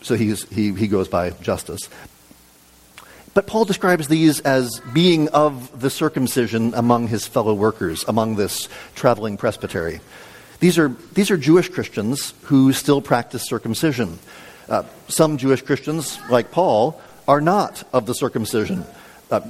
so 0.00 0.16
he's, 0.16 0.48
he, 0.48 0.72
he 0.72 0.88
goes 0.88 1.08
by 1.08 1.30
Justus. 1.30 1.88
But 3.34 3.48
Paul 3.48 3.64
describes 3.64 4.06
these 4.06 4.38
as 4.40 4.80
being 4.92 5.28
of 5.28 5.80
the 5.80 5.90
circumcision 5.90 6.72
among 6.74 7.08
his 7.08 7.26
fellow 7.26 7.52
workers, 7.52 8.04
among 8.06 8.36
this 8.36 8.68
traveling 8.94 9.36
presbytery. 9.36 10.00
These 10.60 10.78
are, 10.78 10.88
these 11.14 11.32
are 11.32 11.36
Jewish 11.36 11.68
Christians 11.68 12.32
who 12.42 12.72
still 12.72 13.02
practice 13.02 13.42
circumcision. 13.42 14.20
Uh, 14.68 14.84
some 15.08 15.36
Jewish 15.36 15.62
Christians, 15.62 16.18
like 16.30 16.52
Paul, 16.52 17.00
are 17.26 17.40
not 17.40 17.82
of 17.92 18.06
the 18.06 18.14
circumcision. 18.14 18.84
Uh, 19.30 19.40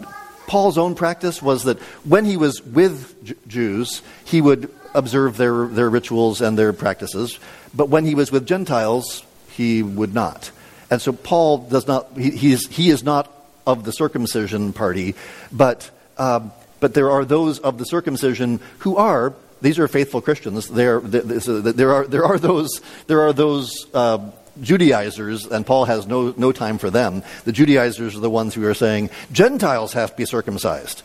Paul's 0.46 0.78
own 0.78 0.94
practice 0.94 1.42
was 1.42 1.64
that 1.64 1.78
when 2.04 2.24
he 2.24 2.36
was 2.36 2.62
with 2.62 3.22
J- 3.22 3.34
Jews, 3.46 4.02
he 4.24 4.40
would 4.40 4.72
observe 4.94 5.36
their, 5.36 5.66
their 5.66 5.90
rituals 5.90 6.40
and 6.40 6.58
their 6.58 6.72
practices, 6.72 7.38
but 7.74 7.88
when 7.88 8.06
he 8.06 8.14
was 8.14 8.32
with 8.32 8.46
Gentiles, 8.46 9.24
he 9.48 9.82
would 9.82 10.14
not. 10.14 10.50
And 10.90 11.02
so 11.02 11.12
Paul 11.12 11.58
does 11.58 11.86
not, 11.86 12.16
he, 12.16 12.30
he, 12.30 12.52
is, 12.52 12.66
he 12.66 12.90
is 12.90 13.02
not 13.02 13.30
of 13.66 13.84
the 13.84 13.92
circumcision 13.92 14.72
party, 14.72 15.14
but, 15.52 15.90
um, 16.18 16.52
but 16.80 16.94
there 16.94 17.10
are 17.10 17.24
those 17.24 17.58
of 17.58 17.78
the 17.78 17.84
circumcision 17.84 18.60
who 18.78 18.96
are, 18.96 19.34
these 19.62 19.78
are 19.78 19.88
faithful 19.88 20.20
Christians. 20.20 20.68
There, 20.68 21.00
there, 21.00 21.92
are, 21.92 22.06
there 22.06 22.24
are 22.24 22.38
those, 22.38 22.80
there 23.06 23.22
are 23.22 23.32
those 23.32 23.86
uh, 23.94 24.30
Judaizers, 24.60 25.46
and 25.46 25.66
Paul 25.66 25.86
has 25.86 26.06
no, 26.06 26.34
no 26.36 26.52
time 26.52 26.78
for 26.78 26.90
them. 26.90 27.22
The 27.44 27.52
Judaizers 27.52 28.14
are 28.14 28.20
the 28.20 28.30
ones 28.30 28.54
who 28.54 28.66
are 28.66 28.74
saying 28.74 29.10
Gentiles 29.32 29.94
have 29.94 30.10
to 30.10 30.16
be 30.16 30.24
circumcised. 30.24 31.02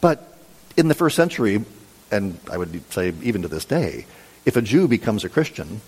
But 0.00 0.36
in 0.76 0.88
the 0.88 0.94
first 0.94 1.16
century, 1.16 1.64
and 2.10 2.38
I 2.50 2.56
would 2.56 2.92
say 2.92 3.12
even 3.22 3.42
to 3.42 3.48
this 3.48 3.64
day, 3.64 4.06
if 4.44 4.56
a 4.56 4.62
Jew 4.62 4.88
becomes 4.88 5.24
a 5.24 5.28
Christian, 5.28 5.80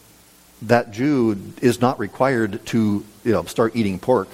that 0.62 0.92
Jew 0.92 1.52
is 1.60 1.80
not 1.80 1.98
required 1.98 2.64
to 2.66 3.04
you 3.24 3.32
know, 3.32 3.44
start 3.44 3.76
eating 3.76 3.98
pork 3.98 4.28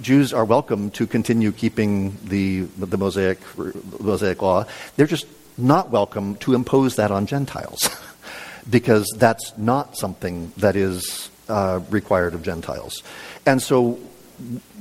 Jews 0.00 0.32
are 0.32 0.44
welcome 0.44 0.90
to 0.92 1.06
continue 1.06 1.50
keeping 1.50 2.16
the, 2.24 2.62
the 2.62 2.96
Mosaic, 2.96 3.40
Mosaic 4.00 4.40
law. 4.40 4.64
They're 4.96 5.06
just 5.06 5.26
not 5.56 5.90
welcome 5.90 6.36
to 6.36 6.54
impose 6.54 6.96
that 6.96 7.10
on 7.10 7.26
Gentiles 7.26 7.88
because 8.70 9.12
that's 9.16 9.56
not 9.58 9.96
something 9.96 10.52
that 10.58 10.76
is 10.76 11.30
uh, 11.48 11.80
required 11.90 12.34
of 12.34 12.42
Gentiles. 12.42 13.02
And 13.44 13.60
so 13.60 13.98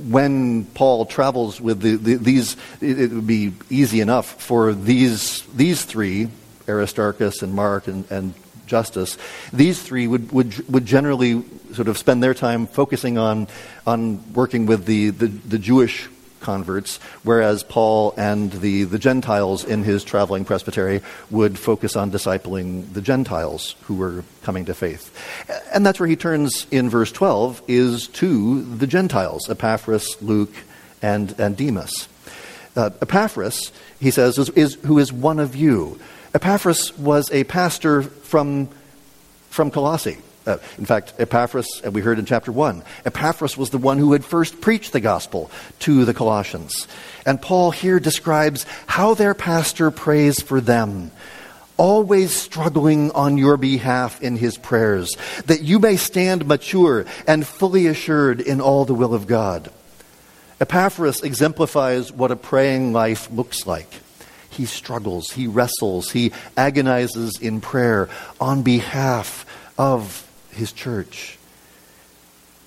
when 0.07 0.65
Paul 0.65 1.05
travels 1.07 1.59
with 1.59 1.81
the, 1.81 1.95
the, 1.95 2.15
these, 2.15 2.55
it, 2.79 2.99
it, 2.99 3.11
would 3.11 3.25
be 3.25 3.53
easy 3.71 4.01
enough 4.01 4.39
for 4.39 4.73
these, 4.73 5.41
these 5.47 5.83
three, 5.83 6.29
Aristarchus 6.67 7.41
and 7.41 7.53
Mark 7.53 7.87
and, 7.87 8.09
and 8.11 8.35
Justus, 8.67 9.17
these 9.51 9.81
three 9.81 10.07
would, 10.07 10.31
would, 10.31 10.69
would 10.69 10.85
generally 10.85 11.43
sort 11.73 11.87
of 11.87 11.97
spend 11.97 12.21
their 12.21 12.33
time 12.33 12.67
focusing 12.67 13.17
on, 13.17 13.47
on 13.85 14.33
working 14.33 14.65
with 14.65 14.85
the, 14.85 15.09
the, 15.09 15.27
the 15.27 15.57
Jewish 15.57 16.07
converts, 16.39 16.97
whereas 17.23 17.63
Paul 17.63 18.13
and 18.17 18.51
the, 18.51 18.83
the 18.83 18.99
Gentiles 18.99 19.63
in 19.63 19.83
his 19.83 20.03
traveling 20.03 20.45
presbytery 20.45 21.01
would 21.29 21.57
focus 21.57 21.95
on 21.95 22.11
discipling 22.11 22.93
the 22.93 23.01
Gentiles 23.01 23.75
who 23.83 23.95
were 23.95 24.23
coming 24.43 24.65
to 24.65 24.73
faith. 24.73 25.11
And 25.73 25.85
that's 25.85 25.99
where 25.99 26.07
he 26.07 26.15
turns 26.15 26.67
in 26.71 26.89
verse 26.89 27.11
12, 27.11 27.63
is 27.67 28.07
to 28.09 28.61
the 28.61 28.87
Gentiles, 28.87 29.49
Epaphras, 29.49 30.21
Luke, 30.21 30.53
and, 31.01 31.37
and 31.39 31.57
Demas. 31.57 32.07
Uh, 32.75 32.91
Epaphras, 33.01 33.71
he 33.99 34.11
says, 34.11 34.37
is, 34.37 34.49
is, 34.51 34.75
who 34.85 34.99
is 34.99 35.11
one 35.11 35.39
of 35.39 35.55
you. 35.55 35.99
Epaphras 36.33 36.95
was 36.97 37.31
a 37.31 37.43
pastor 37.45 38.03
from, 38.27 38.69
from 39.49 39.71
Colossae. 39.71 40.17
Uh, 40.45 40.57
in 40.77 40.85
fact, 40.85 41.13
Epaphras, 41.19 41.81
and 41.83 41.93
we 41.93 42.01
heard 42.01 42.19
in 42.19 42.25
chapter 42.25 42.53
1, 42.53 42.81
Epaphras 43.05 43.57
was 43.57 43.69
the 43.69 43.77
one 43.77 43.97
who 43.97 44.13
had 44.13 44.23
first 44.23 44.61
preached 44.61 44.93
the 44.93 45.01
gospel 45.01 45.51
to 45.79 46.05
the 46.05 46.13
Colossians. 46.13 46.87
And 47.25 47.41
Paul 47.41 47.71
here 47.71 47.99
describes 47.99 48.65
how 48.85 49.13
their 49.13 49.33
pastor 49.33 49.91
prays 49.91 50.41
for 50.41 50.61
them, 50.61 51.11
always 51.75 52.33
struggling 52.33 53.11
on 53.11 53.37
your 53.37 53.57
behalf 53.57 54.21
in 54.21 54.37
his 54.37 54.57
prayers, 54.57 55.17
that 55.47 55.63
you 55.63 55.79
may 55.79 55.97
stand 55.97 56.47
mature 56.47 57.05
and 57.27 57.45
fully 57.45 57.87
assured 57.87 58.39
in 58.39 58.61
all 58.61 58.85
the 58.85 58.95
will 58.95 59.13
of 59.13 59.27
God. 59.27 59.69
Epaphras 60.61 61.23
exemplifies 61.23 62.11
what 62.11 62.31
a 62.31 62.37
praying 62.37 62.93
life 62.93 63.29
looks 63.31 63.67
like. 63.67 63.93
He 64.49 64.65
struggles, 64.65 65.31
he 65.31 65.47
wrestles, 65.47 66.11
he 66.11 66.31
agonizes 66.55 67.39
in 67.39 67.61
prayer 67.61 68.09
on 68.39 68.63
behalf 68.63 69.45
of 69.77 70.27
his 70.51 70.71
church. 70.71 71.37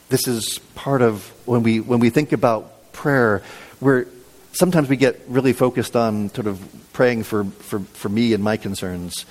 This 0.08 0.26
is 0.26 0.58
part 0.74 1.02
of 1.02 1.26
when 1.46 1.62
we, 1.62 1.80
when 1.80 2.00
we 2.00 2.10
think 2.10 2.32
about 2.32 2.92
prayer, 2.92 3.42
where 3.78 4.06
sometimes 4.52 4.88
we 4.88 4.96
get 4.96 5.20
really 5.28 5.52
focused 5.52 5.96
on 5.96 6.30
sort 6.30 6.46
of 6.46 6.60
praying 6.92 7.24
for, 7.24 7.44
for, 7.44 7.80
for 7.80 8.08
me 8.08 8.32
and 8.34 8.42
my 8.42 8.56
concerns. 8.56 9.24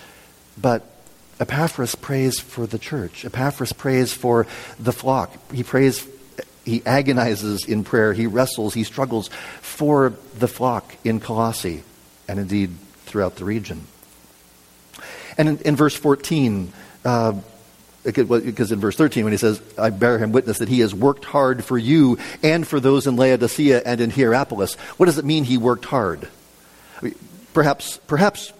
But 0.57 0.85
Epaphras 1.39 1.95
prays 1.95 2.39
for 2.39 2.65
the 2.65 2.79
church. 2.79 3.25
Epaphras 3.25 3.73
prays 3.73 4.13
for 4.13 4.47
the 4.79 4.91
flock. 4.91 5.31
He 5.53 5.63
prays, 5.63 6.07
he 6.65 6.81
agonizes 6.85 7.65
in 7.65 7.83
prayer. 7.83 8.13
He 8.13 8.27
wrestles, 8.27 8.73
he 8.73 8.83
struggles 8.83 9.29
for 9.61 10.13
the 10.37 10.47
flock 10.47 10.95
in 11.03 11.19
Colossae 11.19 11.83
and 12.29 12.39
indeed 12.39 12.71
throughout 13.05 13.35
the 13.35 13.43
region. 13.43 13.85
And 15.37 15.49
in, 15.49 15.57
in 15.59 15.75
verse 15.75 15.95
14, 15.95 16.71
uh, 17.03 17.33
because 18.03 18.71
in 18.71 18.79
verse 18.79 18.95
13 18.95 19.25
when 19.25 19.33
he 19.33 19.37
says 19.37 19.61
i 19.77 19.89
bear 19.89 20.17
him 20.17 20.31
witness 20.31 20.59
that 20.59 20.69
he 20.69 20.79
has 20.79 20.95
worked 20.95 21.25
hard 21.25 21.65
for 21.65 21.77
you 21.77 22.17
and 22.41 22.65
for 22.65 22.79
those 22.79 23.05
in 23.05 23.17
laodicea 23.17 23.81
and 23.85 23.99
in 23.99 24.09
hierapolis. 24.09 24.75
What 24.97 25.07
does 25.07 25.17
it 25.17 25.25
mean 25.25 25.43
he 25.43 25.57
worked 25.57 25.83
hard? 25.83 26.29
Perhaps 27.53 27.99
perhaps 28.07 28.53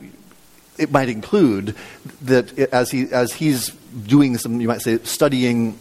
it 0.78 0.92
might 0.92 1.08
include 1.08 1.76
that 2.24 2.58
as 2.60 2.92
he 2.92 3.12
as 3.12 3.34
he's 3.34 3.70
doing 3.70 4.38
some 4.38 4.60
you 4.60 4.68
might 4.68 4.82
say 4.82 5.00
studying 5.04 5.80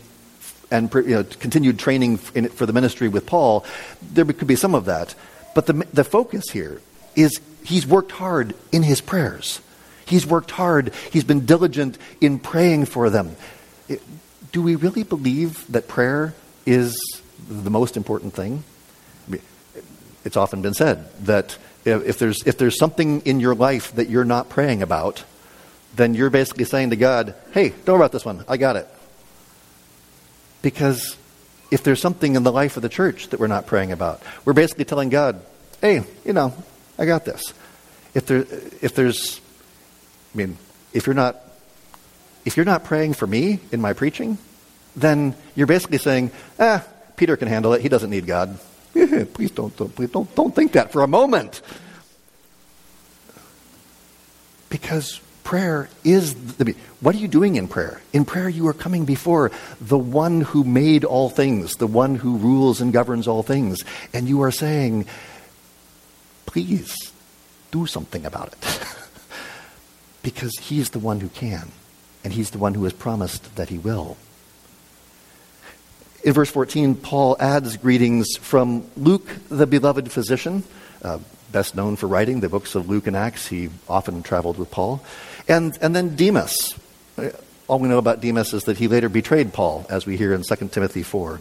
and 0.71 0.93
you 0.95 1.03
know, 1.03 1.25
continued 1.25 1.81
training 1.81 2.19
in, 2.35 2.49
for 2.49 2.65
the 2.65 2.73
ministry 2.73 3.09
with 3.09 3.27
paul 3.27 3.65
there 4.13 4.25
could 4.25 4.49
be 4.49 4.57
some 4.57 4.75
of 4.75 4.85
that. 4.85 5.17
But 5.55 5.67
the, 5.67 5.87
the 5.93 6.05
focus 6.05 6.45
here 6.53 6.81
is 7.17 7.41
he's 7.69 7.87
worked 7.87 8.13
hard 8.13 8.55
in 8.73 8.83
his 8.83 9.01
prayers 9.01 9.61
He's 10.09 10.27
worked 10.27 10.51
hard. 10.51 10.95
He's 11.13 11.25
been 11.25 11.45
diligent 11.45 11.99
in 12.21 12.39
praying 12.39 12.87
for 12.87 13.11
them. 13.11 13.37
It, 13.89 14.01
do 14.53 14.63
we 14.63 14.75
really 14.75 15.03
believe 15.03 15.71
that 15.71 15.87
prayer 15.87 16.35
is 16.65 16.99
the 17.49 17.71
most 17.71 17.97
important 17.97 18.35
thing? 18.35 18.65
it's 20.25 20.37
often 20.37 20.61
been 20.61 20.75
said 20.75 21.09
that 21.25 21.57
if 21.85 22.19
there's, 22.19 22.43
if 22.45 22.59
there's 22.59 22.77
something 22.77 23.21
in 23.23 23.41
your 23.41 23.55
life 23.55 23.93
that 23.95 24.11
you're 24.11 24.25
not 24.25 24.51
praying 24.51 24.83
about, 24.83 25.25
then 25.95 26.13
you're 26.13 26.29
basically 26.29 26.65
saying 26.65 26.91
to 26.91 26.97
God, 26.97 27.35
hey, 27.53 27.71
don't 27.71 27.95
worry 27.95 28.01
about 28.01 28.13
this 28.13 28.25
one. 28.25 28.45
I 28.47 28.57
got 28.57 28.77
it. 28.77 28.87
Because 30.61 31.17
if 31.71 31.83
there's 31.83 32.01
something 32.01 32.35
in 32.35 32.43
the 32.43 32.53
life 32.53 32.77
of 32.77 32.83
the 32.83 32.91
church 32.91 33.29
that 33.29 33.41
we're 33.41 33.47
not 33.47 33.67
praying 33.67 33.93
about, 33.93 34.23
we're 34.45 34.53
basically 34.53 34.85
telling 34.85 35.09
God, 35.09 35.41
hey, 35.81 36.03
you 36.25 36.33
know, 36.35 36.53
I 36.99 37.07
got 37.07 37.25
this. 37.25 37.55
If, 38.19 38.27
there, 38.27 38.45
if 38.83 38.95
there's, 38.97 39.41
I 40.35 40.39
mean, 40.39 40.59
if 40.93 41.07
you're 41.07 41.15
not, 41.15 41.37
if 42.45 42.57
you're 42.57 42.67
not 42.67 42.83
praying 42.83 43.15
for 43.15 43.29
me 43.29 43.61
in 43.71 43.81
my 43.81 43.93
preaching, 43.93 44.39
then 44.97 45.37
you're 45.55 45.69
basically 45.69 45.99
saying, 45.99 46.33
ah, 46.59 46.85
Peter 47.17 47.37
can 47.37 47.47
handle 47.47 47.75
it. 47.75 47.81
He 47.81 47.89
doesn't 47.89 48.11
need 48.11 48.27
God. 48.27 48.59
please 49.35 49.53
don't, 49.53 49.75
don't, 49.77 49.95
please 49.95 50.11
don't, 50.11 50.35
don't 50.35 50.53
think 50.53 50.73
that 50.73 50.91
for 50.91 51.03
a 51.03 51.07
moment. 51.07 51.63
Because 54.69 55.21
prayer 55.45 55.89
is, 56.03 56.35
the, 56.57 56.75
what 56.99 57.15
are 57.15 57.19
you 57.19 57.29
doing 57.29 57.55
in 57.55 57.69
prayer? 57.69 58.01
In 58.13 58.25
prayer, 58.25 58.49
you 58.49 58.67
are 58.67 58.73
coming 58.73 59.05
before 59.05 59.53
the 59.81 59.97
one 59.97 60.41
who 60.41 60.65
made 60.65 61.05
all 61.05 61.31
things, 61.31 61.75
the 61.75 61.87
one 61.87 62.17
who 62.17 62.37
rules 62.37 62.81
and 62.81 62.93
governs 62.93 63.29
all 63.29 63.45
things. 63.45 63.85
And 64.13 64.29
you 64.29 64.43
are 64.43 64.51
saying, 64.51 65.07
please 66.47 67.08
do 67.71 67.87
something 67.87 68.25
about 68.25 68.49
it. 68.53 68.85
because 70.23 70.53
he 70.59 70.81
is 70.81 70.91
the 70.91 70.99
one 70.99 71.21
who 71.21 71.29
can, 71.29 71.69
and 72.25 72.33
he's 72.33 72.51
the 72.51 72.59
one 72.59 72.75
who 72.75 72.85
has 72.85 72.93
promised 72.93 73.55
that 73.57 73.69
he 73.69 73.79
will. 73.79 74.17
In 76.25 76.33
verse 76.33 76.51
14, 76.51 76.97
Paul 76.97 77.37
adds 77.39 77.77
greetings 77.77 78.37
from 78.37 78.85
Luke, 78.97 79.29
the 79.49 79.67
beloved 79.67 80.11
physician, 80.11 80.65
uh, 81.03 81.19
best 81.53 81.77
known 81.77 81.97
for 81.97 82.09
writing 82.09 82.41
the 82.41 82.49
books 82.49 82.75
of 82.75 82.89
Luke 82.89 83.07
and 83.07 83.17
Acts. 83.17 83.47
He 83.47 83.71
often 83.89 84.23
traveled 84.23 84.59
with 84.59 84.71
Paul. 84.71 85.03
And, 85.47 85.79
and 85.81 85.95
then 85.95 86.17
Demas. 86.17 86.75
All 87.69 87.79
we 87.79 87.89
know 87.89 87.99
about 87.99 88.21
Demas 88.21 88.53
is 88.53 88.65
that 88.65 88.79
he 88.79 88.89
later 88.89 89.09
betrayed 89.09 89.53
Paul, 89.53 89.87
as 89.89 90.07
we 90.07 90.17
hear 90.17 90.33
in 90.35 90.43
2 90.43 90.69
Timothy 90.69 91.03
4. 91.03 91.41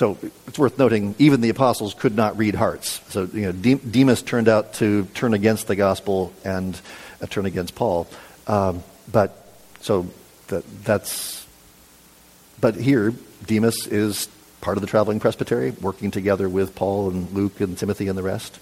So 0.00 0.16
it's 0.46 0.58
worth 0.58 0.78
noting, 0.78 1.14
even 1.18 1.42
the 1.42 1.50
apostles 1.50 1.92
could 1.92 2.16
not 2.16 2.38
read 2.38 2.54
hearts. 2.54 3.02
So 3.10 3.24
you 3.24 3.52
know, 3.52 3.76
Demas 3.76 4.22
turned 4.22 4.48
out 4.48 4.72
to 4.76 5.04
turn 5.12 5.34
against 5.34 5.66
the 5.66 5.76
gospel 5.76 6.32
and 6.42 6.80
uh, 7.20 7.26
turn 7.26 7.44
against 7.44 7.74
Paul. 7.74 8.08
Um, 8.46 8.82
but 9.12 9.36
so 9.82 10.08
that, 10.46 10.64
that's. 10.84 11.46
But 12.62 12.76
here, 12.76 13.12
Demas 13.44 13.86
is 13.88 14.26
part 14.62 14.78
of 14.78 14.80
the 14.80 14.86
traveling 14.86 15.20
presbytery, 15.20 15.72
working 15.72 16.10
together 16.10 16.48
with 16.48 16.74
Paul 16.74 17.10
and 17.10 17.30
Luke 17.32 17.60
and 17.60 17.76
Timothy 17.76 18.08
and 18.08 18.16
the 18.16 18.22
rest. 18.22 18.58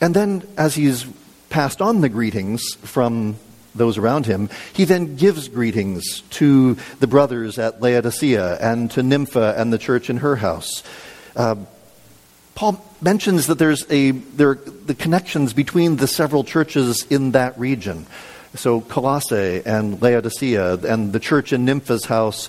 And 0.00 0.12
then, 0.12 0.42
as 0.58 0.74
he's 0.74 1.06
passed 1.50 1.80
on 1.80 2.00
the 2.00 2.08
greetings 2.08 2.74
from 2.82 3.36
those 3.76 3.98
around 3.98 4.26
him, 4.26 4.48
he 4.72 4.84
then 4.84 5.16
gives 5.16 5.48
greetings 5.48 6.22
to 6.30 6.76
the 7.00 7.06
brothers 7.06 7.58
at 7.58 7.80
Laodicea 7.80 8.58
and 8.60 8.90
to 8.92 9.02
Nympha 9.02 9.54
and 9.56 9.72
the 9.72 9.78
church 9.78 10.10
in 10.10 10.18
her 10.18 10.36
house. 10.36 10.82
Uh, 11.34 11.56
Paul 12.54 12.82
mentions 13.02 13.48
that 13.48 13.58
there's 13.58 13.84
a 13.90 14.12
there 14.12 14.50
are 14.50 14.54
the 14.54 14.94
connections 14.94 15.52
between 15.52 15.96
the 15.96 16.06
several 16.06 16.42
churches 16.42 17.06
in 17.10 17.32
that 17.32 17.58
region. 17.58 18.06
So 18.54 18.80
Colossae 18.80 19.62
and 19.66 20.00
Laodicea 20.00 20.78
and 20.78 21.12
the 21.12 21.20
church 21.20 21.52
in 21.52 21.66
Nympha's 21.66 22.06
house 22.06 22.48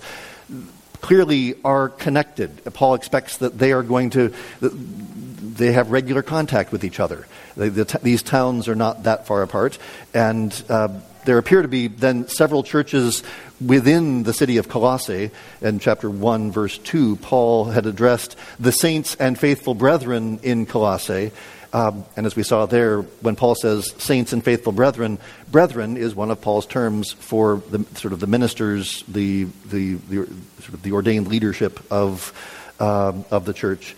clearly 1.02 1.56
are 1.64 1.90
connected. 1.90 2.64
Paul 2.74 2.96
expects 2.96 3.38
that 3.38 3.58
they 3.58 3.72
are 3.72 3.84
going 3.84 4.12
to, 4.12 4.34
they 4.62 5.74
have 5.74 5.92
regular 5.92 6.22
contact 6.22 6.72
with 6.72 6.84
each 6.84 7.00
other. 7.00 7.28
The 7.56 7.86
t- 7.86 7.98
these 8.02 8.24
towns 8.24 8.68
are 8.68 8.76
not 8.76 9.04
that 9.04 9.28
far 9.28 9.42
apart. 9.42 9.78
And 10.14 10.52
uh, 10.70 10.90
there 11.28 11.38
appear 11.38 11.62
to 11.62 11.68
be 11.68 11.88
then 11.88 12.26
several 12.30 12.64
churches 12.64 13.22
within 13.60 14.24
the 14.24 14.34
city 14.34 14.56
of 14.58 14.70
Colossae. 14.70 15.30
In 15.60 15.78
chapter 15.78 16.10
1, 16.10 16.54
verse 16.54 16.78
2, 16.78 17.18
Paul 17.18 17.66
had 17.66 17.86
addressed 17.86 18.38
the 18.62 18.72
saints 18.72 19.14
and 19.16 19.38
faithful 19.38 19.74
brethren 19.74 20.40
in 20.42 20.66
Colossae. 20.66 21.32
Um, 21.74 22.06
and 22.16 22.26
as 22.26 22.38
we 22.38 22.44
saw 22.44 22.66
there, 22.66 23.02
when 23.02 23.36
Paul 23.36 23.56
says 23.56 23.94
saints 23.98 24.32
and 24.32 24.42
faithful 24.42 24.72
brethren, 24.72 25.20
brethren 25.52 25.98
is 25.98 26.16
one 26.16 26.32
of 26.32 26.40
Paul's 26.40 26.66
terms 26.66 27.12
for 27.12 27.62
the 27.72 27.84
sort 27.96 28.14
of 28.14 28.22
the 28.22 28.28
ministers, 28.28 29.04
the, 29.10 29.48
the, 29.66 29.96
the 29.96 30.26
sort 30.62 30.76
of 30.76 30.82
the 30.82 30.94
ordained 30.94 31.28
leadership 31.28 31.82
of, 31.92 32.32
um, 32.80 33.26
of 33.32 33.44
the 33.44 33.54
church. 33.54 33.98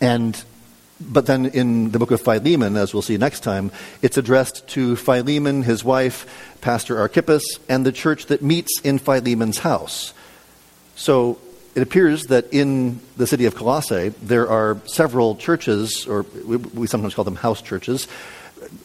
And 0.00 0.40
but 1.00 1.26
then 1.26 1.46
in 1.46 1.90
the 1.90 1.98
book 1.98 2.10
of 2.10 2.20
Philemon, 2.20 2.76
as 2.76 2.94
we'll 2.94 3.02
see 3.02 3.18
next 3.18 3.40
time, 3.40 3.70
it's 4.00 4.16
addressed 4.16 4.66
to 4.68 4.96
Philemon, 4.96 5.62
his 5.62 5.84
wife, 5.84 6.26
Pastor 6.60 6.98
Archippus, 6.98 7.44
and 7.68 7.84
the 7.84 7.92
church 7.92 8.26
that 8.26 8.42
meets 8.42 8.80
in 8.80 8.98
Philemon's 8.98 9.58
house. 9.58 10.14
So 10.94 11.38
it 11.74 11.82
appears 11.82 12.24
that 12.28 12.52
in 12.52 13.00
the 13.18 13.26
city 13.26 13.44
of 13.44 13.54
Colossae, 13.54 14.08
there 14.22 14.48
are 14.48 14.78
several 14.86 15.36
churches, 15.36 16.06
or 16.06 16.22
we 16.22 16.86
sometimes 16.86 17.14
call 17.14 17.24
them 17.24 17.36
house 17.36 17.60
churches. 17.60 18.08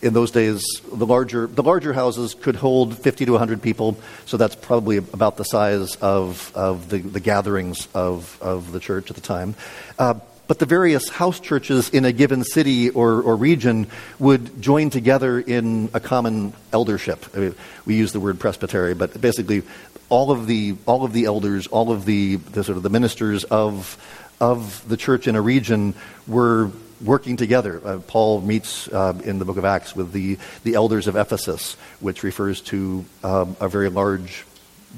In 0.01 0.13
those 0.13 0.31
days, 0.31 0.61
the 0.91 1.05
larger, 1.05 1.47
the 1.47 1.63
larger 1.63 1.93
houses 1.93 2.33
could 2.33 2.57
hold 2.57 2.97
50 2.97 3.25
to 3.25 3.31
100 3.31 3.61
people, 3.61 3.97
so 4.25 4.35
that's 4.35 4.55
probably 4.55 4.97
about 4.97 5.37
the 5.37 5.45
size 5.45 5.95
of, 5.95 6.51
of 6.53 6.89
the, 6.89 6.97
the 6.97 7.21
gatherings 7.21 7.87
of, 7.93 8.37
of 8.41 8.73
the 8.73 8.81
church 8.81 9.09
at 9.09 9.15
the 9.15 9.21
time. 9.21 9.55
Uh, 9.97 10.15
but 10.51 10.59
the 10.59 10.65
various 10.65 11.07
house 11.07 11.39
churches 11.39 11.87
in 11.91 12.03
a 12.03 12.11
given 12.11 12.43
city 12.43 12.89
or, 12.89 13.21
or 13.21 13.37
region 13.37 13.87
would 14.19 14.61
join 14.61 14.89
together 14.89 15.39
in 15.39 15.89
a 15.93 15.99
common 16.01 16.51
eldership. 16.73 17.25
I 17.33 17.39
mean, 17.39 17.55
we 17.85 17.95
use 17.95 18.11
the 18.11 18.19
word 18.19 18.37
presbytery, 18.37 18.93
but 18.93 19.21
basically 19.21 19.63
all 20.09 20.29
of 20.29 20.47
the 20.47 20.75
all 20.85 21.05
of 21.05 21.13
the 21.13 21.23
elders, 21.23 21.67
all 21.67 21.89
of 21.89 22.03
the, 22.03 22.35
the 22.35 22.65
sort 22.65 22.75
of 22.75 22.83
the 22.83 22.89
ministers 22.89 23.45
of 23.45 23.95
of 24.41 24.85
the 24.89 24.97
church 24.97 25.25
in 25.25 25.37
a 25.37 25.41
region 25.41 25.93
were 26.27 26.69
working 27.01 27.37
together. 27.37 27.81
Uh, 27.85 27.99
Paul 27.99 28.41
meets 28.41 28.89
uh, 28.89 29.17
in 29.23 29.39
the 29.39 29.45
book 29.45 29.55
of 29.55 29.63
Acts 29.63 29.95
with 29.95 30.11
the, 30.11 30.37
the 30.65 30.75
elders 30.75 31.07
of 31.07 31.15
Ephesus, 31.15 31.75
which 32.01 32.23
refers 32.23 32.59
to 32.63 33.05
um, 33.23 33.55
a 33.61 33.69
very 33.69 33.87
large 33.87 34.45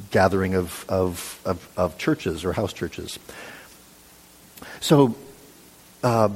gathering 0.10 0.56
of, 0.56 0.84
of, 0.90 1.40
of, 1.46 1.70
of, 1.78 2.00
churches 2.00 2.44
or 2.44 2.54
house 2.54 2.74
churches. 2.74 3.20
So, 4.80 5.16
uh, 6.04 6.30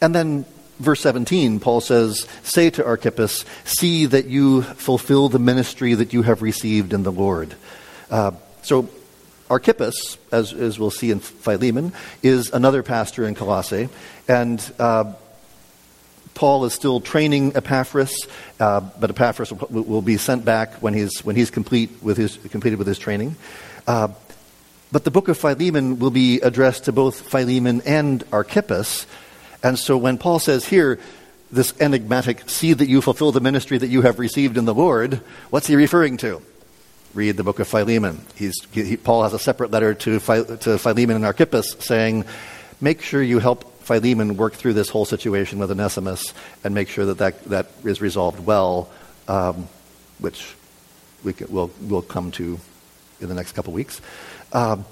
and 0.00 0.14
then 0.14 0.44
verse 0.78 1.00
17, 1.00 1.60
Paul 1.60 1.80
says, 1.80 2.26
Say 2.42 2.70
to 2.70 2.84
Archippus, 2.84 3.44
see 3.64 4.06
that 4.06 4.26
you 4.26 4.62
fulfill 4.62 5.28
the 5.28 5.38
ministry 5.38 5.94
that 5.94 6.12
you 6.12 6.22
have 6.22 6.42
received 6.42 6.92
in 6.92 7.02
the 7.02 7.12
Lord. 7.12 7.54
Uh, 8.10 8.32
so 8.62 8.88
Archippus, 9.48 10.16
as, 10.32 10.52
as 10.52 10.78
we'll 10.78 10.90
see 10.90 11.10
in 11.10 11.20
Philemon, 11.20 11.92
is 12.22 12.50
another 12.50 12.82
pastor 12.82 13.26
in 13.26 13.34
Colossae, 13.34 13.88
and 14.28 14.72
uh, 14.78 15.12
Paul 16.34 16.64
is 16.64 16.72
still 16.72 17.00
training 17.00 17.56
Epaphras, 17.56 18.26
uh, 18.58 18.80
but 18.80 19.10
Epaphras 19.10 19.52
will, 19.52 19.82
will, 19.82 20.02
be 20.02 20.16
sent 20.16 20.44
back 20.44 20.74
when 20.74 20.94
he's, 20.94 21.24
when 21.24 21.36
he's 21.36 21.50
complete 21.50 21.90
with 22.00 22.16
his, 22.16 22.36
completed 22.36 22.78
with 22.78 22.86
his 22.86 22.98
training. 22.98 23.36
But 24.92 25.04
the 25.04 25.10
book 25.10 25.28
of 25.28 25.38
Philemon 25.38 25.98
will 25.98 26.10
be 26.10 26.40
addressed 26.40 26.84
to 26.84 26.92
both 26.92 27.20
Philemon 27.20 27.82
and 27.86 28.24
Archippus. 28.32 29.06
And 29.62 29.78
so 29.78 29.96
when 29.96 30.18
Paul 30.18 30.38
says 30.38 30.66
here, 30.66 30.98
this 31.52 31.74
enigmatic, 31.80 32.48
see 32.48 32.72
that 32.72 32.88
you 32.88 33.00
fulfill 33.00 33.32
the 33.32 33.40
ministry 33.40 33.78
that 33.78 33.88
you 33.88 34.02
have 34.02 34.18
received 34.18 34.56
in 34.56 34.64
the 34.64 34.74
Lord, 34.74 35.20
what's 35.50 35.66
he 35.66 35.76
referring 35.76 36.16
to? 36.18 36.42
read 37.14 37.36
the 37.36 37.44
book 37.44 37.58
of 37.58 37.68
Philemon. 37.68 38.20
He, 38.36 38.52
Paul 38.96 39.22
has 39.24 39.32
a 39.32 39.38
separate 39.38 39.70
letter 39.70 39.94
to, 39.94 40.20
to 40.20 40.78
Philemon 40.78 41.16
and 41.16 41.24
Archippus 41.24 41.76
saying, 41.80 42.24
make 42.80 43.02
sure 43.02 43.22
you 43.22 43.38
help 43.38 43.82
Philemon 43.82 44.36
work 44.36 44.54
through 44.54 44.74
this 44.74 44.88
whole 44.88 45.04
situation 45.04 45.58
with 45.58 45.70
Onesimus 45.70 46.32
and 46.62 46.74
make 46.74 46.88
sure 46.88 47.06
that 47.06 47.18
that, 47.18 47.42
that 47.44 47.66
is 47.84 48.00
resolved 48.00 48.38
well, 48.40 48.90
um, 49.26 49.68
which 50.18 50.54
we 51.24 51.34
we'll, 51.48 51.70
we'll 51.82 52.02
come 52.02 52.30
to 52.32 52.60
in 53.20 53.28
the 53.28 53.34
next 53.34 53.52
couple 53.52 53.72
weeks. 53.72 54.00
Um, 54.52 54.84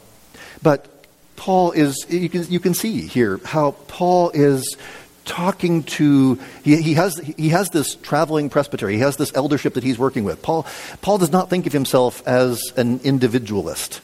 but 0.62 0.88
Paul 1.36 1.72
is, 1.72 2.06
you 2.08 2.28
can, 2.28 2.44
you 2.50 2.60
can 2.60 2.74
see 2.74 3.00
here 3.02 3.40
how 3.44 3.72
Paul 3.86 4.30
is 4.30 4.76
talking 5.24 5.84
to, 5.84 6.38
he, 6.64 6.80
he, 6.82 6.94
has, 6.94 7.18
he 7.18 7.50
has 7.50 7.70
this 7.70 7.94
traveling 7.96 8.50
presbytery, 8.50 8.94
he 8.94 9.00
has 9.00 9.16
this 9.16 9.32
eldership 9.34 9.74
that 9.74 9.84
he's 9.84 9.98
working 9.98 10.24
with. 10.24 10.42
Paul, 10.42 10.66
Paul 11.00 11.18
does 11.18 11.30
not 11.30 11.50
think 11.50 11.66
of 11.66 11.72
himself 11.72 12.26
as 12.26 12.72
an 12.76 13.00
individualist. 13.04 14.00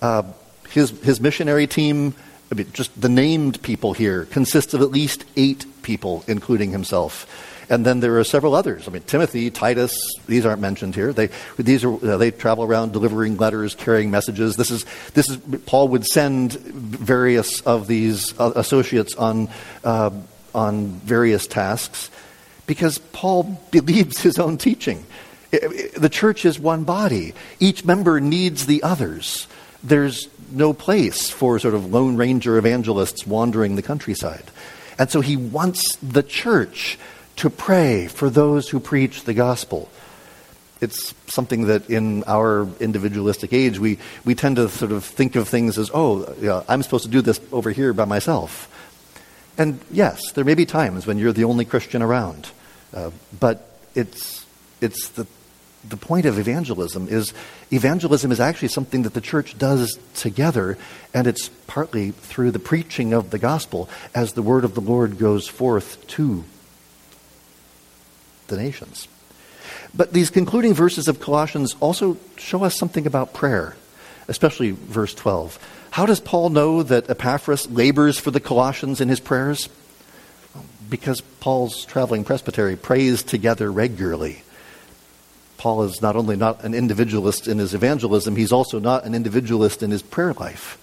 Uh, 0.00 0.24
his, 0.70 0.90
his 1.02 1.20
missionary 1.20 1.66
team, 1.66 2.14
I 2.52 2.54
mean, 2.54 2.68
just 2.74 3.00
the 3.00 3.08
named 3.08 3.62
people 3.62 3.94
here, 3.94 4.26
consists 4.26 4.74
of 4.74 4.82
at 4.82 4.90
least 4.90 5.24
eight 5.36 5.64
people, 5.82 6.22
including 6.28 6.70
himself. 6.70 7.26
And 7.70 7.86
then 7.86 8.00
there 8.00 8.18
are 8.18 8.24
several 8.24 8.54
others. 8.54 8.86
I 8.86 8.90
mean, 8.90 9.02
Timothy, 9.02 9.50
Titus, 9.50 9.98
these 10.26 10.44
aren't 10.44 10.60
mentioned 10.60 10.94
here. 10.94 11.14
They, 11.14 11.30
these 11.56 11.82
are, 11.82 11.94
uh, 11.94 12.18
they 12.18 12.30
travel 12.30 12.64
around 12.64 12.92
delivering 12.92 13.38
letters, 13.38 13.74
carrying 13.74 14.10
messages. 14.10 14.56
This 14.56 14.70
is, 14.70 14.84
this 15.14 15.30
is, 15.30 15.38
Paul 15.64 15.88
would 15.88 16.04
send 16.04 16.52
various 16.52 17.62
of 17.62 17.86
these 17.86 18.38
uh, 18.38 18.52
associates 18.54 19.14
on 19.14 19.48
uh, 19.82 20.10
on 20.54 20.88
various 20.88 21.46
tasks 21.46 22.10
because 22.66 22.98
Paul 22.98 23.58
believes 23.70 24.20
his 24.20 24.38
own 24.38 24.58
teaching. 24.58 25.06
The 25.50 26.10
church 26.10 26.44
is 26.44 26.58
one 26.58 26.84
body, 26.84 27.34
each 27.60 27.84
member 27.84 28.20
needs 28.20 28.66
the 28.66 28.82
others. 28.82 29.46
There's 29.82 30.28
no 30.52 30.72
place 30.72 31.30
for 31.30 31.58
sort 31.58 31.74
of 31.74 31.92
Lone 31.92 32.16
Ranger 32.16 32.56
evangelists 32.58 33.26
wandering 33.26 33.76
the 33.76 33.82
countryside. 33.82 34.44
And 34.98 35.10
so 35.10 35.20
he 35.20 35.36
wants 35.36 35.96
the 35.96 36.22
church 36.22 36.98
to 37.36 37.50
pray 37.50 38.06
for 38.08 38.30
those 38.30 38.68
who 38.68 38.78
preach 38.78 39.24
the 39.24 39.34
gospel. 39.34 39.88
It's 40.80 41.14
something 41.28 41.66
that 41.66 41.88
in 41.88 42.24
our 42.24 42.68
individualistic 42.80 43.52
age, 43.52 43.78
we, 43.78 43.98
we 44.24 44.34
tend 44.34 44.56
to 44.56 44.68
sort 44.68 44.92
of 44.92 45.04
think 45.04 45.36
of 45.36 45.48
things 45.48 45.78
as, 45.78 45.90
oh, 45.94 46.34
yeah, 46.40 46.62
I'm 46.68 46.82
supposed 46.82 47.04
to 47.04 47.10
do 47.10 47.22
this 47.22 47.40
over 47.52 47.70
here 47.70 47.92
by 47.92 48.04
myself. 48.04 48.68
And 49.56 49.80
yes, 49.90 50.32
there 50.32 50.44
may 50.44 50.54
be 50.54 50.66
times 50.66 51.06
when 51.06 51.18
you're 51.18 51.32
the 51.32 51.44
only 51.44 51.64
Christian 51.64 52.02
around, 52.02 52.50
uh, 52.92 53.10
but 53.38 53.70
it's, 53.94 54.44
it's 54.80 55.08
the, 55.10 55.26
the 55.88 55.96
point 55.96 56.26
of 56.26 56.38
evangelism 56.38 57.08
is 57.08 57.32
evangelism 57.72 58.30
is 58.30 58.40
actually 58.40 58.68
something 58.68 59.02
that 59.02 59.14
the 59.14 59.20
church 59.20 59.58
does 59.58 59.98
together, 60.14 60.78
and 61.12 61.26
it's 61.26 61.48
partly 61.66 62.12
through 62.12 62.52
the 62.52 62.58
preaching 62.58 63.12
of 63.12 63.30
the 63.30 63.38
gospel 63.38 63.88
as 64.14 64.32
the 64.32 64.42
word 64.42 64.64
of 64.64 64.74
the 64.74 64.80
Lord 64.80 65.18
goes 65.18 65.48
forth 65.48 66.06
to 66.08 66.44
the 68.48 68.56
nations. 68.56 69.08
But 69.94 70.12
these 70.12 70.30
concluding 70.30 70.74
verses 70.74 71.08
of 71.08 71.20
Colossians 71.20 71.76
also 71.80 72.16
show 72.36 72.64
us 72.64 72.78
something 72.78 73.06
about 73.06 73.34
prayer, 73.34 73.76
especially 74.28 74.70
verse 74.70 75.14
12. 75.14 75.58
How 75.90 76.06
does 76.06 76.20
Paul 76.20 76.50
know 76.50 76.82
that 76.82 77.10
Epaphras 77.10 77.70
labors 77.70 78.18
for 78.18 78.30
the 78.30 78.40
Colossians 78.40 79.00
in 79.00 79.08
his 79.08 79.20
prayers? 79.20 79.68
Because 80.88 81.20
Paul's 81.40 81.84
traveling 81.84 82.24
presbytery 82.24 82.76
prays 82.76 83.22
together 83.22 83.70
regularly. 83.70 84.42
Paul 85.62 85.84
is 85.84 86.02
not 86.02 86.16
only 86.16 86.34
not 86.34 86.64
an 86.64 86.74
individualist 86.74 87.46
in 87.46 87.58
his 87.58 87.72
evangelism, 87.72 88.34
he's 88.34 88.50
also 88.50 88.80
not 88.80 89.04
an 89.04 89.14
individualist 89.14 89.84
in 89.84 89.92
his 89.92 90.02
prayer 90.02 90.32
life. 90.32 90.76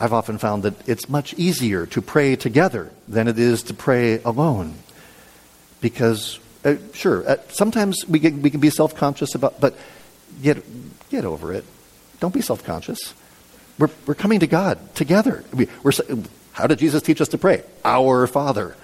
I've 0.00 0.12
often 0.12 0.38
found 0.38 0.64
that 0.64 0.88
it's 0.88 1.08
much 1.08 1.32
easier 1.34 1.86
to 1.86 2.02
pray 2.02 2.34
together 2.34 2.90
than 3.06 3.28
it 3.28 3.38
is 3.38 3.62
to 3.64 3.74
pray 3.74 4.20
alone. 4.24 4.74
Because, 5.80 6.40
uh, 6.64 6.74
sure, 6.92 7.22
uh, 7.24 7.36
sometimes 7.50 8.04
we, 8.08 8.18
get, 8.18 8.34
we 8.34 8.50
can 8.50 8.58
be 8.58 8.68
self 8.68 8.96
conscious 8.96 9.36
about, 9.36 9.60
but 9.60 9.78
get, 10.42 10.60
get 11.08 11.24
over 11.24 11.52
it. 11.52 11.64
Don't 12.18 12.34
be 12.34 12.40
self 12.40 12.64
conscious. 12.64 13.14
We're, 13.78 13.90
we're 14.06 14.16
coming 14.16 14.40
to 14.40 14.48
God 14.48 14.92
together. 14.96 15.44
We, 15.54 15.68
we're, 15.84 15.92
how 16.50 16.66
did 16.66 16.80
Jesus 16.80 17.00
teach 17.00 17.20
us 17.20 17.28
to 17.28 17.38
pray? 17.38 17.62
Our 17.84 18.26
Father. 18.26 18.74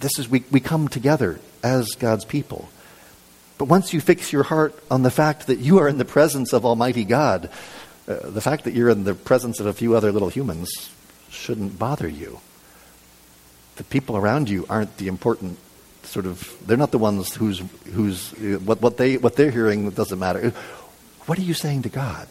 This 0.00 0.18
is, 0.18 0.26
we, 0.26 0.42
we 0.50 0.60
come 0.60 0.88
together 0.88 1.38
as 1.62 1.90
God's 1.96 2.24
people. 2.24 2.70
But 3.60 3.68
once 3.68 3.92
you 3.92 4.00
fix 4.00 4.32
your 4.32 4.44
heart 4.44 4.74
on 4.90 5.02
the 5.02 5.10
fact 5.10 5.48
that 5.48 5.58
you 5.58 5.80
are 5.80 5.86
in 5.86 5.98
the 5.98 6.06
presence 6.06 6.54
of 6.54 6.64
Almighty 6.64 7.04
God, 7.04 7.50
uh, 8.08 8.30
the 8.30 8.40
fact 8.40 8.64
that 8.64 8.72
you're 8.72 8.88
in 8.88 9.04
the 9.04 9.12
presence 9.14 9.60
of 9.60 9.66
a 9.66 9.74
few 9.74 9.94
other 9.94 10.12
little 10.12 10.30
humans 10.30 10.90
shouldn't 11.28 11.78
bother 11.78 12.08
you. 12.08 12.40
The 13.76 13.84
people 13.84 14.16
around 14.16 14.48
you 14.48 14.64
aren't 14.70 14.96
the 14.96 15.08
important 15.08 15.58
sort 16.04 16.24
of, 16.24 16.56
they're 16.66 16.78
not 16.78 16.90
the 16.90 16.96
ones 16.96 17.34
who's, 17.34 17.62
who's 17.92 18.32
uh, 18.32 18.60
what, 18.60 18.80
what, 18.80 18.96
they, 18.96 19.18
what 19.18 19.36
they're 19.36 19.50
hearing 19.50 19.90
doesn't 19.90 20.18
matter. 20.18 20.54
What 21.26 21.38
are 21.38 21.42
you 21.42 21.52
saying 21.52 21.82
to 21.82 21.90
God? 21.90 22.28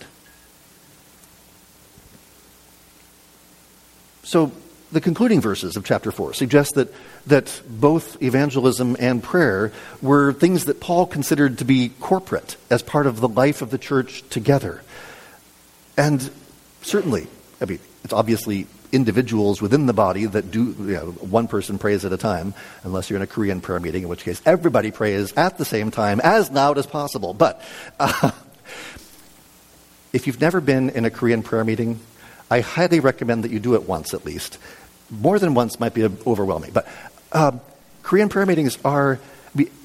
So 4.23 4.51
the 4.91 5.01
concluding 5.01 5.39
verses 5.41 5.75
of 5.75 5.85
chapter 5.85 6.11
4 6.11 6.33
suggest 6.33 6.75
that, 6.75 6.93
that 7.27 7.61
both 7.67 8.21
evangelism 8.21 8.95
and 8.99 9.21
prayer 9.21 9.71
were 10.01 10.33
things 10.33 10.65
that 10.65 10.79
Paul 10.79 11.05
considered 11.05 11.59
to 11.59 11.65
be 11.65 11.89
corporate 11.99 12.57
as 12.69 12.81
part 12.81 13.05
of 13.05 13.19
the 13.19 13.27
life 13.27 13.61
of 13.61 13.69
the 13.69 13.77
church 13.77 14.27
together. 14.29 14.81
And 15.97 16.29
certainly, 16.81 17.27
I 17.61 17.65
mean, 17.65 17.79
it's 18.03 18.13
obviously 18.13 18.67
individuals 18.91 19.61
within 19.61 19.85
the 19.85 19.93
body 19.93 20.25
that 20.25 20.49
do, 20.49 20.75
you 20.79 20.93
know, 20.93 21.11
one 21.11 21.47
person 21.47 21.77
prays 21.77 22.05
at 22.05 22.13
a 22.13 22.17
time, 22.17 22.55
unless 22.83 23.09
you're 23.09 23.17
in 23.17 23.23
a 23.23 23.27
Korean 23.27 23.61
prayer 23.61 23.79
meeting, 23.79 24.03
in 24.03 24.09
which 24.09 24.23
case 24.23 24.41
everybody 24.45 24.89
prays 24.89 25.33
at 25.33 25.57
the 25.57 25.65
same 25.65 25.91
time 25.91 26.19
as 26.21 26.49
loud 26.49 26.77
as 26.77 26.87
possible. 26.87 27.33
But 27.33 27.61
uh, 27.99 28.31
if 30.13 30.25
you've 30.25 30.41
never 30.41 30.61
been 30.61 30.89
in 30.89 31.05
a 31.05 31.11
Korean 31.11 31.43
prayer 31.43 31.63
meeting, 31.63 31.99
I 32.49 32.61
highly 32.61 32.99
recommend 32.99 33.43
that 33.43 33.51
you 33.51 33.59
do 33.59 33.75
it 33.75 33.87
once 33.87 34.13
at 34.13 34.25
least. 34.25 34.57
More 35.09 35.39
than 35.39 35.53
once 35.53 35.79
might 35.79 35.93
be 35.93 36.03
overwhelming. 36.03 36.71
But 36.71 36.87
um, 37.31 37.61
Korean 38.03 38.29
prayer 38.29 38.45
meetings 38.45 38.77
are 38.83 39.19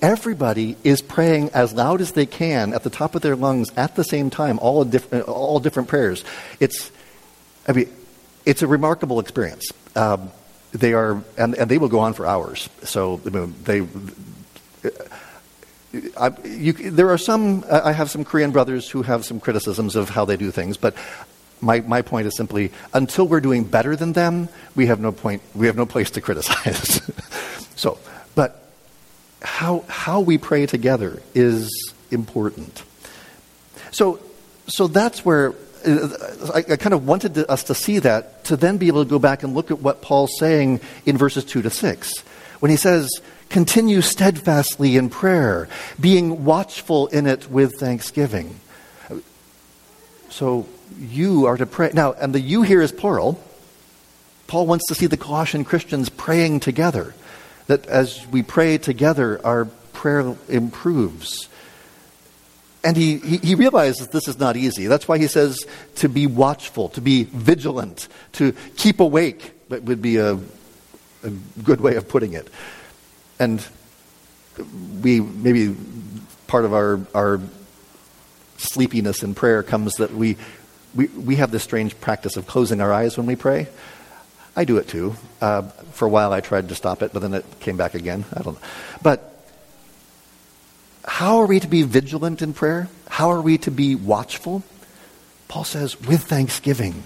everybody 0.03 0.77
is 0.85 1.01
praying 1.01 1.51
as 1.51 1.73
loud 1.73 2.01
as 2.01 2.13
they 2.13 2.27
can 2.27 2.75
at 2.75 2.83
the 2.83 2.91
top 2.91 3.15
of 3.15 3.23
their 3.23 3.37
lungs 3.37 3.73
at 3.77 3.97
the 3.97 4.05
same 4.05 4.31
time, 4.31 4.59
all, 4.61 4.87
all 5.27 5.61
different 5.61 5.89
prayers. 5.89 6.25
It's, 6.61 6.91
I 7.67 7.73
mean, 7.73 7.89
it's 8.45 8.63
a 8.63 8.67
remarkable 8.67 9.21
experience. 9.21 9.73
Um, 9.97 10.31
they 10.73 10.93
are, 10.93 11.23
and, 11.39 11.55
and 11.55 11.71
they 11.71 11.79
will 11.79 11.89
go 11.89 12.01
on 12.01 12.15
for 12.15 12.27
hours. 12.27 12.69
So 12.83 13.21
I 13.25 13.31
mean, 13.31 13.55
they. 13.65 13.87
I, 16.19 16.33
you, 16.45 16.73
there 16.73 17.11
are 17.11 17.19
some, 17.19 17.65
I 17.71 17.93
have 17.93 18.11
some 18.11 18.25
Korean 18.25 18.51
brothers 18.51 18.91
who 18.91 19.03
have 19.03 19.25
some 19.25 19.39
criticisms 19.39 19.95
of 19.95 20.11
how 20.11 20.25
they 20.25 20.37
do 20.37 20.51
things, 20.51 20.77
but 20.77 20.97
my, 21.65 21.81
my 21.81 22.03
point 22.03 22.27
is 22.27 22.37
simply 22.37 22.71
until 22.93 23.27
we're 23.27 23.41
doing 23.41 23.65
better 23.65 23.97
than 23.97 24.13
them, 24.13 24.49
we 24.77 24.87
have 24.87 25.01
no 25.01 25.13
point, 25.13 25.43
we 25.55 25.67
have 25.67 25.77
no 25.77 25.87
place 25.87 26.11
to 26.13 26.21
criticize. 26.21 27.01
so, 27.77 27.99
but 28.35 28.63
how, 29.43 29.85
how 29.89 30.21
we 30.21 30.39
pray 30.39 30.67
together 30.67 31.23
is 31.35 31.95
important. 32.11 32.83
So, 33.91 34.21
so 34.67 34.87
that's 34.87 35.25
where 35.25 35.55
uh, 35.87 36.09
I, 36.55 36.63
kind 36.63 36.95
of 36.95 37.07
wanted 37.07 37.35
to, 37.35 37.51
us 37.51 37.65
to 37.65 37.75
see 37.75 37.99
that 38.01 38.45
to 38.47 38.57
then 38.57 38.79
be 38.79 38.89
able 38.89 39.05
to 39.05 39.11
go 39.11 39.19
back 39.19 39.43
and 39.43 39.55
look 39.55 39.71
at 39.71 39.81
what 39.81 40.03
Paul's 40.03 40.37
saying 40.39 40.81
in 41.05 41.17
verses 41.17 41.45
2 41.45 41.63
to 41.63 41.71
6. 41.71 42.19
When 42.61 42.71
he 42.71 42.77
says, 42.77 43.11
continue 43.51 44.01
steadfastly 44.01 44.97
in 44.97 45.11
prayer, 45.11 45.69
being 46.01 46.45
watchful 46.45 47.09
in 47.09 47.27
it 47.27 47.51
with 47.51 47.75
thanksgiving. 47.79 48.59
So, 50.31 50.67
you 50.99 51.47
are 51.47 51.57
to 51.57 51.67
pray. 51.67 51.91
Now, 51.93 52.13
and 52.13 52.35
the 52.35 52.41
you 52.41 52.63
here 52.63 52.83
is 52.83 52.93
plural. 52.93 53.43
Paul 54.47 54.67
wants 54.67 54.87
to 54.89 54.95
see 54.95 55.07
the 55.07 55.17
Colossian 55.17 55.65
Christians 55.65 56.09
praying 56.09 56.61
together. 56.61 57.15
That 57.67 57.87
as 57.87 58.27
we 58.29 58.43
pray 58.43 58.79
together, 58.79 59.41
our 59.45 59.65
prayer 59.93 60.37
improves. 60.49 61.49
And 62.83 62.97
he, 62.97 63.17
he, 63.19 63.37
he, 63.39 63.55
realizes 63.55 64.09
this 64.09 64.29
is 64.29 64.39
not 64.39 64.57
easy. 64.57 64.87
That's 64.87 65.09
why 65.09 65.17
he 65.17 65.27
says 65.27 65.59
to 65.97 66.09
be 66.11 66.27
watchful, 66.27 66.91
to 66.91 67.01
be 67.01 67.25
vigilant, 67.25 68.09
to 68.33 68.53
keep 68.77 69.01
awake. 69.01 69.53
That 69.71 69.85
would 69.85 70.03
be 70.03 70.19
a, 70.19 70.35
a 70.35 71.31
good 71.63 71.81
way 71.81 71.97
of 71.97 72.09
putting 72.09 72.35
it. 72.35 72.49
And 73.39 73.67
we, 75.03 75.21
maybe 75.21 75.75
part 76.47 76.67
of 76.67 76.75
our, 76.75 77.01
our 77.15 77.41
sleepiness 78.59 79.23
in 79.23 79.35
prayer 79.35 79.63
comes 79.63 79.95
that 79.95 80.13
we, 80.13 80.37
we, 80.95 81.07
we 81.09 81.37
have 81.37 81.51
this 81.51 81.63
strange 81.63 81.99
practice 82.01 82.37
of 82.37 82.47
closing 82.47 82.81
our 82.81 82.93
eyes 82.93 83.17
when 83.17 83.27
we 83.27 83.37
pray. 83.37 83.69
I 84.57 84.65
do 84.65 84.77
it 84.77 84.89
too. 84.89 85.17
Uh, 85.41 85.63
for 85.93 86.07
a 86.07 86.09
while, 86.09 86.33
I 86.33 86.41
tried 86.41 86.69
to 86.69 86.75
stop 86.75 87.03
it, 87.03 87.13
but 87.13 87.21
then 87.21 87.35
it 87.35 87.45
came 87.61 87.77
back 87.77 87.95
again. 87.95 88.25
I 88.33 88.43
don't 88.43 88.55
know. 88.55 88.69
But 89.03 89.35
how 91.05 91.39
are 91.39 91.47
we 91.47 91.61
to 91.61 91.67
be 91.67 91.83
vigilant 91.83 92.41
in 92.41 92.55
prayer? 92.55 92.89
How 93.09 93.31
are 93.31 93.41
we 93.41 93.59
to 93.59 93.71
be 93.71 93.95
watchful? 93.95 94.63
Paul 95.49 95.65
says, 95.65 96.01
with 96.01 96.23
thanksgiving, 96.23 97.03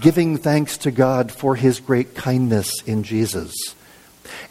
giving 0.00 0.38
thanks 0.38 0.78
to 0.78 0.90
God 0.90 1.30
for 1.30 1.56
his 1.56 1.80
great 1.80 2.14
kindness 2.14 2.82
in 2.82 3.02
Jesus. 3.02 3.54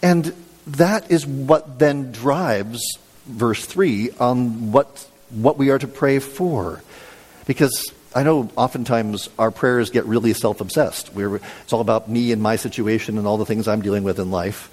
And 0.02 0.34
that 0.68 1.12
is 1.12 1.26
what 1.26 1.80
then 1.80 2.12
drives 2.12 2.82
verse 3.26 3.66
3 3.66 4.12
on 4.20 4.72
what, 4.72 5.08
what 5.30 5.58
we 5.58 5.70
are 5.70 5.80
to 5.80 5.88
pray 5.88 6.20
for. 6.20 6.82
Because 7.46 7.94
I 8.16 8.24
know 8.24 8.50
oftentimes 8.56 9.30
our 9.38 9.52
prayers 9.52 9.92
get 9.92 10.06
really 10.06 10.34
self 10.34 10.62
obsessed. 10.62 11.12
It's 11.16 11.74
all 11.74 11.82
about 11.82 12.10
me 12.10 12.32
and 12.32 12.42
my 12.42 12.56
situation 12.56 13.18
and 13.18 13.28
all 13.28 13.38
the 13.38 13.46
things 13.46 13.68
I'm 13.68 13.82
dealing 13.82 14.04
with 14.04 14.20
in 14.20 14.32
life. 14.32 14.72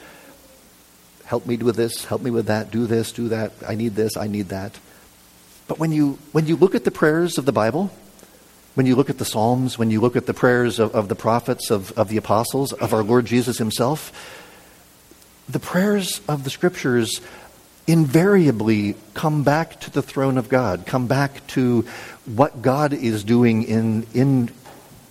Help 1.27 1.46
me 1.46 1.57
with 1.57 1.77
this, 1.77 2.05
help 2.05 2.22
me 2.22 2.31
with 2.31 2.46
that, 2.46 2.70
do 2.70 2.87
this, 2.87 3.12
do 3.12 3.29
that. 3.29 3.53
I 3.66 3.75
need 3.75 3.94
this, 3.94 4.16
I 4.16 4.29
need 4.29 4.49
that. 4.49 4.79
But 5.68 5.79
when 5.79 5.92
you, 5.92 6.18
when 6.33 6.46
you 6.46 6.57
look 6.57 6.75
at 6.75 6.85
the 6.85 6.90
prayers 6.90 7.37
of 7.37 7.44
the 7.44 7.53
Bible, 7.53 7.91
when 8.74 8.87
you 8.87 8.95
look 8.95 9.11
at 9.11 9.18
the 9.18 9.24
Psalms, 9.24 9.78
when 9.78 9.91
you 9.91 10.01
look 10.01 10.16
at 10.16 10.26
the 10.26 10.34
prayers 10.34 10.78
of, 10.78 10.95
of 10.95 11.09
the 11.09 11.16
prophets, 11.16 11.70
of, 11.70 11.93
of 11.99 12.09
the 12.09 12.16
apostles, 12.16 12.72
of 12.72 12.95
our 12.95 13.03
Lord 13.03 13.26
Jesus 13.26 13.59
himself, 13.59 14.12
the 15.49 15.59
prayers 15.59 16.20
of 16.28 16.45
the 16.45 16.51
scriptures 16.51 17.20
invariably 17.87 18.97
come 19.14 19.45
back 19.45 19.80
to 19.80 19.91
the 19.91 20.03
throne 20.03 20.39
of 20.39 20.49
God, 20.49 20.87
come 20.87 21.07
back 21.07 21.47
to 21.49 21.82
what 22.24 22.62
God 22.62 22.93
is 22.93 23.24
doing 23.24 23.62
in, 23.62 24.07
in, 24.12 24.51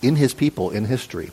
in 0.02 0.16
his 0.16 0.34
people, 0.34 0.70
in 0.70 0.84
history. 0.84 1.30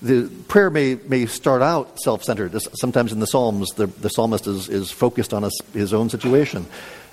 The 0.00 0.28
prayer 0.48 0.70
may, 0.70 0.94
may 0.94 1.26
start 1.26 1.62
out 1.62 2.00
self 2.00 2.22
centered. 2.22 2.56
Sometimes 2.78 3.12
in 3.12 3.18
the 3.18 3.26
Psalms, 3.26 3.70
the, 3.70 3.86
the 3.86 4.08
psalmist 4.08 4.46
is, 4.46 4.68
is 4.68 4.90
focused 4.92 5.34
on 5.34 5.42
his, 5.42 5.60
his 5.72 5.92
own 5.92 6.08
situation. 6.08 6.66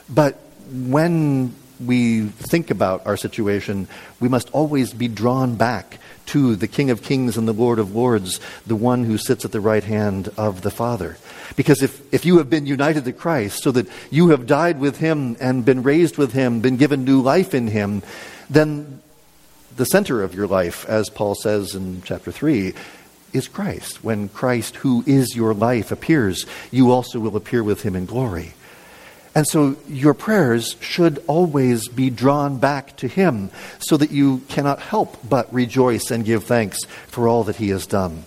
But 0.08 0.40
when 0.72 1.56
we 1.80 2.28
think 2.28 2.72
about 2.72 3.06
our 3.06 3.18
situation, 3.18 3.88
we 4.20 4.30
must 4.30 4.50
always 4.52 4.94
be 4.94 5.08
drawn 5.08 5.56
back 5.56 6.00
to 6.28 6.56
the 6.56 6.68
King 6.68 6.90
of 6.90 7.04
Kings 7.04 7.38
and 7.38 7.48
the 7.48 7.54
Lord 7.54 7.80
of 7.80 7.96
Lords, 7.96 8.40
the 8.66 8.76
one 8.76 9.04
who 9.04 9.18
sits 9.18 9.46
at 9.46 9.52
the 9.52 9.60
right 9.60 9.84
hand 9.84 10.30
of 10.38 10.62
the 10.62 10.72
Father. 10.72 11.18
Because 11.56 11.82
if, 11.84 12.14
if 12.14 12.26
you 12.26 12.38
have 12.40 12.50
been 12.50 12.66
united 12.66 13.06
to 13.06 13.14
Christ, 13.14 13.64
so 13.64 13.72
that 13.72 13.88
you 14.10 14.30
have 14.30 14.48
died 14.48 14.80
with 14.80 14.98
him 14.98 15.38
and 15.40 15.64
been 15.64 15.84
raised 15.84 16.18
with 16.18 16.34
him, 16.34 16.62
been 16.62 16.78
given 16.78 17.06
new 17.06 17.22
life 17.22 17.54
in 17.54 17.68
him, 17.68 18.02
then 18.50 19.02
the 19.76 19.86
center 19.86 20.24
of 20.24 20.34
your 20.34 20.48
life, 20.48 20.86
as 20.88 21.10
Paul 21.10 21.36
says 21.36 21.76
in 21.76 22.02
chapter 22.04 22.32
3, 22.32 22.74
is 23.34 23.48
Christ. 23.48 24.04
When 24.04 24.30
Christ, 24.30 24.78
who 24.78 25.04
is 25.06 25.36
your 25.36 25.54
life, 25.54 25.92
appears, 25.92 26.46
you 26.72 26.92
also 26.92 27.20
will 27.20 27.36
appear 27.36 27.64
with 27.64 27.82
him 27.82 27.96
in 27.96 28.06
glory. 28.06 28.54
And 29.36 29.46
so 29.46 29.76
your 29.90 30.14
prayers 30.14 30.78
should 30.80 31.22
always 31.28 31.90
be 31.90 32.10
drawn 32.10 32.58
back 32.58 32.96
to 32.98 33.08
Him 33.08 33.52
so 33.80 33.98
that 33.98 34.10
you 34.10 34.40
cannot 34.48 34.80
help 34.80 35.18
but 35.28 35.54
rejoice 35.54 36.10
and 36.10 36.24
give 36.24 36.46
thanks 36.46 36.86
for 37.08 37.28
all 37.28 37.44
that 37.44 37.58
He 37.58 37.70
has 37.70 37.86
done. 37.86 38.24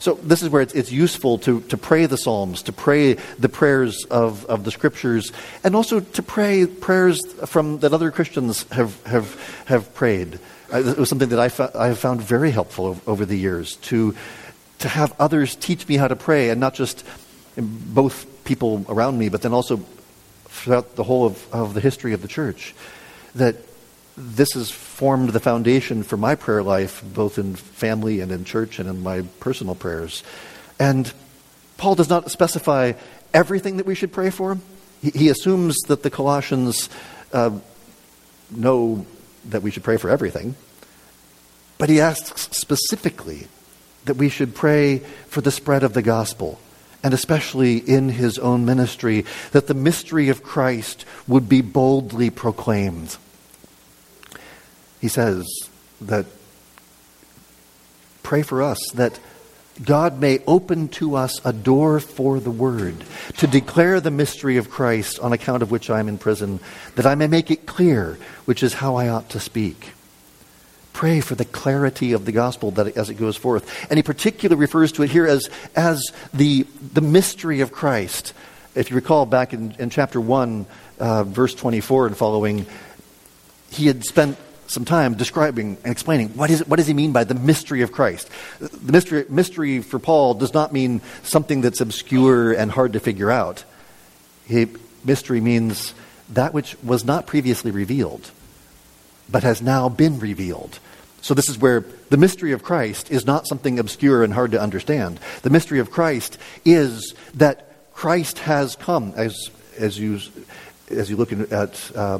So 0.00 0.14
this 0.14 0.42
is 0.42 0.50
where 0.50 0.62
it's, 0.62 0.74
it's 0.74 0.90
useful 0.90 1.38
to, 1.38 1.60
to 1.60 1.76
pray 1.76 2.06
the 2.06 2.16
Psalms, 2.16 2.62
to 2.62 2.72
pray 2.72 3.12
the 3.38 3.48
prayers 3.48 4.04
of, 4.06 4.44
of 4.46 4.64
the 4.64 4.72
Scriptures, 4.72 5.30
and 5.62 5.76
also 5.76 6.00
to 6.00 6.22
pray 6.24 6.66
prayers 6.66 7.20
from 7.46 7.78
that 7.78 7.92
other 7.92 8.10
Christians 8.10 8.64
have, 8.72 9.00
have, 9.06 9.62
have 9.66 9.94
prayed. 9.94 10.40
Uh, 10.72 10.78
it 10.78 10.98
was 10.98 11.08
something 11.08 11.28
that 11.28 11.38
I, 11.38 11.50
fa- 11.50 11.70
I 11.76 11.86
have 11.86 12.00
found 12.00 12.20
very 12.20 12.50
helpful 12.50 13.00
over 13.06 13.24
the 13.24 13.36
years 13.36 13.76
to, 13.76 14.16
to 14.80 14.88
have 14.88 15.14
others 15.20 15.54
teach 15.54 15.86
me 15.86 15.98
how 15.98 16.08
to 16.08 16.16
pray, 16.16 16.50
and 16.50 16.58
not 16.58 16.74
just 16.74 17.06
both 17.56 18.26
people 18.42 18.84
around 18.88 19.18
me, 19.18 19.28
but 19.28 19.42
then 19.42 19.52
also 19.52 19.84
throughout 20.52 20.96
the 20.96 21.04
whole 21.04 21.26
of, 21.26 21.54
of 21.54 21.74
the 21.74 21.80
history 21.80 22.12
of 22.12 22.22
the 22.22 22.28
church. 22.28 22.74
That 23.34 23.56
this 24.16 24.52
has 24.52 24.70
formed 24.70 25.30
the 25.30 25.40
foundation 25.40 26.02
for 26.02 26.16
my 26.16 26.34
prayer 26.34 26.62
life, 26.62 27.02
both 27.02 27.38
in 27.38 27.56
family 27.56 28.20
and 28.20 28.30
in 28.30 28.44
church 28.44 28.78
and 28.78 28.88
in 28.88 29.02
my 29.02 29.22
personal 29.40 29.74
prayers. 29.74 30.22
And 30.78 31.12
Paul 31.78 31.94
does 31.94 32.10
not 32.10 32.30
specify 32.30 32.92
everything 33.32 33.78
that 33.78 33.86
we 33.86 33.94
should 33.94 34.12
pray 34.12 34.30
for. 34.30 34.58
He, 35.00 35.10
he 35.10 35.28
assumes 35.28 35.78
that 35.88 36.02
the 36.02 36.10
Colossians 36.10 36.90
uh, 37.32 37.58
know 38.50 39.06
that 39.46 39.62
we 39.62 39.70
should 39.70 39.82
pray 39.82 39.96
for 39.96 40.10
everything. 40.10 40.54
But 41.78 41.88
he 41.88 42.00
asks 42.00 42.56
specifically 42.56 43.48
that 44.04 44.14
we 44.14 44.28
should 44.28 44.54
pray 44.54 44.98
for 45.28 45.40
the 45.40 45.50
spread 45.50 45.82
of 45.82 45.94
the 45.94 46.02
gospel 46.02 46.60
and 47.02 47.14
especially 47.14 47.78
in 47.78 48.08
his 48.08 48.38
own 48.38 48.64
ministry, 48.64 49.24
that 49.52 49.66
the 49.66 49.74
mystery 49.74 50.28
of 50.28 50.42
Christ 50.42 51.04
would 51.26 51.48
be 51.48 51.60
boldly 51.60 52.30
proclaimed. 52.30 53.16
He 55.00 55.08
says 55.08 55.46
that 56.00 56.26
pray 58.22 58.42
for 58.42 58.62
us 58.62 58.78
that 58.94 59.18
God 59.82 60.20
may 60.20 60.40
open 60.46 60.88
to 60.88 61.16
us 61.16 61.40
a 61.44 61.52
door 61.52 61.98
for 61.98 62.38
the 62.38 62.50
word, 62.50 63.04
to 63.38 63.46
declare 63.46 64.00
the 64.00 64.10
mystery 64.10 64.58
of 64.58 64.70
Christ 64.70 65.18
on 65.18 65.32
account 65.32 65.62
of 65.62 65.70
which 65.70 65.90
I 65.90 65.98
am 65.98 66.08
in 66.08 66.18
prison, 66.18 66.60
that 66.94 67.06
I 67.06 67.14
may 67.14 67.26
make 67.26 67.50
it 67.50 67.66
clear, 67.66 68.18
which 68.44 68.62
is 68.62 68.74
how 68.74 68.96
I 68.96 69.08
ought 69.08 69.30
to 69.30 69.40
speak. 69.40 69.92
Pray 71.02 71.20
for 71.20 71.34
the 71.34 71.44
clarity 71.44 72.12
of 72.12 72.26
the 72.26 72.30
gospel 72.30 72.70
that 72.70 72.96
as 72.96 73.10
it 73.10 73.14
goes 73.14 73.36
forth. 73.36 73.90
And 73.90 73.98
he 73.98 74.04
particularly 74.04 74.60
refers 74.60 74.92
to 74.92 75.02
it 75.02 75.10
here 75.10 75.26
as, 75.26 75.50
as 75.74 76.00
the, 76.32 76.64
the 76.92 77.00
mystery 77.00 77.60
of 77.60 77.72
Christ. 77.72 78.32
If 78.76 78.88
you 78.88 78.94
recall 78.94 79.26
back 79.26 79.52
in, 79.52 79.74
in 79.80 79.90
chapter 79.90 80.20
1, 80.20 80.64
uh, 81.00 81.24
verse 81.24 81.56
24 81.56 82.06
and 82.06 82.16
following, 82.16 82.66
he 83.72 83.88
had 83.88 84.04
spent 84.04 84.38
some 84.68 84.84
time 84.84 85.14
describing 85.14 85.76
and 85.82 85.90
explaining 85.90 86.28
what, 86.36 86.50
is 86.50 86.64
what 86.68 86.76
does 86.76 86.86
he 86.86 86.94
mean 86.94 87.10
by 87.10 87.24
the 87.24 87.34
mystery 87.34 87.82
of 87.82 87.90
Christ. 87.90 88.30
The 88.60 88.92
mystery, 88.92 89.24
mystery 89.28 89.82
for 89.82 89.98
Paul 89.98 90.34
does 90.34 90.54
not 90.54 90.72
mean 90.72 91.00
something 91.24 91.62
that's 91.62 91.80
obscure 91.80 92.52
and 92.52 92.70
hard 92.70 92.92
to 92.92 93.00
figure 93.00 93.28
out. 93.28 93.64
He, 94.46 94.68
mystery 95.02 95.40
means 95.40 95.94
that 96.28 96.54
which 96.54 96.80
was 96.80 97.04
not 97.04 97.26
previously 97.26 97.72
revealed 97.72 98.30
but 99.32 99.42
has 99.42 99.62
now 99.62 99.88
been 99.88 100.18
revealed. 100.18 100.78
So, 101.22 101.34
this 101.34 101.48
is 101.48 101.56
where 101.56 101.84
the 102.10 102.16
mystery 102.16 102.50
of 102.50 102.64
Christ 102.64 103.10
is 103.10 103.24
not 103.24 103.46
something 103.46 103.78
obscure 103.78 104.24
and 104.24 104.34
hard 104.34 104.50
to 104.50 104.60
understand. 104.60 105.20
The 105.42 105.50
mystery 105.50 105.78
of 105.78 105.92
Christ 105.92 106.36
is 106.64 107.14
that 107.34 107.94
Christ 107.94 108.40
has 108.40 108.74
come, 108.74 109.12
as, 109.16 109.50
as, 109.78 109.96
you, 109.96 110.18
as 110.90 111.08
you 111.08 111.16
look 111.16 111.32
at 111.32 111.96
uh, 111.96 112.18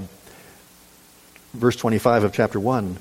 verse 1.53 1.74
25 1.74 2.22
of 2.22 2.32
chapter 2.32 2.61
1. 2.61 2.96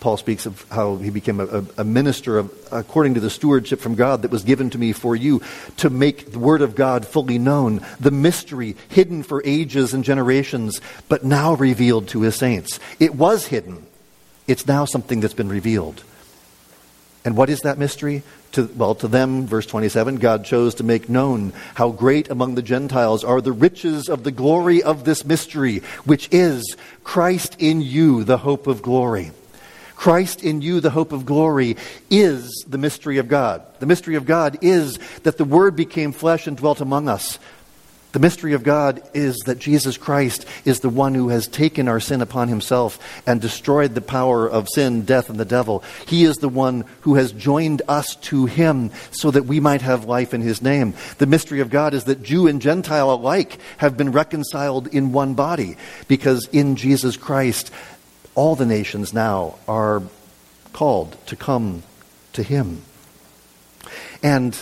Paul 0.00 0.16
speaks 0.16 0.46
of 0.46 0.64
how 0.70 0.96
he 0.96 1.10
became 1.10 1.40
a, 1.40 1.62
a, 1.76 1.84
minister 1.84 2.38
of, 2.38 2.50
according 2.72 3.14
to 3.14 3.20
the 3.20 3.28
stewardship 3.28 3.80
from 3.80 3.96
God 3.96 4.22
that 4.22 4.30
was 4.30 4.44
given 4.44 4.70
to 4.70 4.78
me 4.78 4.92
for 4.92 5.14
you 5.14 5.42
to 5.76 5.90
make 5.90 6.32
the 6.32 6.38
word 6.38 6.62
of 6.62 6.74
God 6.74 7.06
fully 7.06 7.38
known, 7.38 7.84
the 8.00 8.10
mystery 8.10 8.76
hidden 8.88 9.22
for 9.22 9.42
ages 9.44 9.92
and 9.92 10.02
generations, 10.02 10.80
but 11.10 11.22
now 11.22 11.52
revealed 11.54 12.08
to 12.08 12.22
his 12.22 12.34
saints. 12.34 12.80
It 12.98 13.14
was 13.14 13.46
hidden. 13.46 13.86
It's 14.46 14.66
now 14.66 14.84
something 14.84 15.20
that's 15.20 15.34
been 15.34 15.48
revealed. 15.48 16.02
And 17.24 17.36
what 17.36 17.48
is 17.48 17.60
that 17.60 17.78
mystery? 17.78 18.22
To, 18.52 18.70
well, 18.76 18.94
to 18.96 19.08
them, 19.08 19.46
verse 19.46 19.66
27, 19.66 20.16
God 20.16 20.44
chose 20.44 20.74
to 20.76 20.84
make 20.84 21.08
known 21.08 21.52
how 21.74 21.90
great 21.90 22.30
among 22.30 22.54
the 22.54 22.62
Gentiles 22.62 23.24
are 23.24 23.40
the 23.40 23.50
riches 23.50 24.08
of 24.08 24.22
the 24.22 24.30
glory 24.30 24.82
of 24.82 25.04
this 25.04 25.24
mystery, 25.24 25.78
which 26.04 26.28
is 26.30 26.76
Christ 27.02 27.56
in 27.58 27.80
you, 27.80 28.24
the 28.24 28.38
hope 28.38 28.66
of 28.66 28.82
glory. 28.82 29.32
Christ 29.96 30.44
in 30.44 30.60
you, 30.60 30.80
the 30.80 30.90
hope 30.90 31.12
of 31.12 31.24
glory, 31.24 31.76
is 32.10 32.64
the 32.68 32.78
mystery 32.78 33.18
of 33.18 33.28
God. 33.28 33.62
The 33.78 33.86
mystery 33.86 34.16
of 34.16 34.26
God 34.26 34.58
is 34.60 34.98
that 35.22 35.38
the 35.38 35.44
Word 35.44 35.76
became 35.76 36.12
flesh 36.12 36.46
and 36.46 36.56
dwelt 36.56 36.80
among 36.80 37.08
us. 37.08 37.38
The 38.14 38.20
mystery 38.20 38.52
of 38.52 38.62
God 38.62 39.02
is 39.12 39.36
that 39.46 39.58
Jesus 39.58 39.96
Christ 39.96 40.46
is 40.64 40.78
the 40.78 40.88
one 40.88 41.16
who 41.16 41.30
has 41.30 41.48
taken 41.48 41.88
our 41.88 41.98
sin 41.98 42.22
upon 42.22 42.46
himself 42.46 43.00
and 43.26 43.40
destroyed 43.40 43.96
the 43.96 44.00
power 44.00 44.48
of 44.48 44.68
sin, 44.72 45.02
death, 45.02 45.30
and 45.30 45.40
the 45.40 45.44
devil. 45.44 45.82
He 46.06 46.22
is 46.22 46.36
the 46.36 46.48
one 46.48 46.84
who 47.00 47.16
has 47.16 47.32
joined 47.32 47.82
us 47.88 48.14
to 48.14 48.46
him 48.46 48.92
so 49.10 49.32
that 49.32 49.46
we 49.46 49.58
might 49.58 49.82
have 49.82 50.04
life 50.04 50.32
in 50.32 50.42
his 50.42 50.62
name. 50.62 50.94
The 51.18 51.26
mystery 51.26 51.58
of 51.58 51.70
God 51.70 51.92
is 51.92 52.04
that 52.04 52.22
Jew 52.22 52.46
and 52.46 52.62
Gentile 52.62 53.12
alike 53.12 53.58
have 53.78 53.96
been 53.96 54.12
reconciled 54.12 54.86
in 54.86 55.10
one 55.10 55.34
body 55.34 55.76
because 56.06 56.46
in 56.52 56.76
Jesus 56.76 57.16
Christ 57.16 57.72
all 58.36 58.54
the 58.54 58.64
nations 58.64 59.12
now 59.12 59.58
are 59.66 60.04
called 60.72 61.16
to 61.26 61.34
come 61.34 61.82
to 62.34 62.44
him. 62.44 62.82
And 64.22 64.56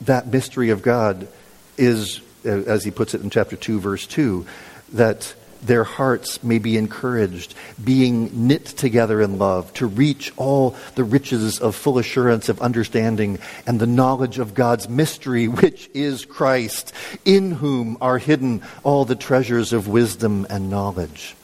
that 0.00 0.26
mystery 0.26 0.70
of 0.70 0.82
God 0.82 1.28
is, 1.76 2.20
Uh, 2.48 2.62
as 2.66 2.84
he 2.84 2.90
puts 2.90 3.14
it 3.14 3.20
in 3.22 3.30
chapter 3.30 3.56
2, 3.56 3.80
verse 3.80 4.06
2, 4.06 4.46
that 4.94 5.34
their 5.62 5.84
hearts 5.84 6.42
may 6.42 6.58
be 6.58 6.76
encouraged, 6.76 7.54
being 7.82 8.46
knit 8.46 8.64
together 8.64 9.20
in 9.20 9.38
love, 9.38 9.72
to 9.74 9.86
reach 9.86 10.32
all 10.36 10.76
the 10.94 11.04
riches 11.04 11.58
of 11.58 11.74
full 11.74 11.98
assurance 11.98 12.48
of 12.48 12.60
understanding 12.60 13.38
and 13.66 13.80
the 13.80 13.86
knowledge 13.86 14.38
of 14.38 14.54
God's 14.54 14.88
mystery, 14.88 15.48
which 15.48 15.90
is 15.94 16.24
Christ, 16.24 16.92
in 17.24 17.50
whom 17.50 17.98
are 18.00 18.18
hidden 18.18 18.62
all 18.82 19.04
the 19.04 19.16
treasures 19.16 19.72
of 19.72 19.88
wisdom 19.88 20.46
and 20.48 20.70
knowledge. 20.70 21.34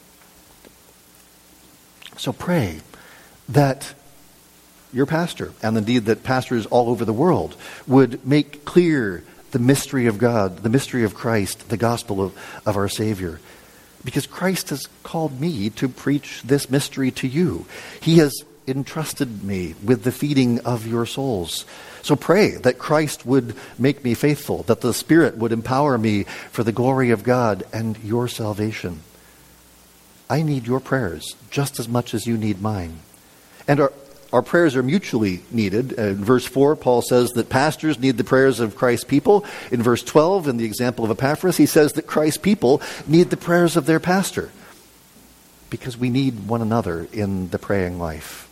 So 2.16 2.32
pray 2.32 2.80
that 3.48 3.94
your 4.92 5.06
pastor, 5.06 5.52
and 5.60 5.76
indeed 5.76 6.04
that 6.04 6.22
pastors 6.22 6.66
all 6.66 6.88
over 6.88 7.04
the 7.04 7.12
world, 7.12 7.56
would 7.86 8.24
make 8.24 8.64
clear 8.64 9.24
the 9.54 9.60
mystery 9.60 10.06
of 10.06 10.18
God, 10.18 10.64
the 10.64 10.68
mystery 10.68 11.04
of 11.04 11.14
Christ, 11.14 11.68
the 11.68 11.76
gospel 11.76 12.20
of, 12.20 12.36
of 12.66 12.76
our 12.76 12.88
Savior. 12.88 13.38
Because 14.04 14.26
Christ 14.26 14.70
has 14.70 14.88
called 15.04 15.40
me 15.40 15.70
to 15.70 15.88
preach 15.88 16.42
this 16.42 16.68
mystery 16.68 17.12
to 17.12 17.28
you. 17.28 17.64
He 18.00 18.18
has 18.18 18.44
entrusted 18.66 19.44
me 19.44 19.76
with 19.80 20.02
the 20.02 20.10
feeding 20.10 20.58
of 20.62 20.88
your 20.88 21.06
souls. 21.06 21.64
So 22.02 22.16
pray 22.16 22.56
that 22.56 22.80
Christ 22.80 23.24
would 23.24 23.54
make 23.78 24.02
me 24.02 24.14
faithful, 24.14 24.64
that 24.64 24.80
the 24.80 24.92
Spirit 24.92 25.36
would 25.36 25.52
empower 25.52 25.96
me 25.98 26.24
for 26.50 26.64
the 26.64 26.72
glory 26.72 27.10
of 27.10 27.22
God 27.22 27.62
and 27.72 27.96
your 28.02 28.26
salvation. 28.26 29.02
I 30.28 30.42
need 30.42 30.66
your 30.66 30.80
prayers 30.80 31.36
just 31.50 31.78
as 31.78 31.88
much 31.88 32.12
as 32.12 32.26
you 32.26 32.36
need 32.36 32.60
mine. 32.60 32.98
And 33.68 33.78
our, 33.78 33.92
our 34.34 34.42
prayers 34.42 34.74
are 34.74 34.82
mutually 34.82 35.42
needed. 35.52 35.96
Uh, 35.96 36.02
in 36.02 36.24
verse 36.24 36.44
4, 36.44 36.74
Paul 36.74 37.02
says 37.02 37.30
that 37.34 37.48
pastors 37.48 38.00
need 38.00 38.18
the 38.18 38.24
prayers 38.24 38.58
of 38.58 38.74
Christ's 38.74 39.04
people. 39.04 39.44
In 39.70 39.80
verse 39.80 40.02
12, 40.02 40.48
in 40.48 40.56
the 40.56 40.64
example 40.64 41.04
of 41.04 41.10
Epaphras, 41.12 41.56
he 41.56 41.66
says 41.66 41.92
that 41.92 42.08
Christ's 42.08 42.38
people 42.38 42.82
need 43.06 43.30
the 43.30 43.36
prayers 43.36 43.76
of 43.76 43.86
their 43.86 44.00
pastor 44.00 44.50
because 45.70 45.96
we 45.96 46.10
need 46.10 46.48
one 46.48 46.62
another 46.62 47.06
in 47.12 47.50
the 47.50 47.60
praying 47.60 48.00
life. 48.00 48.50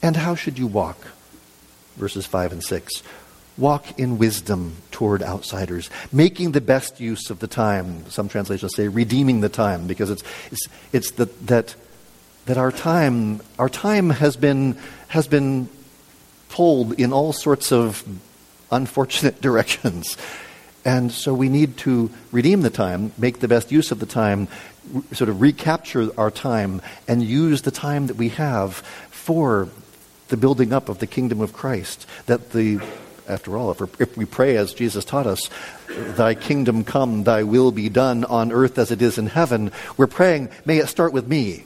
And 0.00 0.14
how 0.14 0.36
should 0.36 0.60
you 0.60 0.68
walk? 0.68 1.08
Verses 1.96 2.24
5 2.24 2.52
and 2.52 2.62
6. 2.62 3.02
walk 3.58 3.98
in 3.98 4.16
wisdom 4.16 4.76
toward 4.92 5.24
outsiders, 5.24 5.90
making 6.12 6.52
the 6.52 6.60
best 6.60 7.00
use 7.00 7.30
of 7.30 7.40
the 7.40 7.48
time. 7.48 8.08
Some 8.10 8.28
translations 8.28 8.76
say 8.76 8.86
redeeming 8.86 9.40
the 9.40 9.48
time 9.48 9.88
because 9.88 10.08
it's, 10.08 10.22
it's, 10.52 10.68
it's 10.92 11.10
the, 11.10 11.24
that, 11.46 11.74
that 12.46 12.58
our 12.58 12.72
time, 12.72 13.40
our 13.58 13.68
time 13.68 14.10
has 14.10 14.36
been, 14.36 14.76
has 15.08 15.26
been 15.26 15.68
pulled 16.48 16.98
in 17.00 17.12
all 17.12 17.32
sorts 17.32 17.72
of 17.72 18.04
unfortunate 18.70 19.40
directions. 19.40 20.16
And 20.84 21.12
so 21.12 21.32
we 21.32 21.48
need 21.48 21.76
to 21.78 22.10
redeem 22.32 22.62
the 22.62 22.70
time, 22.70 23.12
make 23.16 23.38
the 23.38 23.48
best 23.48 23.70
use 23.70 23.92
of 23.92 24.00
the 24.00 24.06
time, 24.06 24.48
sort 25.12 25.30
of 25.30 25.40
recapture 25.40 26.10
our 26.18 26.30
time, 26.30 26.82
and 27.06 27.22
use 27.22 27.62
the 27.62 27.70
time 27.70 28.08
that 28.08 28.16
we 28.16 28.30
have 28.30 28.74
for 29.10 29.68
the 30.28 30.36
building 30.36 30.72
up 30.72 30.88
of 30.88 30.98
the 30.98 31.06
kingdom 31.06 31.40
of 31.40 31.52
Christ. 31.52 32.06
That 32.26 32.50
the, 32.50 32.80
after 33.28 33.56
all, 33.56 33.70
if, 33.70 34.00
if 34.00 34.16
we 34.16 34.24
pray 34.24 34.56
as 34.56 34.74
Jesus 34.74 35.04
taught 35.04 35.26
us, 35.26 35.48
Thy 35.88 36.34
kingdom 36.34 36.82
come, 36.82 37.22
Thy 37.22 37.44
will 37.44 37.70
be 37.70 37.88
done 37.88 38.24
on 38.24 38.50
earth 38.50 38.76
as 38.78 38.90
it 38.90 39.00
is 39.00 39.18
in 39.18 39.26
heaven, 39.26 39.70
we're 39.96 40.08
praying, 40.08 40.48
may 40.64 40.78
it 40.78 40.88
start 40.88 41.12
with 41.12 41.28
me. 41.28 41.64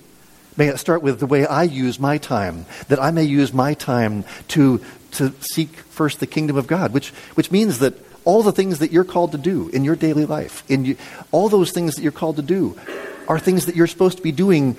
May 0.56 0.68
it 0.68 0.78
start 0.78 1.02
with 1.02 1.20
the 1.20 1.26
way 1.26 1.46
I 1.46 1.64
use 1.64 2.00
my 2.00 2.18
time, 2.18 2.66
that 2.88 3.02
I 3.02 3.10
may 3.10 3.24
use 3.24 3.52
my 3.52 3.74
time 3.74 4.24
to, 4.48 4.82
to 5.12 5.32
seek 5.40 5.76
first 5.76 6.20
the 6.20 6.26
kingdom 6.26 6.56
of 6.56 6.66
God, 6.66 6.92
which, 6.92 7.10
which 7.34 7.50
means 7.50 7.78
that 7.80 7.94
all 8.24 8.42
the 8.42 8.52
things 8.52 8.80
that 8.80 8.90
you're 8.90 9.04
called 9.04 9.32
to 9.32 9.38
do 9.38 9.68
in 9.68 9.84
your 9.84 9.96
daily 9.96 10.24
life, 10.24 10.64
in 10.68 10.84
you, 10.84 10.96
all 11.30 11.48
those 11.48 11.72
things 11.72 11.94
that 11.94 12.02
you're 12.02 12.12
called 12.12 12.36
to 12.36 12.42
do, 12.42 12.78
are 13.28 13.38
things 13.38 13.66
that 13.66 13.76
you're 13.76 13.86
supposed 13.86 14.16
to 14.18 14.22
be 14.22 14.32
doing 14.32 14.76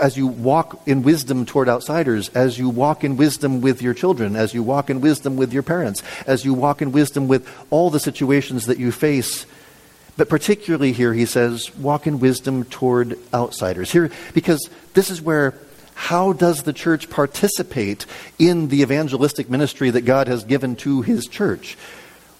as 0.00 0.16
you 0.16 0.26
walk 0.26 0.80
in 0.86 1.02
wisdom 1.02 1.44
toward 1.44 1.68
outsiders, 1.68 2.28
as 2.30 2.58
you 2.58 2.68
walk 2.68 3.04
in 3.04 3.16
wisdom 3.16 3.60
with 3.60 3.82
your 3.82 3.94
children, 3.94 4.36
as 4.36 4.54
you 4.54 4.62
walk 4.62 4.88
in 4.88 5.00
wisdom 5.00 5.36
with 5.36 5.52
your 5.52 5.62
parents, 5.62 6.02
as 6.26 6.44
you 6.44 6.54
walk 6.54 6.80
in 6.80 6.92
wisdom 6.92 7.28
with 7.28 7.46
all 7.70 7.90
the 7.90 8.00
situations 8.00 8.66
that 8.66 8.78
you 8.78 8.90
face. 8.90 9.44
But 10.16 10.28
particularly 10.28 10.92
here, 10.92 11.12
he 11.12 11.26
says, 11.26 11.74
walk 11.76 12.06
in 12.06 12.20
wisdom 12.20 12.64
toward 12.64 13.18
outsiders. 13.34 13.92
Here, 13.92 14.10
because 14.32 14.70
this 14.94 15.10
is 15.10 15.20
where 15.20 15.54
how 15.94 16.34
does 16.34 16.62
the 16.62 16.74
church 16.74 17.08
participate 17.08 18.04
in 18.38 18.68
the 18.68 18.82
evangelistic 18.82 19.48
ministry 19.48 19.90
that 19.90 20.02
God 20.02 20.28
has 20.28 20.44
given 20.44 20.76
to 20.76 21.00
his 21.02 21.26
church? 21.26 21.76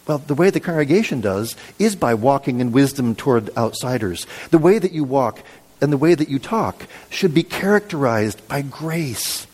Well, 0.06 0.18
the 0.18 0.34
way 0.34 0.50
the 0.50 0.60
congregation 0.60 1.20
does 1.20 1.56
is 1.78 1.96
by 1.96 2.14
walking 2.14 2.60
in 2.60 2.70
wisdom 2.70 3.14
toward 3.14 3.54
outsiders. 3.56 4.26
The 4.50 4.58
way 4.58 4.78
that 4.78 4.92
you 4.92 5.04
walk 5.04 5.42
and 5.80 5.90
the 5.90 5.96
way 5.96 6.14
that 6.14 6.28
you 6.28 6.38
talk 6.38 6.86
should 7.10 7.34
be 7.34 7.42
characterized 7.42 8.46
by 8.46 8.62
grace, 8.62 9.46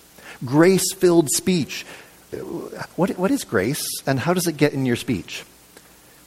grace 0.44 0.92
filled 0.92 1.30
speech. 1.30 1.86
What, 2.96 3.10
what 3.18 3.30
is 3.30 3.44
grace 3.44 3.86
and 4.06 4.18
how 4.18 4.34
does 4.34 4.46
it 4.46 4.56
get 4.56 4.72
in 4.72 4.84
your 4.84 4.96
speech? 4.96 5.44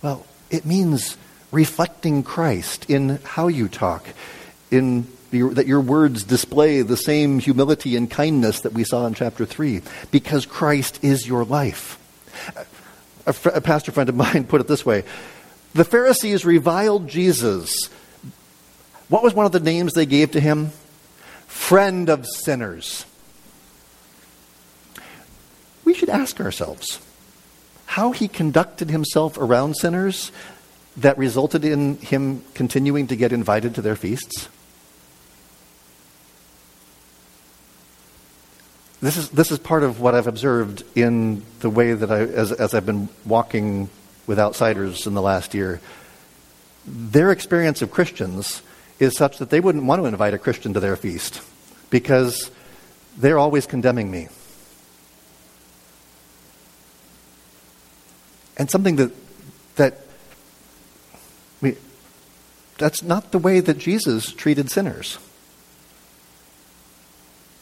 Well, 0.02 0.26
it 0.50 0.66
means 0.66 1.18
reflecting 1.56 2.22
Christ 2.22 2.90
in 2.90 3.20
how 3.24 3.48
you 3.48 3.68
talk, 3.68 4.06
in 4.70 5.08
the, 5.32 5.50
that 5.50 5.66
your 5.66 5.82
words 5.82 6.24
display 6.24 6.82
the 6.82 6.98
same 6.98 7.40
humility 7.40 7.96
and 7.96 8.12
kindness 8.12 8.60
that 8.60 8.74
we 8.74 8.84
saw 8.84 9.08
in 9.08 9.14
chapter 9.16 9.46
3, 9.46 9.82
because 10.12 10.46
Christ 10.46 11.04
is 11.04 11.28
your 11.28 11.44
life 11.44 12.00
a 13.26 13.62
pastor 13.62 13.92
friend 13.92 14.10
of 14.10 14.16
mine 14.16 14.44
put 14.48 14.62
it 14.62 14.68
this 14.68 14.86
way 14.86 15.04
The 15.74 15.86
Pharisees 15.86 16.46
reviled 16.46 17.08
Jesus. 17.08 17.90
What 19.08 19.24
was 19.24 19.34
one 19.34 19.46
of 19.46 19.52
the 19.52 19.60
names 19.60 19.94
they 19.94 20.06
gave 20.06 20.32
to 20.32 20.40
him? 20.40 20.72
Friend 21.48 22.10
of 22.10 22.26
sinners. 22.26 23.06
We 25.84 25.94
should 25.94 26.10
ask 26.10 26.40
ourselves 26.40 27.00
how 27.86 28.12
he 28.12 28.28
conducted 28.28 28.90
himself 28.90 29.38
around 29.38 29.76
sinners 29.76 30.32
that 30.98 31.18
resulted 31.18 31.66
in 31.66 31.98
him 31.98 32.44
continuing 32.54 33.08
to 33.08 33.16
get 33.16 33.32
invited 33.32 33.76
to 33.76 33.82
their 33.82 33.96
feasts. 33.96 34.48
This 39.02 39.18
is, 39.18 39.30
this 39.30 39.52
is 39.52 39.60
part 39.60 39.84
of 39.84 40.00
what 40.00 40.16
I've 40.16 40.28
observed 40.28 40.84
in 40.96 41.44
the 41.60 41.70
way 41.70 41.94
that 41.94 42.10
I, 42.10 42.22
as, 42.22 42.52
as 42.52 42.74
I've 42.74 42.86
been 42.86 43.10
walking 43.26 43.90
with 44.26 44.40
outsiders 44.40 45.06
in 45.06 45.14
the 45.14 45.22
last 45.22 45.54
year. 45.54 45.80
Their 46.88 47.32
experience 47.32 47.82
of 47.82 47.92
Christians 47.92 48.64
is 48.98 49.16
such 49.16 49.38
that 49.40 49.50
they 49.50 49.60
wouldn't 49.60 49.84
want 49.84 50.02
to 50.02 50.06
invite 50.06 50.34
a 50.34 50.38
Christian 50.38 50.74
to 50.74 50.80
their 50.80 50.96
feast 50.96 51.42
because 51.90 52.50
they're 53.18 53.38
always 53.38 53.68
condemning 53.68 54.10
me. 54.10 54.28
And 58.58 58.72
something 58.72 58.96
that, 58.96 59.12
that 59.76 60.05
that's 62.78 63.02
not 63.02 63.32
the 63.32 63.40
way 63.40 63.60
that 63.60 63.78
Jesus 63.78 64.32
treated 64.32 64.70
sinners 64.70 65.18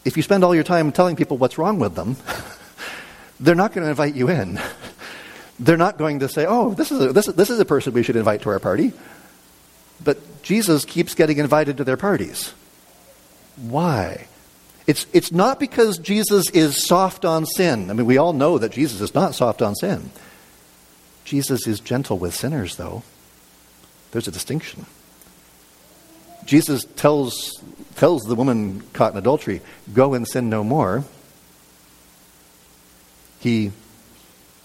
if 0.05 0.17
you 0.17 0.23
spend 0.23 0.43
all 0.43 0.53
your 0.53 0.63
time 0.63 0.91
telling 0.91 1.15
people 1.15 1.37
what's 1.37 1.57
wrong 1.57 1.79
with 1.79 1.95
them, 1.95 2.17
they're 3.39 3.55
not 3.55 3.73
going 3.73 3.83
to 3.83 3.89
invite 3.89 4.15
you 4.15 4.29
in. 4.29 4.59
They're 5.59 5.77
not 5.77 5.99
going 5.99 6.19
to 6.21 6.27
say, 6.27 6.47
oh, 6.47 6.73
this 6.73 6.91
is, 6.91 6.99
a, 6.99 7.13
this, 7.13 7.27
this 7.27 7.51
is 7.51 7.59
a 7.59 7.63
person 7.63 7.93
we 7.93 8.01
should 8.01 8.15
invite 8.15 8.41
to 8.41 8.49
our 8.49 8.59
party. 8.59 8.91
But 10.03 10.41
Jesus 10.41 10.83
keeps 10.83 11.13
getting 11.13 11.37
invited 11.37 11.77
to 11.77 11.83
their 11.83 11.95
parties. 11.95 12.53
Why? 13.57 14.27
It's, 14.87 15.05
it's 15.13 15.31
not 15.31 15.59
because 15.59 15.99
Jesus 15.99 16.49
is 16.49 16.83
soft 16.83 17.23
on 17.23 17.45
sin. 17.45 17.91
I 17.91 17.93
mean, 17.93 18.07
we 18.07 18.17
all 18.17 18.33
know 18.33 18.57
that 18.57 18.71
Jesus 18.71 18.99
is 18.99 19.13
not 19.13 19.35
soft 19.35 19.61
on 19.61 19.75
sin. 19.75 20.09
Jesus 21.23 21.67
is 21.67 21.79
gentle 21.79 22.17
with 22.17 22.33
sinners, 22.33 22.75
though. 22.77 23.03
There's 24.11 24.27
a 24.27 24.31
distinction. 24.31 24.87
Jesus 26.45 26.85
tells, 26.95 27.61
tells 27.95 28.23
the 28.23 28.35
woman 28.35 28.81
caught 28.93 29.13
in 29.13 29.17
adultery, 29.17 29.61
Go 29.93 30.13
and 30.13 30.27
sin 30.27 30.49
no 30.49 30.63
more. 30.63 31.03
He 33.39 33.71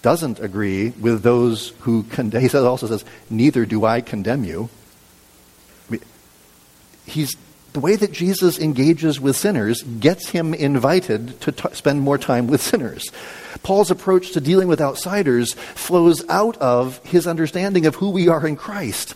doesn't 0.03 0.39
agree 0.39 0.91
with 0.91 1.23
those 1.23 1.71
who 1.81 2.05
condemn. 2.05 2.43
He 2.49 2.57
also 2.57 2.87
says, 2.87 3.05
Neither 3.29 3.67
do 3.67 3.85
I 3.85 4.01
condemn 4.01 4.45
you. 4.45 4.71
He's, 7.07 7.37
the 7.73 7.81
way 7.81 7.97
that 7.97 8.13
Jesus 8.13 8.59
engages 8.59 9.19
with 9.19 9.35
sinners 9.35 9.83
gets 9.83 10.29
him 10.29 10.53
invited 10.53 11.41
to 11.41 11.53
t- 11.53 11.69
spend 11.73 12.03
more 12.03 12.19
time 12.19 12.47
with 12.47 12.61
sinners. 12.61 13.11
Paul's 13.63 13.91
approach 13.91 14.33
to 14.33 14.41
dealing 14.41 14.69
with 14.69 14.81
outsiders 14.81 15.55
flows 15.55 16.23
out 16.29 16.59
of 16.59 17.05
his 17.05 17.27
understanding 17.27 17.87
of 17.87 17.97
who 17.97 18.11
we 18.11 18.29
are 18.29 18.47
in 18.47 18.57
Christ. 18.57 19.15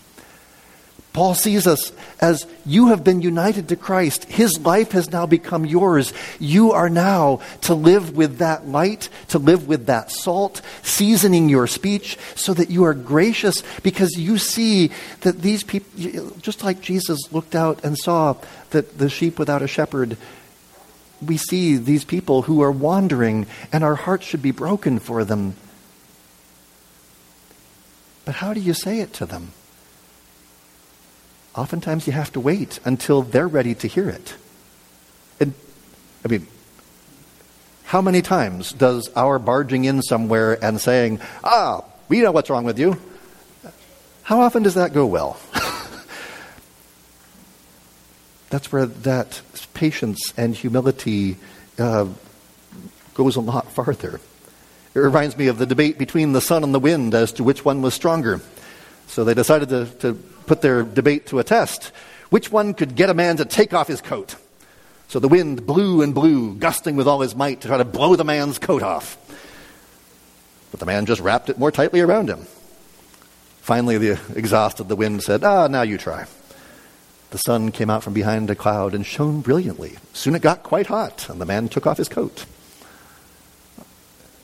Paul 1.12 1.34
sees 1.34 1.66
us 1.66 1.92
as 2.20 2.46
you 2.64 2.88
have 2.88 3.04
been 3.04 3.20
united 3.20 3.68
to 3.68 3.76
Christ. 3.76 4.24
His 4.24 4.58
life 4.60 4.92
has 4.92 5.10
now 5.10 5.26
become 5.26 5.66
yours. 5.66 6.14
You 6.40 6.72
are 6.72 6.88
now 6.88 7.40
to 7.62 7.74
live 7.74 8.16
with 8.16 8.38
that 8.38 8.66
light, 8.66 9.10
to 9.28 9.38
live 9.38 9.68
with 9.68 9.86
that 9.86 10.10
salt, 10.10 10.62
seasoning 10.82 11.50
your 11.50 11.66
speech 11.66 12.18
so 12.34 12.54
that 12.54 12.70
you 12.70 12.84
are 12.84 12.94
gracious 12.94 13.62
because 13.82 14.16
you 14.16 14.38
see 14.38 14.90
that 15.20 15.42
these 15.42 15.62
people, 15.62 16.30
just 16.40 16.64
like 16.64 16.80
Jesus 16.80 17.30
looked 17.30 17.54
out 17.54 17.84
and 17.84 17.98
saw 17.98 18.36
that 18.70 18.96
the 18.96 19.10
sheep 19.10 19.38
without 19.38 19.60
a 19.60 19.68
shepherd, 19.68 20.16
we 21.20 21.36
see 21.36 21.76
these 21.76 22.04
people 22.04 22.42
who 22.42 22.62
are 22.62 22.72
wandering 22.72 23.46
and 23.70 23.84
our 23.84 23.96
hearts 23.96 24.24
should 24.24 24.42
be 24.42 24.50
broken 24.50 24.98
for 24.98 25.24
them. 25.24 25.56
But 28.24 28.36
how 28.36 28.54
do 28.54 28.60
you 28.60 28.72
say 28.72 29.00
it 29.00 29.12
to 29.14 29.26
them? 29.26 29.52
Oftentimes 31.55 32.07
you 32.07 32.12
have 32.12 32.32
to 32.32 32.40
wait 32.40 32.80
until 32.84 33.22
they're 33.22 33.48
ready 33.48 33.74
to 33.76 33.86
hear 33.86 34.09
it. 34.09 34.34
And, 35.40 35.55
I 36.24 36.28
mean, 36.28 36.46
how 37.84 38.00
many 38.00 38.22
times 38.22 38.72
does 38.72 39.11
our 39.14 39.38
barging 39.38 39.84
in 39.84 40.03
somewhere 40.03 40.62
and 40.64 40.80
saying, 40.80 41.20
ah, 41.44 41.84
we 42.09 42.20
know 42.20 42.32
what's 42.32 42.48
wrong 42.48 42.64
with 42.64 42.78
you, 42.78 42.98
how 44.22 44.40
often 44.40 44.62
does 44.62 44.74
that 44.74 44.94
go 44.94 45.05
well? 45.05 45.38
That's 48.50 48.72
where 48.72 48.86
that 48.86 49.40
patience 49.74 50.32
and 50.36 50.55
humility 50.55 51.36
uh, 51.78 52.07
goes 53.14 53.36
a 53.36 53.40
lot 53.40 53.70
farther. 53.72 54.20
It 54.94 54.98
reminds 54.98 55.36
me 55.36 55.48
of 55.48 55.59
the 55.59 55.66
debate 55.66 55.98
between 55.98 56.32
the 56.32 56.40
sun 56.40 56.64
and 56.64 56.74
the 56.74 56.78
wind 56.78 57.14
as 57.14 57.32
to 57.32 57.44
which 57.44 57.64
one 57.64 57.82
was 57.82 57.94
stronger. 57.94 58.40
So 59.07 59.24
they 59.24 59.34
decided 59.34 59.68
to, 59.70 59.86
to 60.00 60.14
put 60.46 60.62
their 60.62 60.82
debate 60.82 61.26
to 61.26 61.38
a 61.38 61.44
test. 61.44 61.92
Which 62.30 62.50
one 62.50 62.74
could 62.74 62.94
get 62.94 63.11
a 63.11 63.14
man 63.14 63.36
to 63.36 63.44
take 63.44 63.74
off 63.74 63.88
his 63.88 64.00
coat? 64.00 64.36
So 65.09 65.18
the 65.18 65.28
wind 65.28 65.66
blew 65.66 66.00
and 66.00 66.14
blew, 66.14 66.55
gusting 66.55 66.96
with 66.96 67.07
all 67.07 67.20
his 67.20 67.36
might 67.36 67.61
to 67.61 67.68
try 67.68 67.76
to 67.76 67.84
blow 67.84 68.16
the 68.16 68.24
man's 68.24 68.59
coat 68.59 68.82
off. 68.82 69.18
But 70.70 70.80
the 70.80 70.86
man 70.86 71.05
just 71.05 71.20
wrapped 71.20 71.50
it 71.50 71.59
more 71.59 71.70
tightly 71.70 72.00
around 72.00 72.30
him. 72.30 72.46
Finally, 73.61 73.98
the 73.98 74.20
exhausted 74.34 74.88
the 74.88 74.96
wind 74.96 75.22
said, 75.22 75.44
Ah, 75.44 75.66
now 75.66 75.82
you 75.82 75.98
try. 75.98 76.24
The 77.30 77.38
sun 77.38 77.70
came 77.72 77.90
out 77.90 78.03
from 78.03 78.12
behind 78.12 78.50
a 78.50 78.55
cloud 78.55 78.94
and 78.94 79.07
shone 79.07 79.40
brilliantly. 79.40 79.96
Soon 80.12 80.34
it 80.34 80.42
got 80.42 80.62
quite 80.62 80.86
hot, 80.86 81.28
and 81.28 81.40
the 81.40 81.46
man 81.46 81.68
took 81.68 81.86
off 81.86 81.98
his 81.98 82.09
coat. 82.09 82.46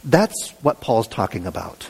That's 0.04 0.50
what 0.62 0.80
Paul's 0.80 1.08
talking 1.08 1.46
about. 1.46 1.88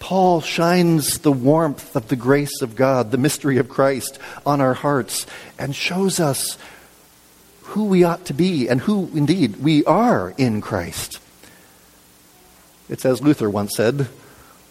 Paul 0.00 0.40
shines 0.40 1.18
the 1.20 1.30
warmth 1.30 1.94
of 1.94 2.08
the 2.08 2.16
grace 2.16 2.62
of 2.62 2.74
God, 2.74 3.12
the 3.12 3.18
mystery 3.18 3.58
of 3.58 3.68
Christ, 3.68 4.18
on 4.44 4.60
our 4.60 4.74
hearts 4.74 5.26
and 5.58 5.76
shows 5.76 6.18
us 6.18 6.58
who 7.62 7.84
we 7.84 8.02
ought 8.02 8.24
to 8.24 8.34
be 8.34 8.68
and 8.68 8.80
who 8.80 9.08
indeed 9.14 9.56
we 9.56 9.84
are 9.84 10.34
in 10.36 10.60
Christ. 10.60 11.20
It's 12.88 13.04
as 13.04 13.22
Luther 13.22 13.48
once 13.48 13.76
said 13.76 14.08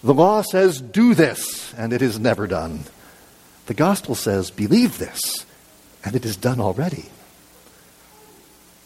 the 0.03 0.13
law 0.13 0.41
says, 0.41 0.79
do 0.81 1.13
this, 1.13 1.73
and 1.73 1.91
it 1.91 2.01
is 2.01 2.19
never 2.19 2.47
done. 2.47 2.85
The 3.65 3.73
gospel 3.73 4.15
says, 4.15 4.49
believe 4.49 4.97
this, 4.97 5.45
and 6.05 6.15
it 6.15 6.25
is 6.25 6.37
done 6.37 6.61
already. 6.61 7.09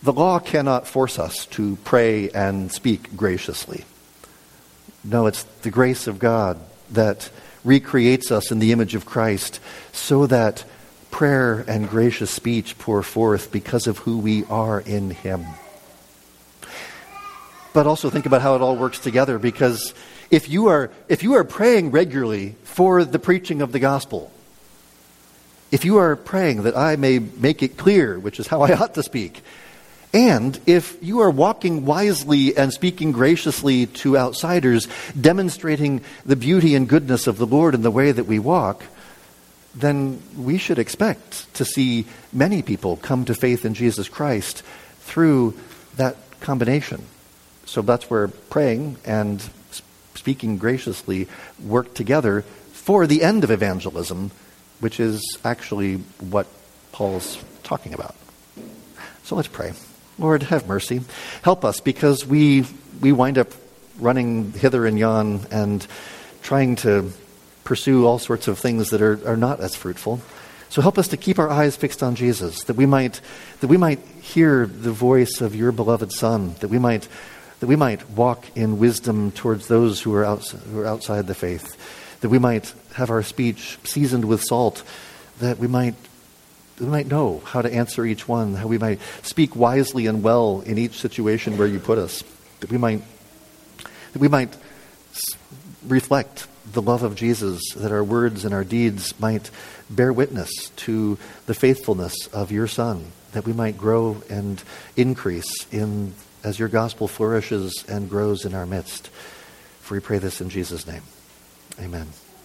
The 0.02 0.14
law 0.14 0.39
cannot 0.39 0.88
force 0.88 1.20
us 1.20 1.46
to 1.48 1.78
pray 1.84 2.30
and 2.32 2.72
speak 2.72 3.16
graciously. 3.16 3.86
No, 5.04 5.28
it's 5.28 5.43
the 5.62 5.72
grace 5.72 6.08
of 6.08 6.18
God 6.18 6.60
that 6.91 7.30
recreates 7.64 8.32
us 8.32 8.51
in 8.51 8.60
the 8.60 8.72
image 8.72 8.95
of 8.95 9.06
Christ 9.06 9.60
so 9.91 10.28
that 10.28 10.64
prayer 11.12 11.64
and 11.68 11.89
gracious 11.89 12.32
speech 12.32 12.78
pour 12.78 13.04
forth 13.04 13.51
because 13.51 13.86
of 13.88 13.99
who 13.99 14.18
we 14.18 14.45
are 14.45 14.80
in 14.80 15.12
Him. 15.12 15.45
But 17.74 17.88
also 17.88 18.10
think 18.10 18.26
about 18.26 18.41
how 18.41 18.56
it 18.56 18.62
all 18.62 18.76
works 18.76 18.99
together 18.99 19.39
because 19.39 19.93
if 20.32 20.49
you 20.49 20.68
are, 20.68 20.89
if 21.10 21.22
you 21.22 21.34
are 21.34 21.43
praying 21.43 21.91
regularly 21.91 22.56
for 22.64 23.04
the 23.04 23.20
preaching 23.20 23.62
of 23.62 23.72
the 23.72 23.80
gospel, 23.80 24.32
if 25.72 25.84
you 25.84 25.97
are 25.97 26.16
praying 26.16 26.64
that 26.64 26.78
I 26.78 26.95
may 26.95 27.20
make 27.20 27.62
it 27.62 27.78
clear, 27.78 28.18
which 28.18 28.39
is 28.39 28.47
how 28.47 28.62
I 28.62 28.74
ought 28.78 28.93
to 28.93 29.04
speak, 29.04 29.43
and 30.14 30.59
if 30.68 30.97
you 31.01 31.22
are 31.22 31.30
walking 31.32 31.86
wisely 31.86 32.55
and 32.55 32.72
speaking 32.72 33.11
graciously 33.11 33.88
to 33.88 34.16
outsiders, 34.16 34.88
demonstrating 35.20 36.01
the 36.24 36.36
beauty 36.36 36.76
and 36.76 36.88
goodness 36.88 37.26
of 37.26 37.38
the 37.38 37.47
Lord 37.47 37.74
in 37.74 37.82
the 37.82 37.91
way 37.91 38.11
that 38.11 38.26
we 38.26 38.38
walk, 38.38 38.84
then 39.74 40.22
we 40.38 40.59
should 40.59 40.78
expect 40.78 41.51
to 41.55 41.66
see 41.66 42.05
many 42.32 42.61
people 42.61 42.97
come 42.97 43.26
to 43.26 43.34
faith 43.34 43.66
in 43.66 43.74
Jesus 43.74 44.07
Christ 44.07 44.61
through 44.99 45.57
that 45.97 46.16
combination. 46.41 47.03
So 47.66 47.82
that's 47.82 48.07
where 48.07 48.28
praying 48.28 48.97
and 49.03 49.41
speaking 50.14 50.59
graciously 50.59 51.28
work 51.64 51.95
together 51.95 52.43
for 52.72 53.07
the 53.07 53.24
end 53.24 53.43
of 53.43 53.49
evangelism, 53.49 54.30
which 54.80 54.99
is 54.99 55.39
actually 55.43 55.95
what 56.20 56.45
Paul's 56.91 57.43
talking 57.64 57.95
about. 57.95 58.16
So 59.24 59.36
let's 59.36 59.47
pray. 59.47 59.74
Lord, 60.20 60.43
have 60.43 60.68
mercy. 60.68 61.01
Help 61.41 61.66
us 61.66 61.80
because 61.80 62.26
we, 62.26 62.66
we 63.01 63.11
wind 63.11 63.38
up 63.38 63.51
running 63.99 64.51
hither 64.51 64.86
and 64.86 64.97
yon 64.97 65.45
and 65.51 65.86
trying 66.41 66.76
to 66.78 67.11
pursue 67.64 68.05
all 68.05 68.20
sorts 68.20 68.47
of 68.47 68.59
things 68.59 68.89
that 68.89 69.01
are, 69.01 69.20
are 69.28 69.38
not 69.38 69.59
as 69.59 69.76
fruitful. 69.76 70.22
So 70.70 70.82
help 70.82 70.97
us 70.97 71.09
to 71.09 71.18
keep 71.18 71.39
our 71.39 71.49
eyes 71.49 71.76
fixed 71.76 72.01
on 72.01 72.16
Jesus, 72.16 72.64
that 72.64 72.76
we 72.76 72.86
might, 72.86 73.22
that 73.61 73.68
we 73.68 73.78
might 73.78 73.99
hear 74.22 74.66
the 74.66 74.91
voice 74.91 75.39
of 75.39 75.55
your 75.55 75.72
beloved 75.72 76.11
Son, 76.11 76.55
that 76.59 76.70
we 76.70 76.80
might 76.80 77.07
that 77.64 77.68
we 77.68 77.78
might 77.78 78.09
walk 78.09 78.45
in 78.57 78.78
wisdom 78.78 79.32
towards 79.32 79.70
those 79.70 80.01
who 80.01 80.14
are, 80.14 80.26
outside, 80.26 80.59
who 80.64 80.82
are 80.82 80.86
outside 80.86 81.28
the 81.28 81.34
faith, 81.34 82.20
that 82.20 82.28
we 82.28 82.38
might 82.38 82.74
have 82.95 83.09
our 83.09 83.24
speech 83.24 83.78
seasoned 83.86 84.26
with 84.26 84.43
salt, 84.43 84.84
that 85.39 85.59
we 85.59 85.68
might, 85.68 85.95
we 86.80 86.88
might 86.88 87.07
know 87.07 87.41
how 87.45 87.61
to 87.61 87.71
answer 87.71 88.05
each 88.05 88.28
one, 88.28 88.55
how 88.55 88.67
we 88.67 88.78
might 88.78 88.99
speak 89.21 89.55
wisely 89.55 90.07
and 90.07 90.24
well 90.24 90.61
in 90.65 90.78
each 90.78 90.99
situation 90.99 91.57
where 91.57 91.67
you 91.67 91.80
put 91.80 91.97
us, 91.97 92.24
that 92.59 92.71
we 92.71 92.78
might, 92.78 93.01
that 94.13 94.19
we 94.19 94.28
might 94.28 94.55
reflect 95.88 96.47
the 96.71 96.82
love 96.82 97.03
of 97.03 97.15
Jesus, 97.15 97.61
that 97.76 97.91
our 97.91 98.03
words 98.03 98.45
and 98.45 98.53
our 98.53 98.63
deeds 98.63 99.19
might 99.19 99.49
bear 99.89 100.11
witness 100.11 100.69
to 100.78 101.17
the 101.45 101.53
faithfulness 101.53 102.28
of 102.28 102.51
your 102.51 102.67
Son, 102.67 103.11
that 103.34 103.45
we 103.45 103.53
might 103.53 103.78
grow 103.78 104.24
and 104.30 104.63
increase 104.95 105.67
in 105.71 106.13
as 106.43 106.59
your 106.59 106.67
gospel 106.67 107.07
flourishes 107.07 107.86
and 107.88 108.09
grows 108.09 108.45
in 108.45 108.53
our 108.53 108.65
midst. 108.65 109.07
For 109.82 109.95
we 109.95 109.99
pray 110.01 110.17
this 110.17 110.41
in 110.41 110.49
Jesus' 110.49 110.86
name. 110.86 111.03
Amen. 111.80 112.07